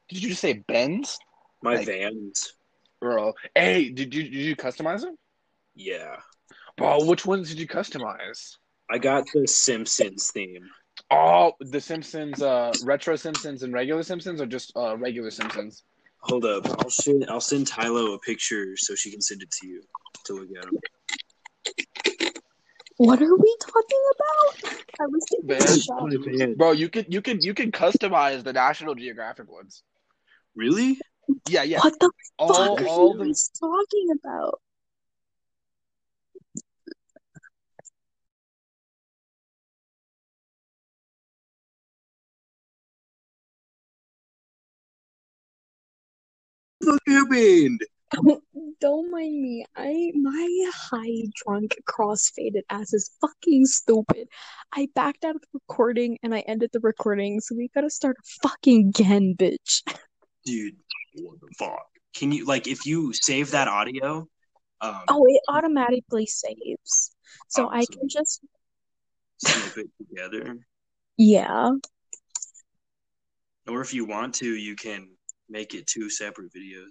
[0.09, 1.17] Did you just say Benz?
[1.61, 2.53] My Like- vans.
[3.01, 5.15] Bro, hey, did you did you customize them?
[5.76, 6.18] Yeah.
[6.77, 8.57] Bro, which ones did you customize?
[8.89, 10.69] I got the Simpsons theme.
[11.11, 15.84] Oh, the Simpsons, uh, retro Simpsons and regular Simpsons, or just uh regular Simpsons?
[16.19, 16.68] Hold up.
[16.80, 19.84] I'll send I'll send Tyler a picture so she can send it to you
[20.26, 20.73] to look at them.
[22.97, 24.73] What are we talking about?
[25.02, 25.80] I was taking Man.
[25.80, 26.03] shot.
[26.03, 26.56] My van.
[26.56, 29.84] Bro, you could you could you can customize the National Geographic ones.
[30.56, 30.97] Really?
[31.49, 31.80] Yeah, yeah.
[31.80, 34.61] What the All fuck are you the talking about?
[47.30, 47.82] Band.
[48.82, 49.66] Don't mind me.
[49.76, 54.28] I my high drunk crossfaded ass is fucking stupid.
[54.74, 58.18] I backed out of the recording and I ended the recording, so we gotta start
[58.44, 59.82] fucking again, bitch.
[60.45, 60.76] Dude,
[61.16, 61.88] what the fuck?
[62.16, 64.28] Can you like if you save that audio?
[64.82, 67.12] Um, Oh, it automatically saves.
[67.48, 68.41] So I can just
[69.38, 70.57] snip it together.
[71.18, 71.72] yeah.
[73.68, 75.14] Or if you want to, you can
[75.49, 76.89] make it two separate videos.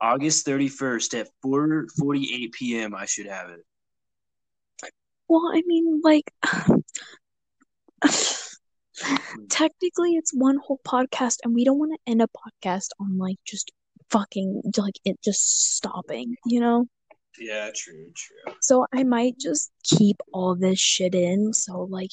[0.00, 2.94] August 31st at 4:48 p.m.
[2.94, 3.64] I should have it.
[5.28, 6.32] Well, I mean like
[8.04, 9.44] hmm.
[9.48, 13.36] technically it's one whole podcast and we don't want to end a podcast on like
[13.46, 13.70] just
[14.10, 16.86] fucking like it just stopping, you know?
[17.38, 18.54] Yeah, true, true.
[18.60, 21.52] So I might just keep all this shit in.
[21.52, 22.10] So like,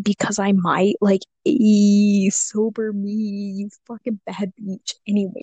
[0.00, 4.94] because I might like, ee, sober me, you fucking bad bitch.
[5.08, 5.40] Anyway,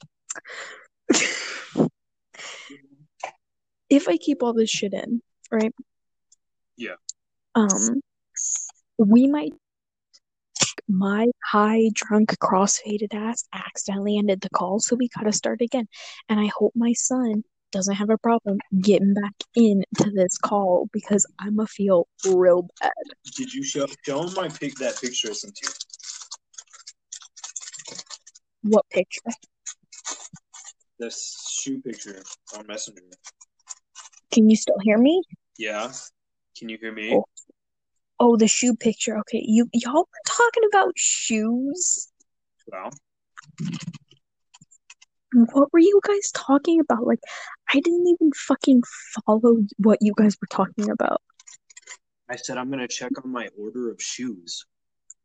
[3.89, 5.21] if I keep all this shit in,
[5.51, 5.73] right?
[6.77, 6.95] Yeah.
[7.55, 8.01] Um,
[8.97, 9.53] we might.
[10.87, 15.87] My high drunk crossfaded ass accidentally ended the call, so we gotta start again.
[16.29, 17.43] And I hope my son
[17.73, 22.91] doesn't have a problem getting back into this call because I'ma feel real bad.
[23.35, 25.69] Did you show show him my pic that picture I sent you?
[28.61, 29.21] What picture?
[30.99, 32.23] The shoe picture
[32.57, 33.01] on Messenger.
[34.31, 35.21] Can you still hear me?
[35.57, 35.91] Yeah.
[36.57, 37.13] Can you hear me?
[37.13, 37.25] Oh.
[38.19, 39.17] Oh, the shoe picture.
[39.19, 42.09] Okay, you y'all were talking about shoes.
[42.71, 42.89] Well,
[45.33, 47.05] What were you guys talking about?
[47.05, 47.19] Like,
[47.71, 48.83] I didn't even fucking
[49.25, 51.21] follow what you guys were talking about.
[52.29, 54.65] I said I'm gonna check on my order of shoes,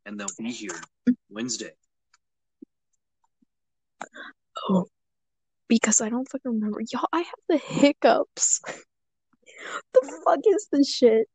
[0.05, 0.81] and they'll be here
[1.31, 1.73] Wednesday.
[4.69, 4.86] Oh,
[5.69, 6.81] because I don't fucking remember.
[6.93, 8.60] Y'all, I have the hiccups.
[9.93, 11.28] the fuck is this shit?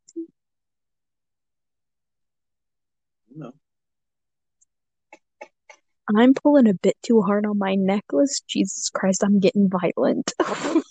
[3.35, 3.53] No.
[6.15, 8.41] I'm pulling a bit too hard on my necklace.
[8.41, 10.33] Jesus Christ, I'm getting violent.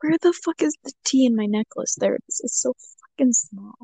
[0.00, 1.94] Where the fuck is the T in my necklace?
[1.98, 2.40] There it is.
[2.42, 2.72] It's so
[3.18, 3.74] fucking small.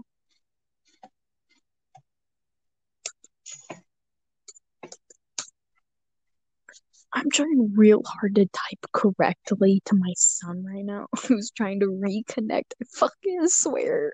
[7.12, 11.86] I'm trying real hard to type correctly to my son right now, who's trying to
[11.86, 12.72] reconnect.
[12.80, 14.12] I fucking swear.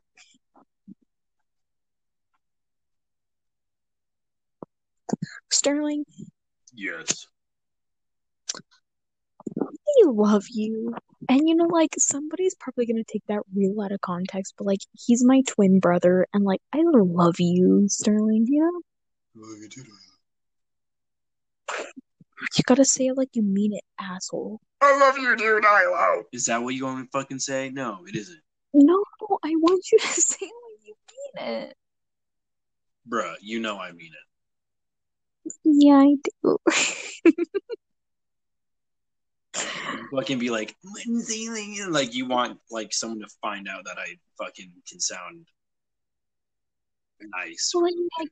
[5.51, 6.05] Sterling,
[6.75, 7.27] Yes.
[9.73, 10.95] I love you.
[11.29, 14.81] And you know, like, somebody's probably gonna take that real out of context, but like,
[14.93, 18.81] he's my twin brother, and like, I love you, Sterling, you know?
[22.59, 24.61] You gotta say it like you mean it, asshole.
[24.81, 26.25] I love you, dude, Ilo.
[26.33, 27.71] Is that what you want me to fucking say?
[27.71, 28.41] No, it isn't.
[28.75, 29.05] No,
[29.45, 31.77] I want you to say it like you mean it.
[33.09, 35.53] Bruh, you know I mean it.
[35.65, 36.59] Yeah, I do.
[39.55, 44.17] Fucking be like, Lindsay, Lindsay," like you want like someone to find out that I
[44.39, 45.47] fucking can sound
[47.21, 47.73] nice.
[47.75, 48.29] Like,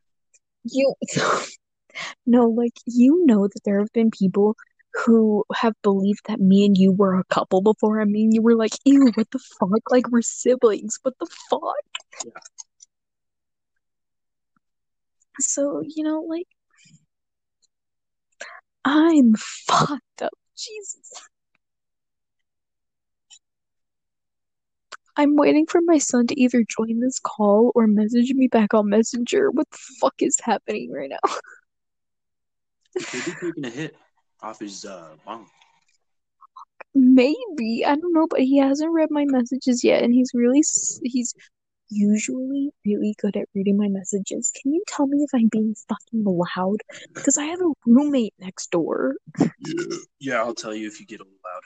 [0.64, 0.94] you
[2.26, 4.56] no, like you know that there have been people
[5.04, 8.00] who have believed that me and you were a couple before.
[8.00, 9.90] I mean, you were like, ew, what the fuck?
[9.90, 10.98] Like we're siblings.
[11.02, 11.62] What the fuck?
[12.24, 12.32] Yeah.
[15.40, 16.46] So, you know, like
[18.84, 19.34] I'm
[19.68, 20.32] fucked up.
[20.60, 21.10] Jesus.
[25.16, 28.88] I'm waiting for my son to either join this call or message me back on
[28.88, 29.50] Messenger.
[29.50, 31.34] What the fuck is happening right now?
[33.12, 33.96] He could be taking a hit
[34.42, 35.14] off his uh.
[36.94, 37.84] Maybe.
[37.86, 40.62] I don't know, but he hasn't read my messages yet, and he's really,
[41.04, 41.34] he's
[41.90, 44.50] usually really good at reading my messages.
[44.60, 46.78] Can you tell me if I'm being fucking loud?
[47.14, 49.16] Because I have a roommate next door.
[50.18, 51.62] Yeah, I'll tell you if you get a little loud.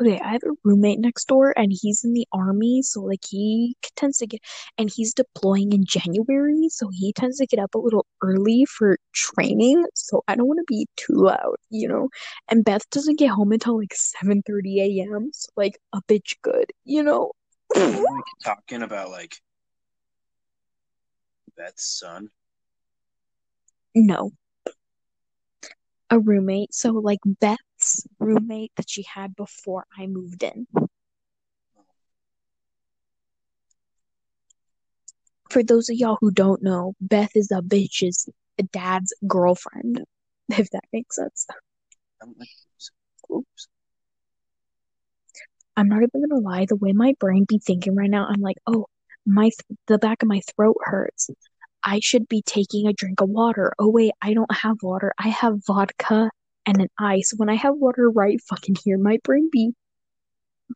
[0.00, 3.76] Okay, I have a roommate next door, and he's in the army, so like he
[3.94, 4.40] tends to get,
[4.78, 8.96] and he's deploying in January, so he tends to get up a little early for
[9.12, 9.84] training.
[9.94, 12.08] So I don't want to be too loud, you know.
[12.50, 15.28] And Beth doesn't get home until like 7:30 a.m.
[15.34, 17.32] So like a bitch good, you know.
[18.44, 19.36] Talking about like
[21.56, 22.28] Beth's son.
[23.94, 24.32] No.
[26.10, 26.74] A roommate.
[26.74, 30.66] So like Beth's roommate that she had before I moved in.
[35.50, 38.28] For those of y'all who don't know, Beth is a bitch's
[38.72, 40.02] dad's girlfriend,
[40.48, 41.46] if that makes sense.
[43.30, 43.68] Oops.
[45.76, 48.58] I'm not even gonna lie, the way my brain be thinking right now, I'm like,
[48.66, 48.86] oh,
[49.26, 51.30] my th- the back of my throat hurts.
[51.84, 53.72] I should be taking a drink of water.
[53.78, 55.12] Oh wait, I don't have water.
[55.18, 56.30] I have vodka
[56.66, 57.32] and an ice.
[57.36, 59.72] When I have water right fucking here, my brain be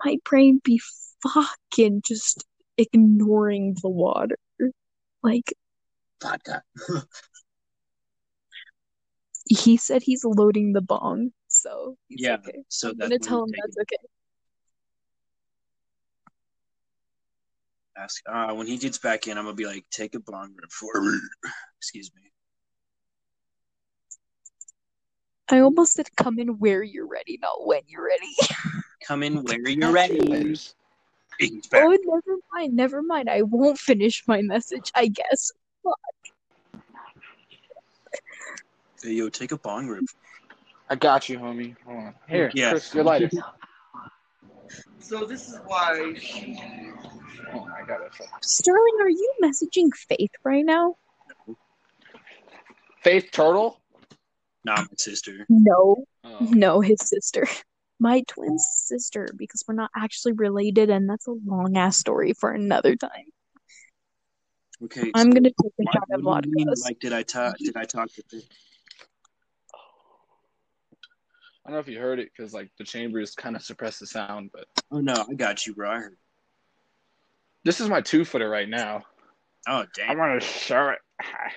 [0.05, 0.81] my brain be
[1.23, 2.45] fucking just
[2.77, 4.39] ignoring the water.
[5.23, 5.53] Like
[6.23, 6.63] vodka.
[9.49, 12.63] he said he's loading the bong, so Yeah, okay.
[12.69, 13.97] so I'm gonna tell him that's okay.
[17.99, 19.39] Ask uh, when he gets back in.
[19.39, 21.19] I'm gonna be like, take a bong rip for me.
[21.79, 22.23] Excuse me.
[25.49, 28.35] I almost said come in where you're ready, not when you're ready.
[29.07, 30.19] Come in where you're ready.
[30.19, 30.75] Cheerleaders.
[31.39, 31.85] He's back.
[31.85, 33.31] Oh, never mind, never mind.
[33.31, 35.53] I won't finish my message, I guess.
[39.01, 40.05] Hey, yo, take a bong rip.
[40.91, 41.77] I got you, homie.
[41.85, 42.15] Hold on.
[42.29, 42.71] Here, Yeah.
[42.71, 43.31] Chris, your lighter.
[44.99, 46.15] So this is why
[47.53, 47.59] she.
[47.59, 48.25] Oh my god, that's a...
[48.43, 50.97] Sterling, are you messaging Faith right now?
[53.03, 53.81] Faith Turtle?
[54.65, 55.47] Not my sister.
[55.49, 56.39] No, Oh.
[56.41, 57.47] no, his sister.
[58.01, 62.51] My twin sister, because we're not actually related, and that's a long ass story for
[62.51, 63.11] another time.
[64.85, 65.11] Okay.
[65.15, 66.49] I'm so gonna take a why- shot of what do vodka.
[66.49, 66.75] you mean?
[66.85, 67.57] Like, did I talk?
[67.59, 68.23] Did I talk to?
[68.31, 68.49] Faith?
[71.65, 74.07] I don't know if you heard it because like the chambers kind of suppressed the
[74.07, 75.91] sound, but Oh no, I got you, bro.
[75.91, 76.17] I heard.
[77.67, 79.05] This is my two footer right now.
[79.69, 80.11] Oh damn!
[80.11, 80.19] I damn.
[80.19, 80.99] want to show it.
[81.21, 81.51] I,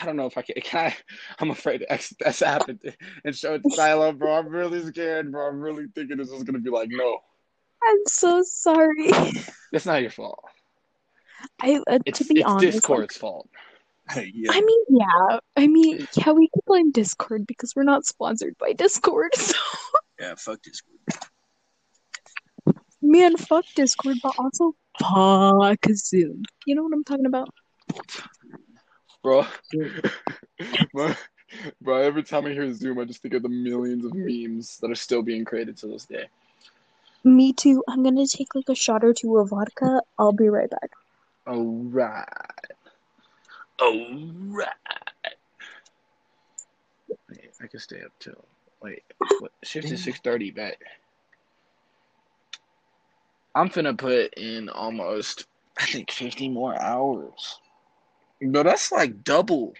[0.00, 0.56] I don't know if I can.
[0.62, 0.96] Can I?
[1.38, 2.78] I'm afraid to exit this app and,
[3.24, 4.34] and show it to Silo, bro.
[4.38, 5.48] I'm really scared, bro.
[5.48, 7.18] I'm really thinking this is gonna be like, no,
[7.82, 9.10] I'm so sorry.
[9.72, 10.42] it's not your fault.
[11.60, 13.48] I, uh, It's to be it's honest, like, Discord's fault.
[14.16, 14.50] yeah.
[14.52, 15.38] I mean, yeah.
[15.56, 19.32] I mean, yeah, we can blame Discord because we're not sponsored by Discord.
[19.40, 19.54] So,
[20.20, 20.34] yeah.
[20.36, 20.82] Fuck this.
[23.00, 26.42] man, fuck Discord, but also fuck Zoom.
[26.66, 27.48] You know what I'm talking about?
[29.22, 29.46] bro.
[30.92, 31.14] bro,
[31.80, 34.90] bro, every time I hear Zoom, I just think of the millions of memes that
[34.90, 36.26] are still being created to this day.
[37.22, 37.84] Me too.
[37.86, 40.02] I'm gonna take like a shot or two of vodka.
[40.18, 40.90] I'll be right back.
[41.46, 42.24] All right.
[43.78, 44.06] All
[44.46, 44.68] right.
[47.28, 48.42] Wait, I can stay up till
[48.82, 49.02] wait.
[49.38, 50.78] What shift is six thirty back.
[53.54, 55.46] I'm finna put in almost
[55.78, 57.58] I think fifty more hours.
[58.40, 59.74] No, that's like double.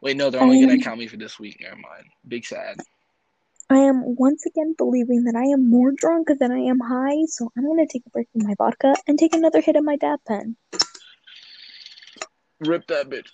[0.00, 1.58] Wait, no, they're only gonna Um, count me for this week.
[1.60, 2.06] Never mind.
[2.28, 2.78] Big sad.
[3.70, 7.50] I am once again believing that I am more drunk than I am high, so
[7.56, 10.20] I'm gonna take a break from my vodka and take another hit of my dab
[10.26, 10.56] pen.
[12.60, 13.28] Rip that bitch.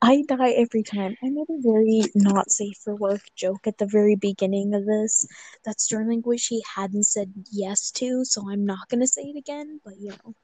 [0.00, 1.16] I die every time.
[1.22, 5.26] I made a very not safe for work joke at the very beginning of this
[5.64, 9.80] that Sterling wish he hadn't said yes to, so I'm not gonna say it again,
[9.84, 10.34] but you know.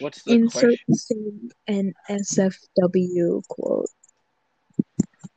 [0.00, 1.50] What's the Insert question?
[1.68, 3.90] an SFW quote.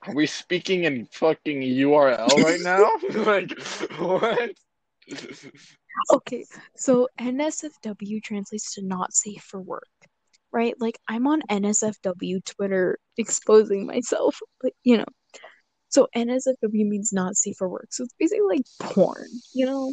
[0.03, 2.89] Are we speaking in fucking URL right now?
[3.23, 3.51] like
[3.99, 4.51] what?
[6.11, 6.45] Okay,
[6.75, 9.87] so NSFW translates to not safe for work,
[10.51, 10.73] right?
[10.79, 15.05] Like I'm on NSFW Twitter exposing myself, but you know.
[15.89, 17.87] So NSFW means not safe for work.
[17.91, 19.91] So it's basically like porn, you know?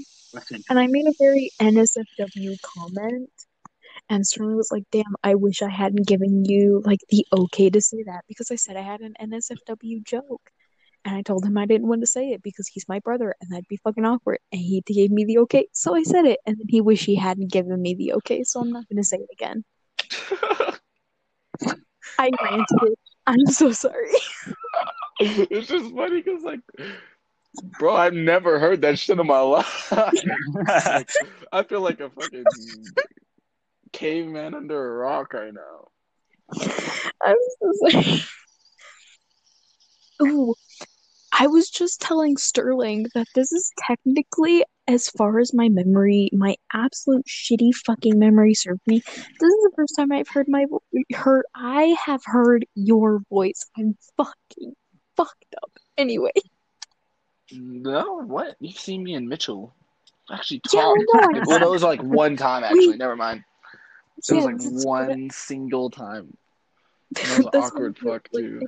[0.68, 3.30] And I made a very NSFW comment,
[4.08, 7.80] and Sterling was like, "Damn, I wish I hadn't given you like the okay to
[7.80, 10.50] say that because I said I had an NSFW joke."
[11.04, 13.50] And I told him I didn't want to say it because he's my brother and
[13.50, 14.38] that'd be fucking awkward.
[14.52, 16.40] And he gave me the okay, so I said it.
[16.46, 19.18] And then he wished he hadn't given me the okay, so I'm not gonna say
[19.18, 19.64] it again.
[22.18, 22.94] I ranted.
[23.26, 24.10] I'm so sorry.
[25.20, 26.60] it's just funny because like,
[27.78, 29.92] bro, I've never heard that shit in my life.
[29.92, 31.08] Like,
[31.52, 32.44] I feel like a fucking
[33.92, 35.88] caveman under a rock right now.
[37.22, 38.24] I'm so sorry.
[40.22, 40.54] Ooh,
[41.36, 46.54] I was just telling Sterling that this is technically, as far as my memory, my
[46.72, 49.00] absolute shitty fucking memory served me.
[49.00, 50.66] This is the first time I've heard my
[51.12, 51.44] heard.
[51.54, 53.64] I have heard your voice.
[53.76, 54.74] I'm fucking
[55.16, 55.72] fucked up.
[55.98, 56.32] Anyway,
[57.50, 58.54] No, what?
[58.60, 59.74] You've seen me and Mitchell
[60.30, 60.96] actually yeah, talk.
[61.14, 62.96] no, Well, that was like one time actually.
[62.96, 63.42] Never mind.
[64.28, 66.36] It was like one single time.
[67.14, 68.60] That was awkward fuck like, too.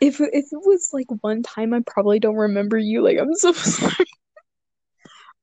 [0.00, 3.02] If if it was like one time, I probably don't remember you.
[3.02, 4.06] Like I'm so sorry.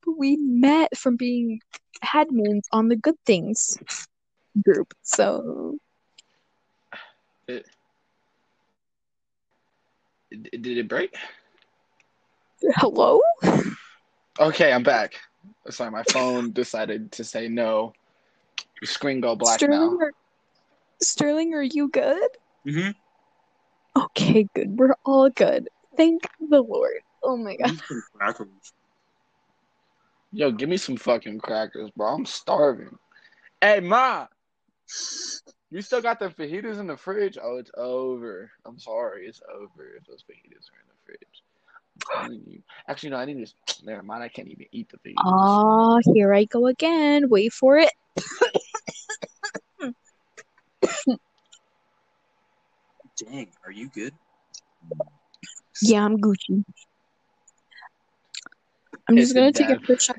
[0.04, 1.60] But we met from being
[2.04, 3.78] admins on the Good Things
[4.62, 4.94] group.
[5.02, 5.78] So
[10.30, 11.16] D- Did it break?
[12.76, 13.20] hello.
[14.38, 15.14] Okay, I'm back.
[15.70, 17.92] Sorry, my phone decided to say no.
[18.80, 20.04] The screen go black Sterling, now.
[20.06, 20.12] are,
[21.02, 22.28] Sterling, are you good?
[22.66, 22.90] Mm-hmm.
[24.04, 24.78] Okay, good.
[24.78, 25.68] We're all good.
[25.96, 27.00] Thank the Lord.
[27.22, 27.80] Oh my god.
[30.32, 32.14] Yo, give me some fucking crackers, bro.
[32.14, 32.96] I'm starving.
[33.60, 34.26] Hey, ma,
[35.70, 37.36] you still got the fajitas in the fridge?
[37.42, 38.50] Oh, it's over.
[38.64, 41.42] I'm sorry, it's over if those fajitas are in the fridge.
[42.88, 43.84] Actually, no, I need to.
[43.84, 44.22] Never mind.
[44.22, 45.24] I can't even eat the fajitas.
[45.24, 47.28] Ah, here I go again.
[47.28, 47.90] Wait for it.
[53.18, 54.14] Dang, are you good?
[55.82, 56.64] Yeah, I'm Gucci.
[59.08, 59.78] I'm just gonna take dab.
[59.78, 60.16] another shot.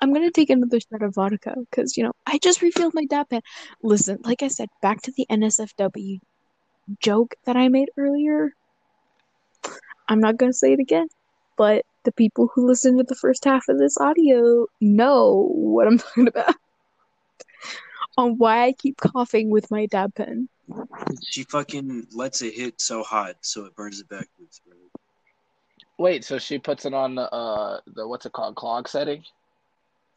[0.00, 3.28] I'm gonna take another shot of vodka because you know I just refilled my dab
[3.28, 3.42] pen.
[3.82, 6.20] Listen, like I said, back to the NSFW
[7.00, 8.52] joke that I made earlier.
[10.08, 11.08] I'm not gonna say it again,
[11.58, 15.98] but the people who listen to the first half of this audio know what I'm
[15.98, 16.54] talking about.
[18.16, 20.48] On why I keep coughing with my dab pen.
[21.28, 24.76] She fucking lets it hit so hot, so it burns it backwards, bro.
[25.98, 29.22] Wait, so she puts it on the uh the what's it called clog setting?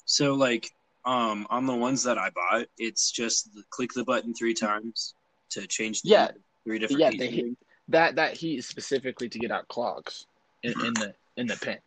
[0.05, 0.69] So like,
[1.05, 5.15] um, on the ones that I bought, it's just the, click the button three times
[5.51, 6.31] to change the Yeah.
[6.65, 7.57] three different Yeah, heat hit- settings.
[7.89, 10.25] That that heat is specifically to get out clogs
[10.63, 11.79] in, in the in the pen.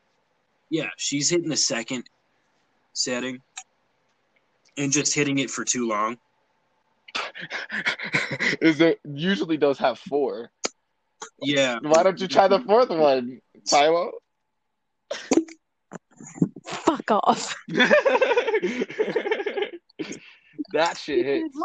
[0.71, 2.05] Yeah, she's hitting the second
[2.93, 3.41] setting
[4.77, 6.19] and just hitting it for too long.
[8.61, 10.51] is it usually does have four?
[11.41, 11.79] Yeah.
[11.83, 14.11] Why don't you try the fourth one, Tyler?
[16.67, 17.57] Fuck off.
[17.69, 17.93] that
[20.97, 21.57] shit hits.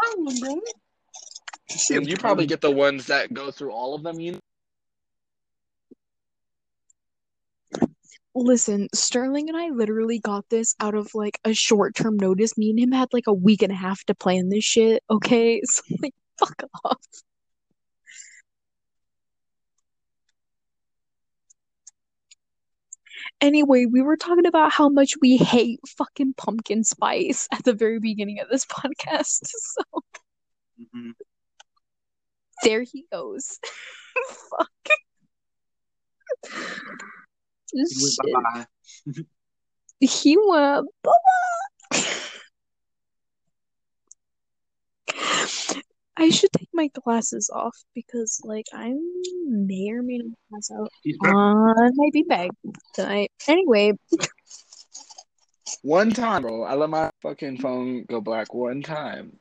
[1.89, 4.19] And you probably get the ones that go through all of them.
[4.19, 4.39] You
[8.33, 12.57] Listen, Sterling and I literally got this out of like a short term notice.
[12.57, 15.61] Me and him had like a week and a half to plan this shit, okay?
[15.69, 16.97] So like fuck off.
[23.39, 27.99] Anyway, we were talking about how much we hate fucking pumpkin spice at the very
[27.99, 29.39] beginning of this podcast.
[29.43, 29.83] So
[30.79, 31.13] Mhm.
[32.63, 33.59] there he goes.
[34.57, 34.89] Fuck.
[37.75, 38.17] Shit.
[38.33, 38.65] Bye-bye.
[39.99, 41.11] He went bye
[46.17, 48.93] I should take my glasses off because, like, I
[49.47, 50.89] may or may not pass out
[51.25, 52.49] on my beanbag
[52.93, 53.31] tonight.
[53.47, 53.93] Anyway,
[55.81, 56.63] one time, bro.
[56.63, 59.39] I let my fucking phone go black one time.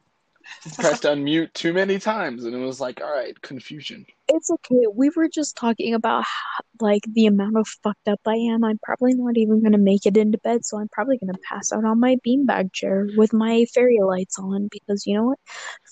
[0.76, 4.06] Pressed unmute too many times, and it was like, all right, confusion.
[4.28, 4.86] It's okay.
[4.92, 8.64] We were just talking about how, like the amount of fucked up I am.
[8.64, 11.84] I'm probably not even gonna make it into bed, so I'm probably gonna pass out
[11.84, 15.38] on my beanbag chair with my fairy lights on because you know what?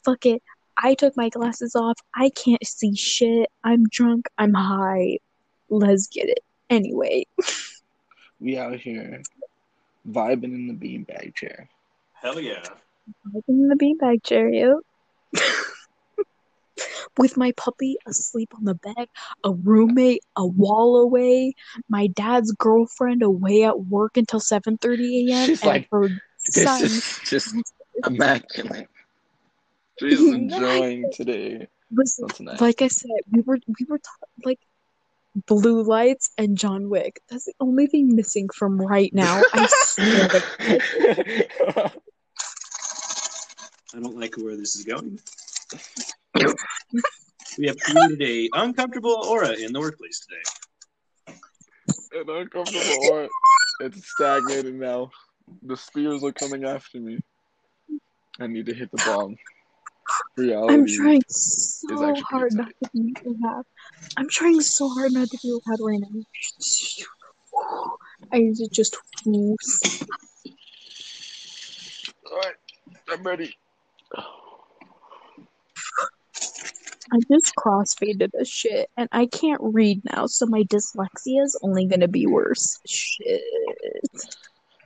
[0.04, 0.42] Fuck it.
[0.76, 1.98] I took my glasses off.
[2.14, 3.48] I can't see shit.
[3.64, 4.26] I'm drunk.
[4.38, 5.18] I'm high.
[5.68, 6.40] Let's get it.
[6.70, 7.24] Anyway,
[8.40, 9.22] We out here
[10.08, 11.68] vibing in the beanbag chair.
[12.12, 12.62] Hell yeah.
[13.24, 14.76] I'm in the beanbag chair, yep.
[17.18, 19.08] With my puppy asleep on the bed,
[19.42, 21.54] a roommate a wall away,
[21.88, 25.46] my dad's girlfriend away at work until 7:30 a.m.
[25.46, 26.08] She's and like, her
[26.54, 27.54] This son is just
[28.06, 28.88] immaculate.
[29.98, 31.66] She's enjoying today.
[31.90, 32.60] Listen, nice.
[32.60, 34.60] like I said, we were we were ta- like
[35.46, 37.20] blue lights and John Wick.
[37.28, 39.42] That's the only thing missing from right now.
[39.52, 41.92] I swear to
[43.98, 45.18] I don't like where this is going.
[47.58, 51.36] we have created a uncomfortable aura in the workplace today.
[52.12, 53.28] An uncomfortable aura.
[53.80, 55.10] It's stagnating now.
[55.64, 57.18] The spears are coming after me.
[58.38, 59.36] I need to hit the bomb.
[60.36, 60.74] Reality.
[60.74, 63.64] I'm trying so hard not to be loud.
[64.16, 66.22] I'm trying so hard not to be loud right now.
[68.32, 68.96] I need to just
[69.26, 70.06] whoosh.
[72.30, 72.54] Alright,
[73.10, 73.56] I'm ready.
[77.10, 81.86] I just crossfaded a shit and I can't read now, so my dyslexia is only
[81.86, 82.78] gonna be worse.
[82.86, 83.40] Shit.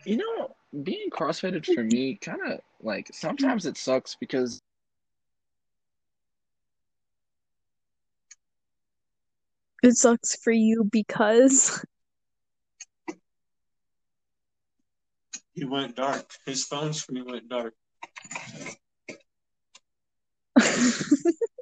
[0.04, 4.62] You know, being crossfaded for me kind of like sometimes it sucks because
[9.82, 11.84] It sucks for you because
[15.54, 16.30] He went dark.
[16.46, 17.74] His phone screen went dark.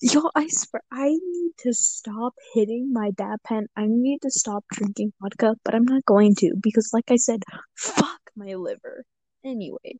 [0.00, 3.68] Yo, I swear, I need to stop hitting my dab pen.
[3.76, 7.42] I need to stop drinking vodka, but I'm not going to because, like I said,
[7.76, 9.04] fuck my liver.
[9.44, 9.98] Anyway,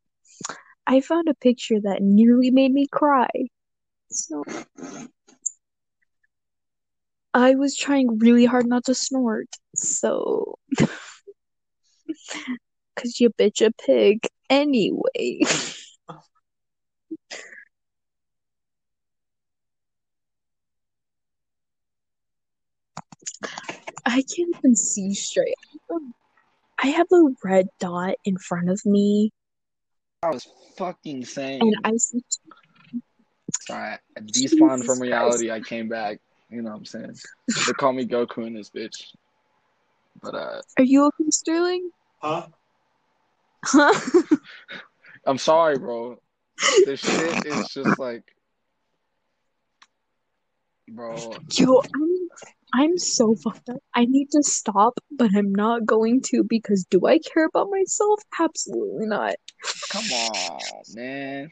[0.86, 3.30] I found a picture that nearly made me cry.
[4.10, 4.44] So,
[7.34, 9.48] I was trying really hard not to snort.
[9.74, 10.58] So,
[12.94, 14.26] because you bitch a pig.
[14.50, 15.40] Anyway.
[24.06, 25.54] I can't even see straight.
[26.82, 29.32] I have a red dot in front of me,
[30.22, 30.46] I was
[30.76, 31.60] fucking saying.
[31.62, 32.22] and I see.
[33.70, 35.00] Alright, I despawned Jesus from Christ.
[35.00, 35.50] reality.
[35.50, 36.18] I came back.
[36.50, 37.14] You know what I'm saying?
[37.66, 39.04] They call me Goku in this bitch.
[40.22, 41.90] But uh, Are you okay, Sterling?
[42.18, 42.42] Huh?
[42.42, 42.46] Huh?
[45.26, 46.18] I'm sorry, bro.
[46.84, 48.22] This shit is just like,
[50.88, 51.16] bro.
[51.52, 52.28] Yo, I'm
[52.76, 53.78] I'm so fucked up.
[53.94, 58.20] I need to stop, but I'm not going to because do I care about myself?
[58.40, 59.34] Absolutely not.
[59.90, 60.60] Come on,
[60.94, 61.50] man.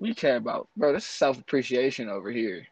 [0.00, 0.92] We care about, bro.
[0.92, 2.66] This is self appreciation over here.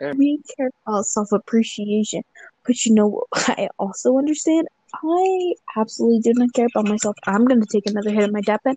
[0.00, 2.22] We care about self appreciation,
[2.66, 3.26] but you know what?
[3.48, 4.68] I also understand.
[4.94, 7.16] I absolutely do not care about myself.
[7.26, 8.74] I'm gonna take another hit of my dab pen.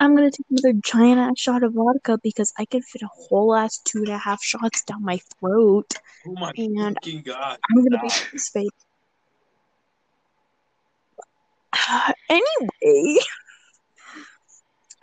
[0.00, 3.54] I'm gonna take another giant ass shot of vodka because I can fit a whole
[3.54, 5.94] ass two and a half shots down my throat.
[6.26, 7.58] Oh my And fucking god.
[7.70, 8.28] I'm gonna be ah.
[8.32, 8.68] this face.
[12.28, 13.18] Anyway,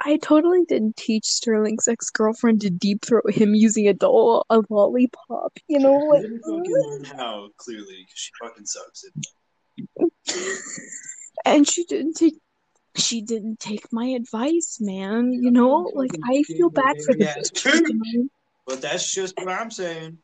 [0.05, 4.61] I totally didn't teach Sterling's ex girlfriend to deep throat him using a doll, a
[4.69, 5.57] lollipop.
[5.67, 6.23] You know, like.
[6.23, 9.05] didn't fucking learn how, clearly, because she fucking sucks.
[11.45, 12.35] And she didn't take
[12.95, 15.33] she didn't take my advice, man.
[15.33, 18.29] You know, like I feel bad for the Yeah, true.
[18.67, 20.19] But that's just what I'm saying.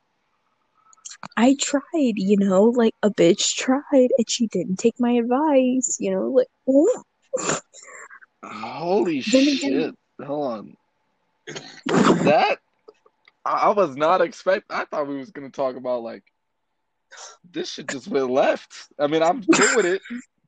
[1.36, 1.82] I tried,
[2.16, 3.82] you know, like a bitch tried,
[4.18, 5.98] and she didn't take my advice.
[6.00, 7.04] You know, like ooh.
[8.44, 9.96] Holy Then again- shit!
[10.26, 10.78] Hold on.
[12.24, 12.60] That
[13.46, 14.72] I I was not expect.
[14.72, 16.24] I thought we was gonna talk about like
[17.52, 18.88] this shit just went left.
[19.00, 20.02] I mean, I'm cool with it.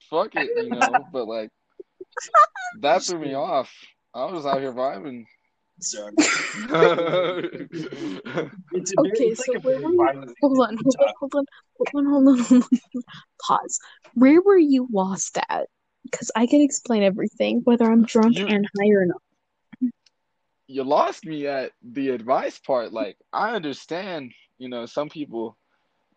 [0.10, 1.06] Fuck it, you know.
[1.12, 1.50] But like
[2.82, 3.72] that threw me off.
[4.14, 5.26] I was out here vibing.
[5.80, 6.14] Sorry.
[6.18, 6.32] It's
[8.74, 10.34] It's a Okay, it's so like where were you?
[10.42, 11.46] Hold on, hold on, hold on,
[11.78, 12.70] hold on, hold on, hold on.
[13.48, 13.80] Pause.
[14.14, 15.68] Where were you lost at?
[16.04, 19.22] Because I can explain everything, whether I'm drunk You- and high or not.
[20.68, 22.94] you lost me at the advice part.
[22.94, 25.58] Like, I understand, you know, some people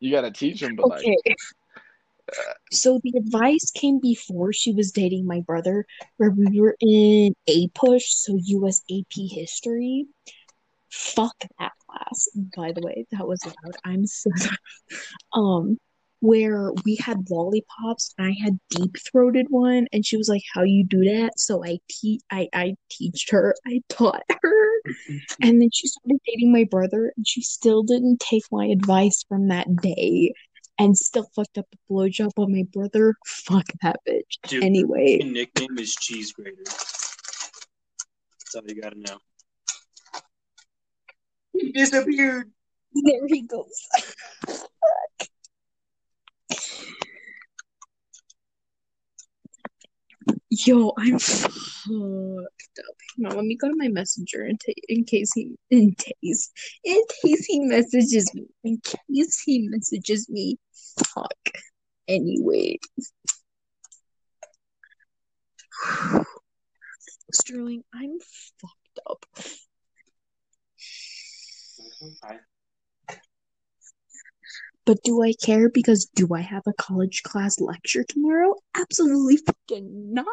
[0.00, 1.34] you gotta teach them, but like, Okay,
[2.72, 8.14] So the advice came before she was dating my brother, where we were in APUSH,
[8.16, 10.06] so US AP history.
[10.90, 13.06] Fuck that class, by the way.
[13.12, 13.76] That was loud.
[13.84, 14.56] I'm so sorry.
[15.32, 15.78] Um,
[16.24, 20.82] where we had lollipops, I had deep throated one, and she was like, "How you
[20.84, 24.66] do that?" So I te- I I teached her, I taught her,
[25.42, 29.48] and then she started dating my brother, and she still didn't take my advice from
[29.48, 30.32] that day,
[30.78, 33.14] and still fucked up a blowjob on my brother.
[33.26, 34.48] Fuck that bitch.
[34.48, 36.56] Dude, Anyway, nickname is Cheese Grater.
[36.64, 39.18] That's all you gotta know.
[41.52, 42.50] He disappeared.
[42.94, 43.86] there he goes.
[50.64, 52.96] Yo, I'm fucked up.
[53.16, 56.50] Hang on, let me go to my messenger in, ta in case he in case
[56.84, 58.46] in case he messages me.
[58.64, 60.58] In case he messages me.
[61.14, 61.50] Fuck.
[62.08, 62.78] Anyway.
[67.32, 68.18] Sterling, I'm
[68.60, 69.26] fucked up.
[74.86, 74.92] Hi.
[74.92, 78.54] But do I care because do I have a college class lecture tomorrow?
[78.76, 80.26] Absolutely fucking not.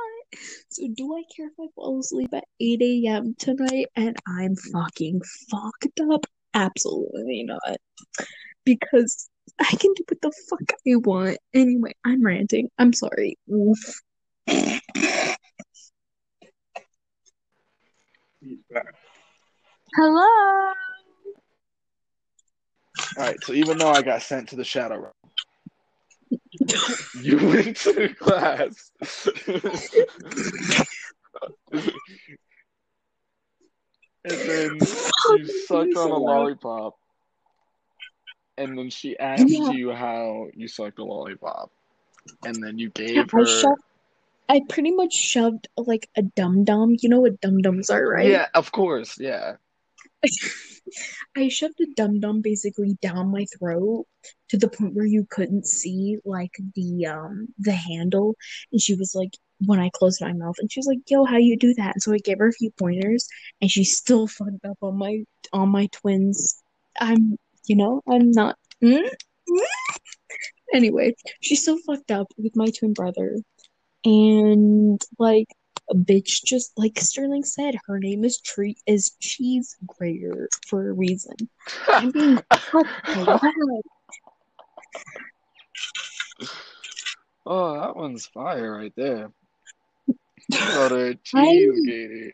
[0.69, 3.35] So do I care if I fall asleep at 8 a.m.
[3.39, 6.25] tonight and I'm fucking fucked up?
[6.53, 7.77] Absolutely not.
[8.65, 9.29] Because
[9.59, 11.37] I can do what the fuck I want.
[11.53, 12.69] Anyway, I'm ranting.
[12.77, 13.37] I'm sorry.
[13.51, 14.01] Oof.
[19.95, 20.73] Hello.
[23.17, 25.11] All right, so even though I got sent to the shadow room,
[27.21, 28.91] you went to class.
[34.23, 36.95] and then you sucked on a lollipop.
[38.57, 39.71] And then she asked Yeah.
[39.71, 41.71] you how you sucked a lollipop.
[42.45, 43.45] And then you gave I her.
[43.45, 43.81] shoved
[44.49, 46.97] I pretty much shoved like a dum dum.
[46.99, 48.27] You know what dum dums are, right?
[48.29, 49.55] Yeah, of course, yeah.
[51.35, 54.05] I shoved a dum dum basically down my throat
[54.49, 58.35] to the point where you couldn't see like the um the handle,
[58.71, 59.31] and she was like,
[59.65, 62.01] when I closed my mouth, and she was like, "Yo, how you do that?" And
[62.03, 63.27] so I gave her a few pointers,
[63.61, 65.23] and she still fucked up on my
[65.53, 66.61] on my twins.
[66.99, 67.37] I'm,
[67.67, 68.57] you know, I'm not.
[68.83, 69.09] Mm?
[69.49, 69.59] Mm?
[70.73, 73.37] Anyway, she still fucked up with my twin brother,
[74.05, 75.47] and like.
[75.93, 81.35] Bitch just like Sterling said, her name is Tree is Cheese Grater for a reason.
[81.93, 82.39] I'm being
[87.45, 89.31] oh, that one's fire right there.
[90.53, 92.33] I- cheese.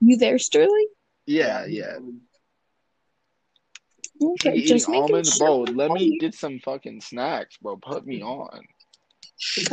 [0.00, 0.88] You there, Sterling?
[1.26, 1.96] Yeah, yeah.
[4.22, 5.64] Okay, just almonds, sure.
[5.66, 5.72] bro.
[5.72, 7.76] Let me get some fucking snacks, bro.
[7.76, 8.60] Put me on.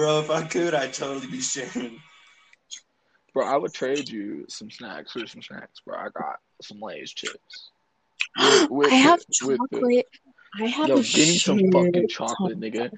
[0.00, 2.00] Bro, if I could, I'd totally be sharing.
[3.34, 5.94] Bro, I would trade you some snacks for some snacks, bro.
[5.98, 7.70] I got some Lay's chips.
[8.70, 10.06] With I have the- with the- chocolate.
[10.58, 12.90] I have Yo, a give me some fucking ton chocolate, nigga.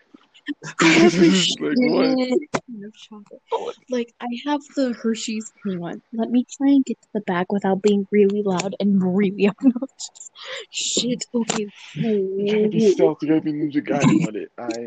[0.80, 2.38] I have a Like, shit what?
[2.52, 3.42] ton of chocolate.
[3.50, 5.52] Oh, like I have the Hershey's.
[5.66, 9.02] Hang on, let me try and get to the back without being really loud and
[9.02, 10.30] really obnoxious.
[10.70, 11.24] Shit.
[11.34, 11.66] Okay.
[11.96, 12.02] I'm
[12.46, 13.32] trying to be stealthy.
[13.32, 14.52] I be Ninja Gaiden with it.
[14.56, 14.86] I,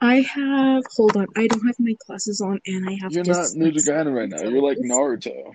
[0.00, 0.82] I have.
[0.96, 1.26] Hold on.
[1.36, 3.12] I don't have my glasses on, and I have.
[3.12, 3.86] you're not Ninja.
[3.86, 4.42] Gaiden right now.
[4.48, 5.52] You're like Naruto.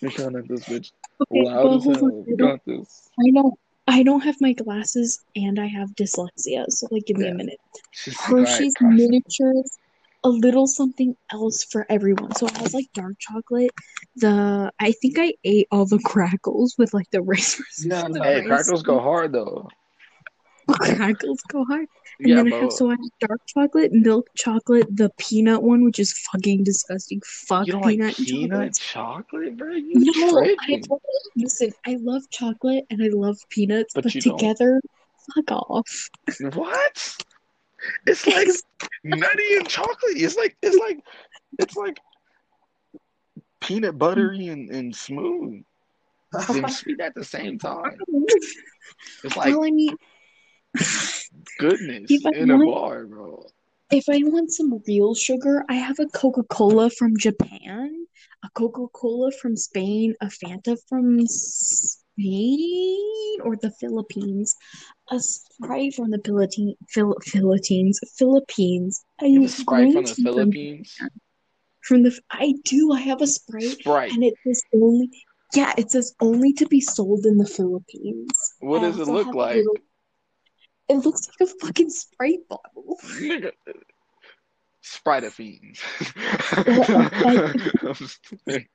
[0.00, 0.90] You're showing at this bitch
[1.20, 2.24] Okay, loud well, as hell.
[2.26, 3.10] You got this.
[3.20, 3.54] I don't.
[3.88, 6.64] I don't have my glasses, and I have dyslexia.
[6.68, 7.32] So, like, give me Yeah.
[7.32, 7.58] a minute.
[7.92, 8.96] She's Hershey's Carson.
[8.96, 9.78] miniatures,
[10.24, 12.32] a little something else for everyone.
[12.36, 13.70] So it has like dark chocolate.
[14.16, 17.66] The I think I ate all the Krackels with like the racers.
[17.86, 19.68] Yeah, the Hey, rice- Krackels go hard though.
[20.74, 21.86] Krackels go hard.
[22.20, 25.84] And Yeah, then I have so I have dark chocolate, milk chocolate, the peanut one,
[25.84, 27.20] which is fucking disgusting.
[27.24, 29.56] Fuck You don't like peanut peanut chocolate.
[29.56, 29.72] bro?
[29.72, 30.80] You No, I
[31.36, 31.72] listen.
[31.86, 34.38] I love chocolate and I love peanuts, But but, you don't.
[34.38, 34.80] together,
[35.34, 36.08] fuck off.
[36.54, 37.16] What?
[38.06, 38.48] It's like
[39.02, 40.16] nutty and chocolate.
[40.16, 41.00] It's like it's like
[41.58, 41.98] it's like
[43.60, 45.62] peanut buttery and, and smooth.
[46.48, 47.96] And sweet at the same time.
[49.24, 49.96] It's like well, I mean,
[51.58, 53.46] goodness If I in a want- bar, bro.
[53.90, 58.06] If I want some real sugar, I have a Coca-Cola from Japan,
[58.42, 62.98] a Coca-Cola from Spain, a Fanta from Spain
[63.44, 64.54] or the Philippines,
[65.10, 69.04] a Sprite from the Philippine, Phil, Philippines, Philippines.
[69.20, 70.96] I You have a Sprite from the tea from, Philippines?
[71.82, 72.18] from the.
[72.30, 72.92] I do.
[72.92, 74.12] I have a Sprite, Sprite.
[74.12, 75.10] and it says only.
[75.54, 78.32] Yeah, it says only to be sold in the Philippines.
[78.60, 79.56] What I does it look like?
[79.56, 79.76] little-
[80.88, 82.98] It looks like a fucking Sprite bottle.
[83.20, 83.52] Nigga.
[84.80, 85.80] Sprite of fiends.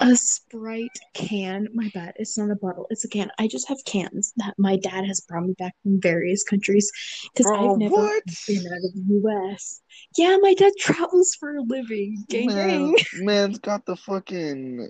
[0.00, 1.66] A Sprite can.
[1.74, 2.12] My bad.
[2.16, 2.86] It's not a bottle.
[2.88, 3.30] It's a can.
[3.40, 6.88] I just have cans that my dad has brought me back from various countries
[7.34, 8.22] because I've never what?
[8.46, 9.80] been out of the U.S.
[10.16, 12.24] Yeah, my dad travels for a living.
[12.28, 13.24] Gang, Man, gang.
[13.24, 14.88] man's got the fucking.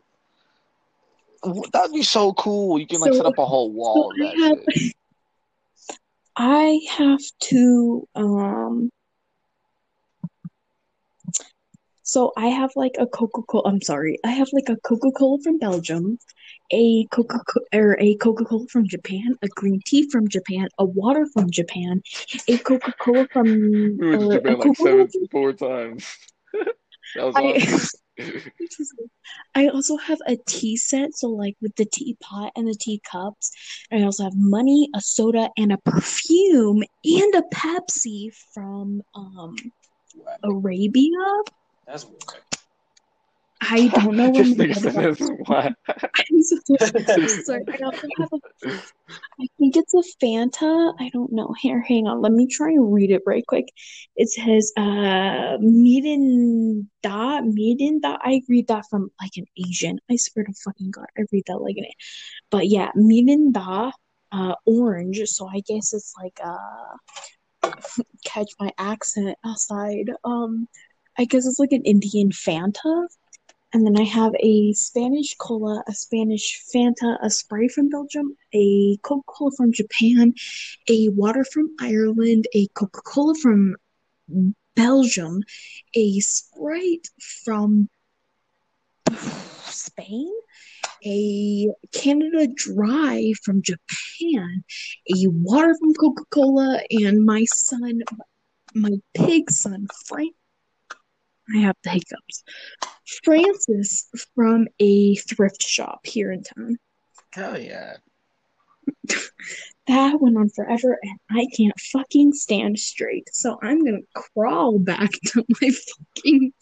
[1.73, 2.79] That'd be so cool.
[2.79, 4.95] You can like So- set up a whole wall so of I that have- shit.
[6.41, 7.21] I have
[7.51, 8.91] to um
[12.05, 14.19] so I have like a Coca-Cola I'm sorry.
[14.25, 16.19] I have like a Coca-Cola from Belgium,
[16.73, 17.41] a Coca
[17.75, 22.01] or a Coca-Cola from Japan, a green tea from Japan, a water from Japan,
[22.47, 23.47] a Coca-Cola from
[23.99, 26.17] We went to a Japan like seven, four times.
[26.53, 27.89] that was I- awesome.
[29.55, 33.53] I also have a tea set, so like with the teapot and the teacups.
[33.93, 39.57] I also have money, a soda, and a perfume, and a Pepsi from um
[40.43, 41.43] Arabia.
[41.87, 42.07] That's.
[43.61, 45.75] I don't know this when nigga said that's why.
[45.89, 46.43] I'm
[47.45, 47.65] sorry.
[47.69, 48.39] I also have a,
[49.41, 50.95] I think it's a Fanta.
[50.99, 51.55] I don't know.
[51.59, 52.21] Here, hang on.
[52.21, 53.69] Let me try and read it right quick.
[54.17, 58.19] It says, uh, Mirinda, Mirinda.
[58.21, 59.99] I read that from like an Asian.
[60.11, 61.87] I swear to fucking God, I read that like an,
[62.51, 63.93] but yeah, Mirinda,
[64.31, 65.21] uh, orange.
[65.25, 67.73] So I guess it's like, uh,
[68.25, 70.11] catch my accent aside.
[70.25, 70.69] Um,
[71.19, 73.07] I guess it's like an Indian Fanta.
[73.73, 78.97] And then I have a Spanish cola, a Spanish Fanta, a Sprite from Belgium, a
[79.03, 80.33] Coca-Cola from Japan,
[80.89, 83.77] a water from Ireland, a Coca-Cola from
[84.75, 85.43] Belgium,
[85.95, 87.91] a Sprite from
[89.67, 90.33] Spain,
[91.05, 94.65] a Canada Dry from Japan,
[95.15, 98.01] a water from Coca-Cola, and my son,
[98.75, 100.35] my pig son, Frank.
[101.55, 102.45] I have the hiccups.
[103.25, 106.79] Francis from a thrift shop here in town.
[107.33, 107.97] Hell yeah.
[109.89, 113.27] That went on forever and I can't fucking stand straight.
[113.33, 116.53] So I'm gonna crawl back to my fucking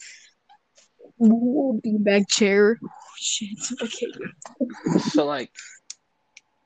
[1.20, 2.78] beanbag chair.
[2.82, 3.58] Oh, shit.
[3.82, 4.06] Okay.
[5.10, 5.50] So like,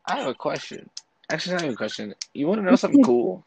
[0.06, 0.90] I have a question.
[1.30, 2.14] Actually, not even a question.
[2.34, 3.47] You want to know something cool?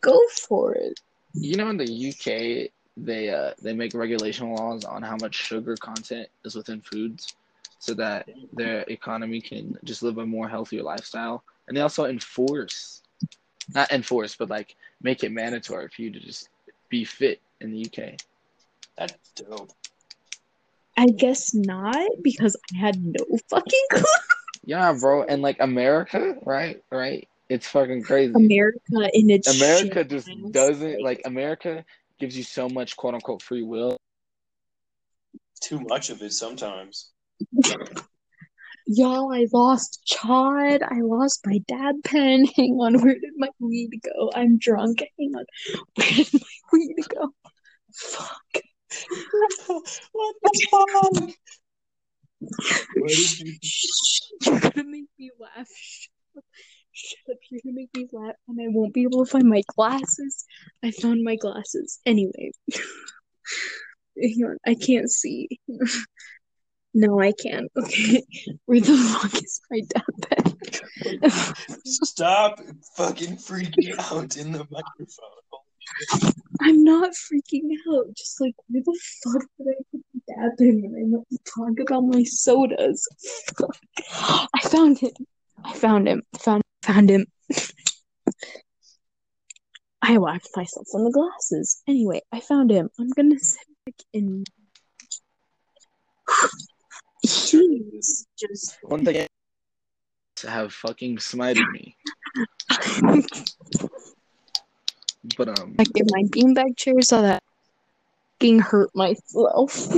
[0.00, 1.00] Go for it.
[1.34, 2.70] You know, in the UK,
[3.04, 7.34] they uh they make regulation laws on how much sugar content is within foods,
[7.78, 11.44] so that their economy can just live a more healthier lifestyle.
[11.66, 13.02] And they also enforce,
[13.74, 16.48] not enforce, but like make it mandatory for you to just
[16.88, 18.14] be fit in the UK.
[18.96, 19.70] That's dope.
[20.96, 24.02] I guess not because I had no fucking clue.
[24.64, 25.22] Yeah, bro.
[25.22, 26.82] And like America, right?
[26.90, 27.28] Right?
[27.48, 28.32] It's fucking crazy.
[28.34, 31.84] America in its America shit just doesn't like America
[32.18, 33.96] gives you so much quote unquote free will.
[35.60, 37.10] Too much of it sometimes.
[38.86, 40.82] Y'all, I lost Chad.
[40.82, 42.46] I lost my dab pen.
[42.56, 44.30] Hang on, where did my weed go?
[44.34, 45.04] I'm drunk.
[45.18, 45.44] Hang on.
[45.96, 46.40] Where did my
[46.72, 47.28] weed go?
[47.94, 48.62] Fuck.
[50.12, 51.30] what the fuck?
[52.94, 55.68] Where did you Shh, You're gonna make me laugh.
[56.98, 57.38] Shut up.
[57.50, 60.44] You're gonna make me laugh, and I won't be able to find my glasses.
[60.82, 62.00] I found my glasses.
[62.04, 62.50] Anyway.
[64.20, 64.56] Hang on.
[64.66, 65.48] I can't see.
[66.94, 67.70] No, I can't.
[67.76, 68.24] Okay.
[68.64, 70.54] Where the fuck is my dad?
[71.84, 72.60] Stop
[72.96, 75.60] fucking freaking out in the microphone.
[76.60, 78.06] I'm not freaking out.
[78.16, 81.78] Just like, where the fuck did I put the dad when I went to talk
[81.78, 83.06] about my sodas?
[84.54, 85.12] I found him.
[85.64, 86.22] I found him.
[86.40, 87.26] Found found him.
[90.00, 91.82] I whacked myself on the glasses.
[91.86, 92.88] Anyway, I found him.
[92.98, 94.44] I'm gonna sit back in.
[97.22, 98.78] He's just.
[98.82, 99.26] One thing
[100.36, 101.96] to have fucking smited me.
[105.36, 109.74] But um back in my beanbag chair so that I fucking hurt myself.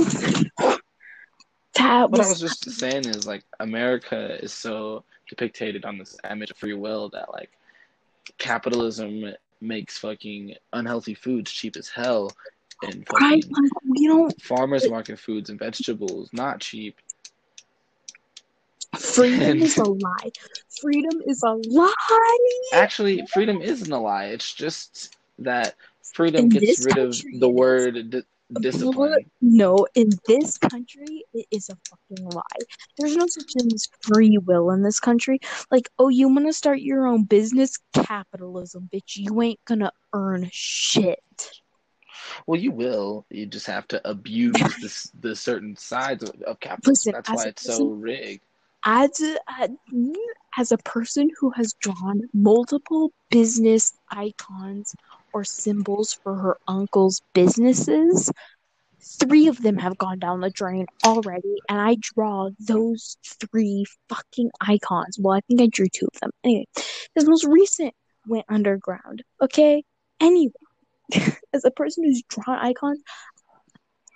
[1.75, 6.17] that what I was was just saying is like America is so depicted on this
[6.29, 7.49] image of free will that like
[8.37, 12.29] capitalism makes fucking unhealthy foods cheap as hell
[12.83, 13.41] and right.
[13.45, 16.97] fucking Like we don't farmers market foods and vegetables not cheap.
[18.99, 20.31] Freedom And- is a lie.
[20.81, 22.37] Freedom is a lie.
[22.73, 24.25] Actually, freedom isn't a lie.
[24.25, 25.75] It's just that
[26.13, 28.25] freedom In gets rid of the word
[28.59, 29.25] discipline.
[29.41, 32.65] No, in this country, it is a fucking lie.
[32.97, 35.39] There's no such thing as free will in this country.
[35.69, 37.77] Like, oh, you want to start your own business?
[37.93, 39.15] Capitalism, bitch.
[39.15, 41.19] You ain't gonna earn shit.
[42.45, 43.25] Well, you will.
[43.29, 46.91] You just have to abuse the, the certain sides of, of capitalism.
[46.91, 48.43] Listen, That's why it's so rigged.
[48.83, 49.69] As a,
[50.57, 54.95] as a person who has drawn multiple business icons
[55.33, 58.31] or symbols for her uncle's businesses,
[59.01, 64.51] three of them have gone down the drain already, and I draw those three fucking
[64.59, 65.17] icons.
[65.19, 66.31] Well, I think I drew two of them.
[66.43, 66.65] Anyway,
[67.15, 67.93] this most recent
[68.27, 69.23] went underground.
[69.41, 69.83] Okay?
[70.19, 70.53] Anyway,
[71.53, 73.01] as a person who's drawn icons,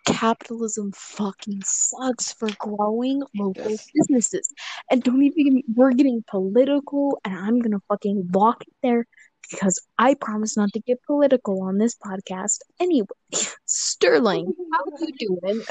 [0.05, 4.53] capitalism fucking sucks for growing local businesses.
[4.89, 9.05] And don't even get me, we're getting political, and I'm gonna fucking it there
[9.49, 12.59] because I promise not to get political on this podcast.
[12.79, 13.07] Anyway,
[13.65, 15.61] Sterling, how you doing?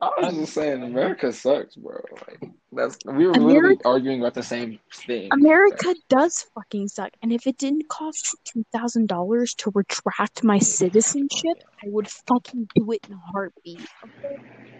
[0.00, 2.00] I was just saying, America sucks, bro.
[2.26, 5.28] Like that's we were literally arguing about the same thing.
[5.32, 10.58] America does fucking suck, and if it didn't cost two thousand dollars to retract my
[10.58, 13.86] citizenship, I would fucking do it in a heartbeat.
[14.04, 14.36] Okay?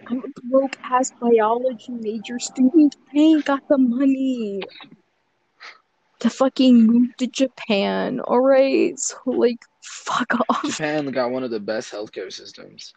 [0.09, 2.97] I'm a broke ass biology major student.
[3.15, 4.63] I ain't got the money
[6.23, 8.21] to fucking move to Japan.
[8.21, 10.65] All right, so like, fuck off.
[10.65, 12.95] Japan got one of the best healthcare systems.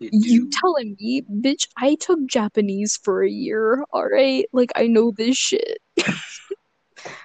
[0.00, 1.68] They You telling me, bitch?
[1.76, 3.84] I took Japanese for a year.
[3.92, 5.78] All right, like I know this shit.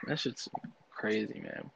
[0.08, 0.48] That shit's
[0.90, 1.70] crazy, man.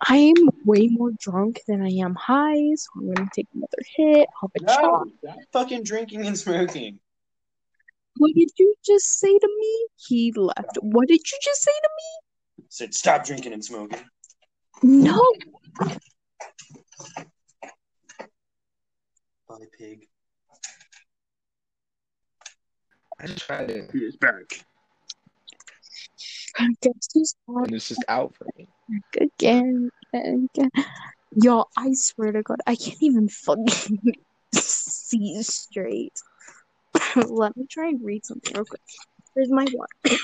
[0.00, 4.28] I'm way more drunk than I am high, so I'm gonna take another hit.
[4.40, 4.82] Have a chop.
[4.82, 7.00] No, stop fucking drinking and smoking.
[8.18, 9.86] What did you just say to me?
[9.96, 10.78] He left.
[10.80, 12.64] What did you just say to me?
[12.68, 13.98] Said stop drinking and smoking.
[14.82, 15.20] No.
[19.48, 20.06] Bye, pig.
[23.20, 24.64] I just tried it, He is back.
[26.82, 28.68] Guess who's back and it's just out for me.
[29.20, 30.70] again and again?
[31.42, 33.66] Y'all, I swear to God, I can't even fucking
[34.54, 36.12] see straight.
[37.28, 38.80] Let me try and read something real quick.
[39.34, 40.18] Here's my water.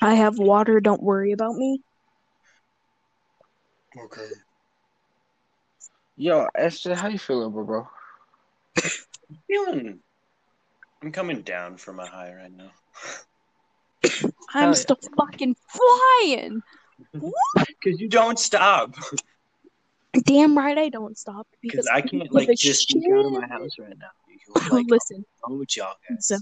[0.00, 0.80] I have water.
[0.80, 1.80] Don't worry about me.
[3.98, 4.28] Okay.
[6.16, 7.64] Yo, Esther, how you feeling, bro?
[7.64, 7.88] bro?
[9.46, 10.00] Feeling.
[11.02, 12.70] I'm coming down from a high right now.
[14.04, 14.10] I'm
[14.52, 14.74] Hell yeah.
[14.74, 16.62] still fucking flying.
[17.56, 18.94] Because you don't stop.
[20.24, 23.46] Damn right I don't stop Because because I can't like just sneak out of my
[23.46, 24.06] house right now.
[24.26, 26.26] Because, like, Listen, I'm with y'all guys.
[26.26, 26.38] so,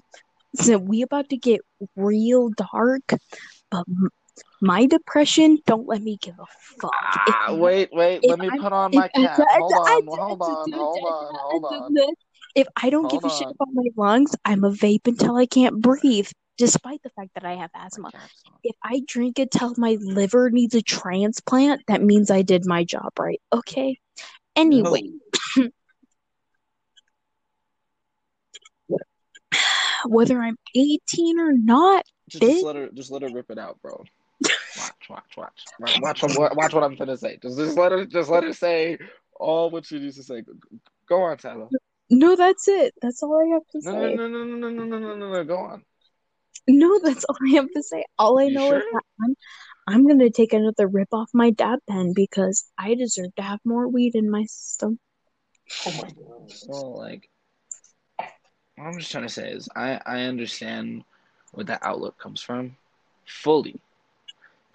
[0.54, 1.60] so we about to get
[1.96, 3.02] real dark,
[3.70, 3.84] but
[4.60, 6.46] my depression don't let me give a
[6.80, 6.90] fuck.
[6.94, 8.26] Ah, I- wait, wait.
[8.26, 9.40] Let me I'm- put on my cap.
[9.50, 12.14] Hold on, hold on, hold on, hold on.
[12.54, 15.46] If I don't give Hold a shit about my lungs, I'm a vape until I
[15.46, 18.10] can't breathe, despite the fact that I have asthma.
[18.62, 23.12] If I drink until my liver needs a transplant, that means I did my job
[23.18, 23.40] right.
[23.52, 23.98] Okay?
[24.56, 25.10] Anyway,
[25.56, 25.68] No.
[30.06, 33.80] whether I'm 18 or not, Just, just let her, just let her rip it out,
[33.82, 34.02] bro.
[34.76, 37.38] Watch, watch, watch, watch, watch, what- watch what I'm gonna say.
[37.42, 38.98] Just, just let her, just let her say
[39.38, 40.42] all what she needs to say.
[40.42, 40.52] Go-
[41.08, 41.68] Go on, Tyler.
[42.10, 42.94] No, that's it.
[43.02, 44.14] That's all I have to No, say.
[44.14, 45.44] no, no, no, no, no, no, no, no, no.
[45.44, 45.82] Go on.
[46.66, 48.04] No, that's all I have to say.
[48.18, 49.34] All I You know is that I'm,
[49.86, 53.86] I'm gonna take another rip off my dab pen because I deserve to have more
[53.88, 54.98] weed in my system.
[55.86, 56.52] Oh my god.
[56.66, 57.28] Well, like,
[58.76, 61.04] what I'm just trying to say is, I, I understand
[61.52, 62.76] where that outlook comes from,
[63.26, 63.78] fully.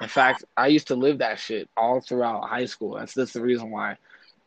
[0.02, 2.96] In fact, I used to live that shit all throughout high school.
[2.96, 3.98] That's that's the reason why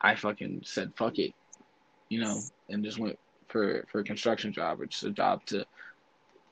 [0.01, 1.35] I fucking said fuck it,
[2.09, 2.41] you know,
[2.71, 5.67] and just went for for a construction job or just a job to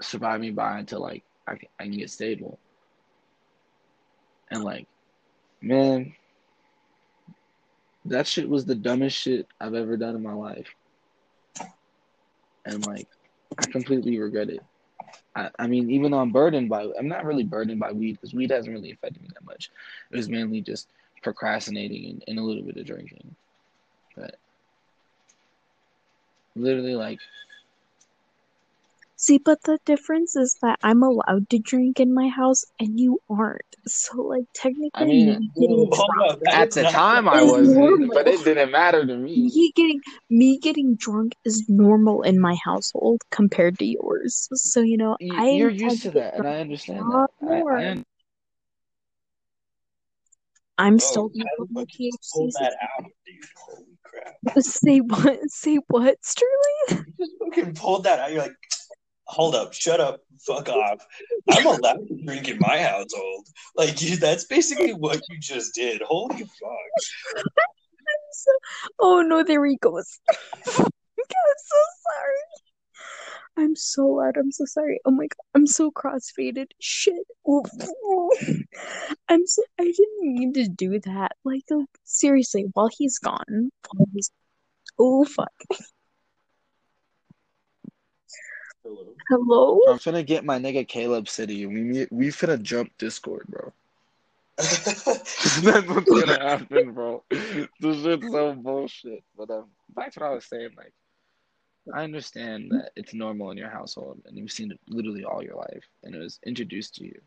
[0.01, 2.59] survive me by until like I can, I can get stable.
[4.51, 4.87] And like,
[5.63, 6.15] man,
[8.07, 10.75] that shit was the dumbest shit I've ever done in my life.
[12.65, 13.09] And like,
[13.59, 14.61] I completely regret it.
[15.35, 18.35] I, I mean, even though I'm burdened by, I'm not really burdened by weed because
[18.35, 19.71] weed hasn't really affected me that much.
[20.11, 20.89] It was mainly just
[21.23, 23.35] procrastinating and, and a little bit of drinking.
[24.17, 24.37] But
[26.57, 27.21] literally, like,
[29.23, 33.21] See, but the difference is that I'm allowed to drink in my house and you
[33.29, 33.61] aren't.
[33.87, 38.27] So, like, technically, I mean, me getting drunk, up, at the time I wasn't, but
[38.27, 39.43] it didn't matter to me.
[39.43, 44.49] me getting me getting drunk is normal in my household compared to yours.
[44.55, 47.05] So, you know, You- I You're used to to that, and I understand that.
[47.05, 47.77] lot I, more.
[47.77, 48.07] I, un-
[50.79, 53.45] I'm Oh, still gonna put the my fuck you pull that out, dude?
[53.55, 54.65] Holy crap!
[54.65, 55.41] Say what?
[55.51, 57.05] Say what, Sterling?
[57.07, 58.33] You just fucking pulled that out.
[58.33, 58.53] You're like,
[59.31, 61.07] hold up, shut up, fuck off.
[61.49, 63.47] I'm allowed to drink in my household.
[63.77, 66.03] Like that's basically what you just did.
[66.03, 66.91] Holy fuck!
[68.33, 68.51] So,
[68.99, 70.19] oh no, there he goes.
[70.67, 71.79] I'm so
[72.09, 72.43] sorry.
[73.57, 74.37] I'm so loud.
[74.37, 75.01] I'm so sorry.
[75.05, 76.67] Oh my god, I'm so crossfaded.
[76.81, 77.27] Shit.
[79.29, 79.63] I'm so.
[79.79, 81.33] I didn't mean to do that.
[81.45, 81.65] Like,
[82.05, 84.31] seriously, while he's gone, while he's.
[84.99, 85.53] Oh fuck.
[88.91, 89.15] Hello.
[89.29, 89.81] Hello.
[89.89, 91.67] I'm finna get my nigga Caleb City.
[91.67, 93.73] We we finna jump Discord, bro.
[94.57, 95.05] That's
[95.65, 97.23] what's gonna happen, bro.
[97.31, 99.23] This shit's so bullshit.
[99.37, 100.93] But um, back to what I was saying, like,
[101.95, 105.57] I understand that it's normal in your household, and you've seen it literally all your
[105.57, 107.21] life, and it was introduced to you,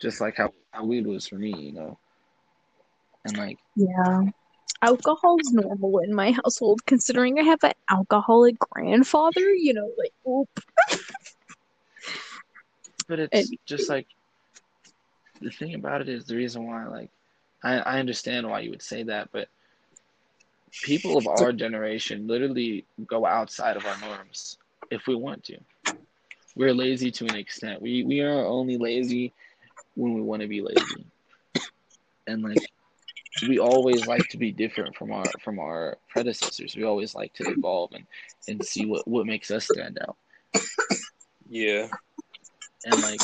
[0.00, 1.98] just like how how weed was for me, you know.
[3.24, 4.22] And like, Yeah.
[4.82, 9.54] Alcohol's normal in my household, considering I have an alcoholic grandfather.
[9.54, 10.48] You know, like, oop.
[13.08, 14.08] but it's just like
[15.40, 17.10] the thing about it is the reason why, like,
[17.62, 19.48] I I understand why you would say that, but
[20.82, 24.58] people of our generation literally go outside of our norms
[24.90, 25.58] if we want to.
[26.56, 27.80] We're lazy to an extent.
[27.80, 29.32] We we are only lazy
[29.94, 31.06] when we want to be lazy.
[32.26, 32.71] And like
[33.48, 36.76] we always like to be different from our from our predecessors.
[36.76, 38.06] We always like to evolve and,
[38.48, 40.16] and see what, what makes us stand out.
[41.48, 41.88] Yeah.
[42.84, 43.20] And like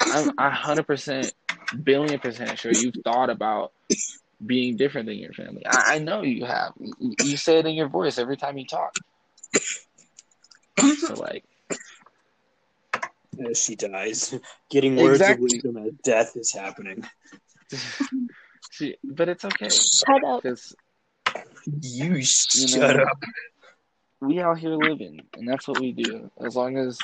[0.00, 1.32] I'm a hundred percent
[1.82, 3.72] billion percent sure you've thought about
[4.44, 5.66] being different than your family.
[5.66, 6.72] I, I know you have.
[6.78, 8.94] You, you say it in your voice every time you talk.
[10.98, 11.44] So like,
[13.46, 14.34] As she dies,
[14.70, 15.34] getting words Exactly.
[15.34, 17.04] of wisdom as death is happening.
[18.72, 20.42] see, but it's okay Shut up.
[20.42, 20.74] because
[21.66, 22.24] You
[22.68, 23.18] shut know, up.
[24.20, 26.30] we out here living, and that's what we do.
[26.40, 26.98] As long as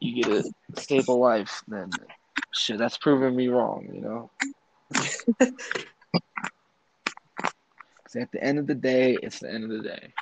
[0.00, 1.90] you get a stable life, then
[2.52, 3.88] shit, that's proving me wrong.
[3.92, 4.30] You know.
[8.04, 10.12] 'Cause at the end of the day, it's the end of the day.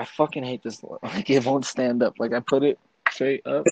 [0.00, 0.82] I fucking hate this.
[1.02, 2.14] Like it won't stand up.
[2.18, 2.78] Like I put it
[3.10, 3.66] straight up.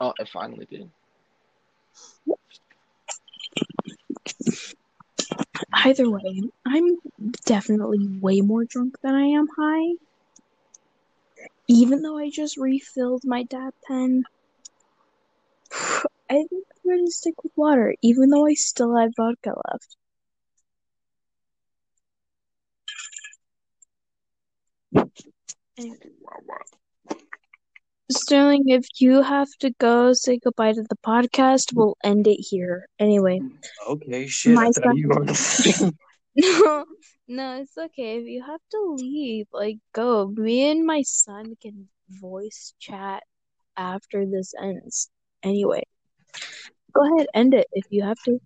[0.00, 0.88] Oh, it finally did.
[5.74, 6.96] Either way, I'm
[7.44, 9.96] definitely way more drunk than I am high.
[11.68, 14.24] Even though I just refilled my dab pen,
[16.30, 19.96] I think I'm gonna stick with water, even though I still have vodka left.
[28.10, 32.86] Sterling, if you have to go say goodbye to the podcast, we'll end it here.
[32.98, 33.40] Anyway,
[33.88, 34.54] Okay, shit.
[34.54, 35.92] My son-
[36.36, 36.84] no,
[37.28, 38.18] no, it's okay.
[38.18, 40.28] If you have to leave, like, go.
[40.28, 43.22] Me and my son can voice chat
[43.76, 45.10] after this ends.
[45.42, 45.82] Anyway,
[46.92, 48.38] go ahead, end it if you have to.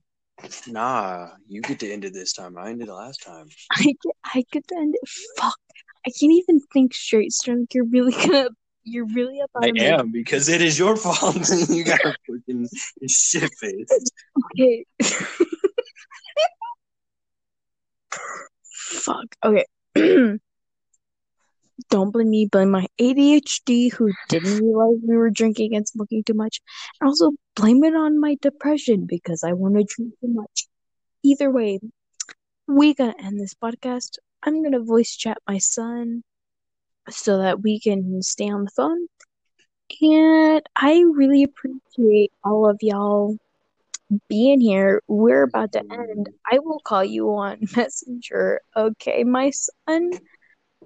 [0.68, 2.56] nah, you get to end it this time.
[2.56, 3.48] I ended it last time.
[3.72, 5.08] I get, I get to end it.
[5.36, 5.58] Fuck,
[6.06, 7.66] I can't even think straight, Sterling.
[7.72, 8.50] You're really gonna,
[8.84, 11.36] you're really about I to make am because it is your fault.
[11.68, 12.68] you got a freaking
[13.08, 14.10] shit face.
[14.52, 14.84] Okay.
[18.74, 19.36] Fuck.
[19.44, 19.64] Okay.
[21.90, 26.34] Don't blame me, blame my ADHD who didn't realize we were drinking and smoking too
[26.34, 26.60] much.
[27.00, 30.66] And also blame it on my depression because I want to drink too much.
[31.24, 31.80] Either way,
[32.66, 34.18] we gonna end this podcast.
[34.44, 36.22] I'm gonna voice chat my son
[37.10, 39.06] so that we can stay on the phone.
[40.00, 43.36] And I really appreciate all of y'all
[44.28, 45.02] being here.
[45.08, 46.28] We're about to end.
[46.50, 48.60] I will call you on Messenger.
[48.76, 50.12] Okay, my son.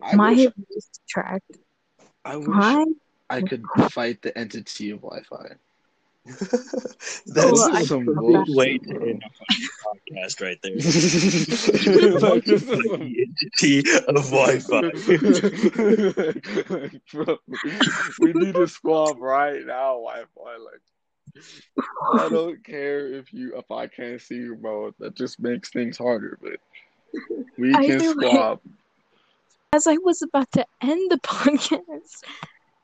[0.02, 1.42] I my wish, voice track.
[2.24, 2.86] I wish.
[3.30, 5.56] I could fight the entity of Wi-Fi.
[6.28, 9.30] That's Well, some perfect bullshit, way to end a
[9.86, 10.72] podcast right there.
[10.74, 13.78] Like, this is Like some- the entity
[14.08, 14.80] of Wi-Fi.
[17.12, 17.38] Bro,
[18.20, 20.56] we need to swap right now, Wi-Fi.
[20.56, 20.82] Like,
[22.14, 24.92] I don't care if you if I can't see you, bro.
[24.98, 26.38] That just makes things harder.
[26.42, 26.58] But
[27.56, 28.30] we can Either way.
[28.30, 28.62] swap.
[29.72, 32.22] As I was about to end the podcast,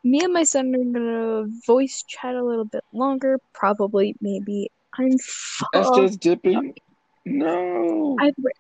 [0.05, 3.39] me and my son are gonna voice chat a little bit longer.
[3.53, 4.71] Probably, maybe.
[4.97, 5.97] I'm That's fucked.
[5.97, 6.75] just dipping.
[7.25, 8.17] No.
[8.21, 8.53] Either way,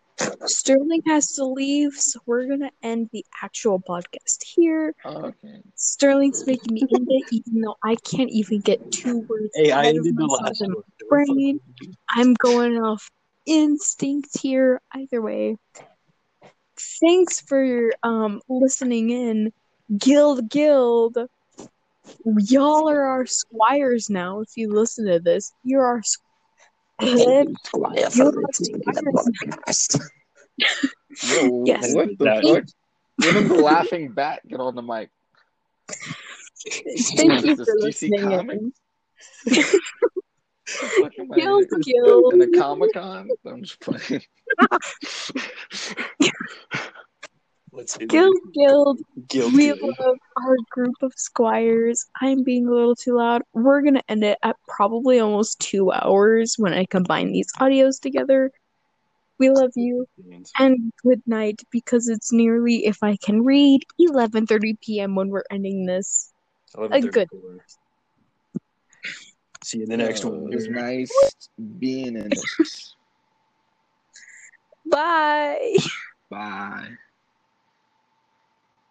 [0.46, 4.94] Sterling has to leave, so we're gonna end the actual podcast here.
[5.04, 5.60] Okay.
[5.74, 9.80] Sterling's making me end it, even though I can't even get two words Hey, I
[9.80, 10.82] out of ended the last in one.
[11.10, 11.60] my brain.
[12.08, 13.10] I'm going off
[13.46, 14.80] instinct here.
[14.94, 15.58] Either way,
[17.00, 19.52] thanks for um listening in,
[19.98, 21.18] Guild Guild.
[22.24, 24.40] Y'all are our squires now.
[24.40, 26.18] If you listen to this, you're our squ-
[27.00, 28.16] you're our squires
[31.22, 31.94] Yo, Yes.
[31.94, 32.64] what the fuck?
[33.16, 35.10] When the laughing bat get on the mic?
[37.16, 38.22] Thank you for listening.
[38.22, 38.58] comic?
[38.58, 38.72] in.
[40.98, 42.34] What am I Guild Guild.
[42.34, 43.30] In a Comic Con?
[43.46, 44.22] I'm just playing.
[47.74, 49.00] Let's do Guild Guild.
[49.28, 52.06] Guild We love our group of squires.
[52.20, 53.42] I'm being a little too loud.
[53.52, 58.52] We're gonna end it at probably almost two hours when I combine these audios together.
[59.38, 60.06] We love you
[60.58, 65.16] and good night because it's nearly, if I can read, 11:30 p.m.
[65.16, 66.32] when we're ending this.
[66.76, 67.28] A good.
[69.64, 70.52] See you in the next Uh, one.
[70.52, 71.10] It was nice
[71.78, 72.94] being in this.
[74.86, 75.76] Bye.
[76.30, 76.96] Bye.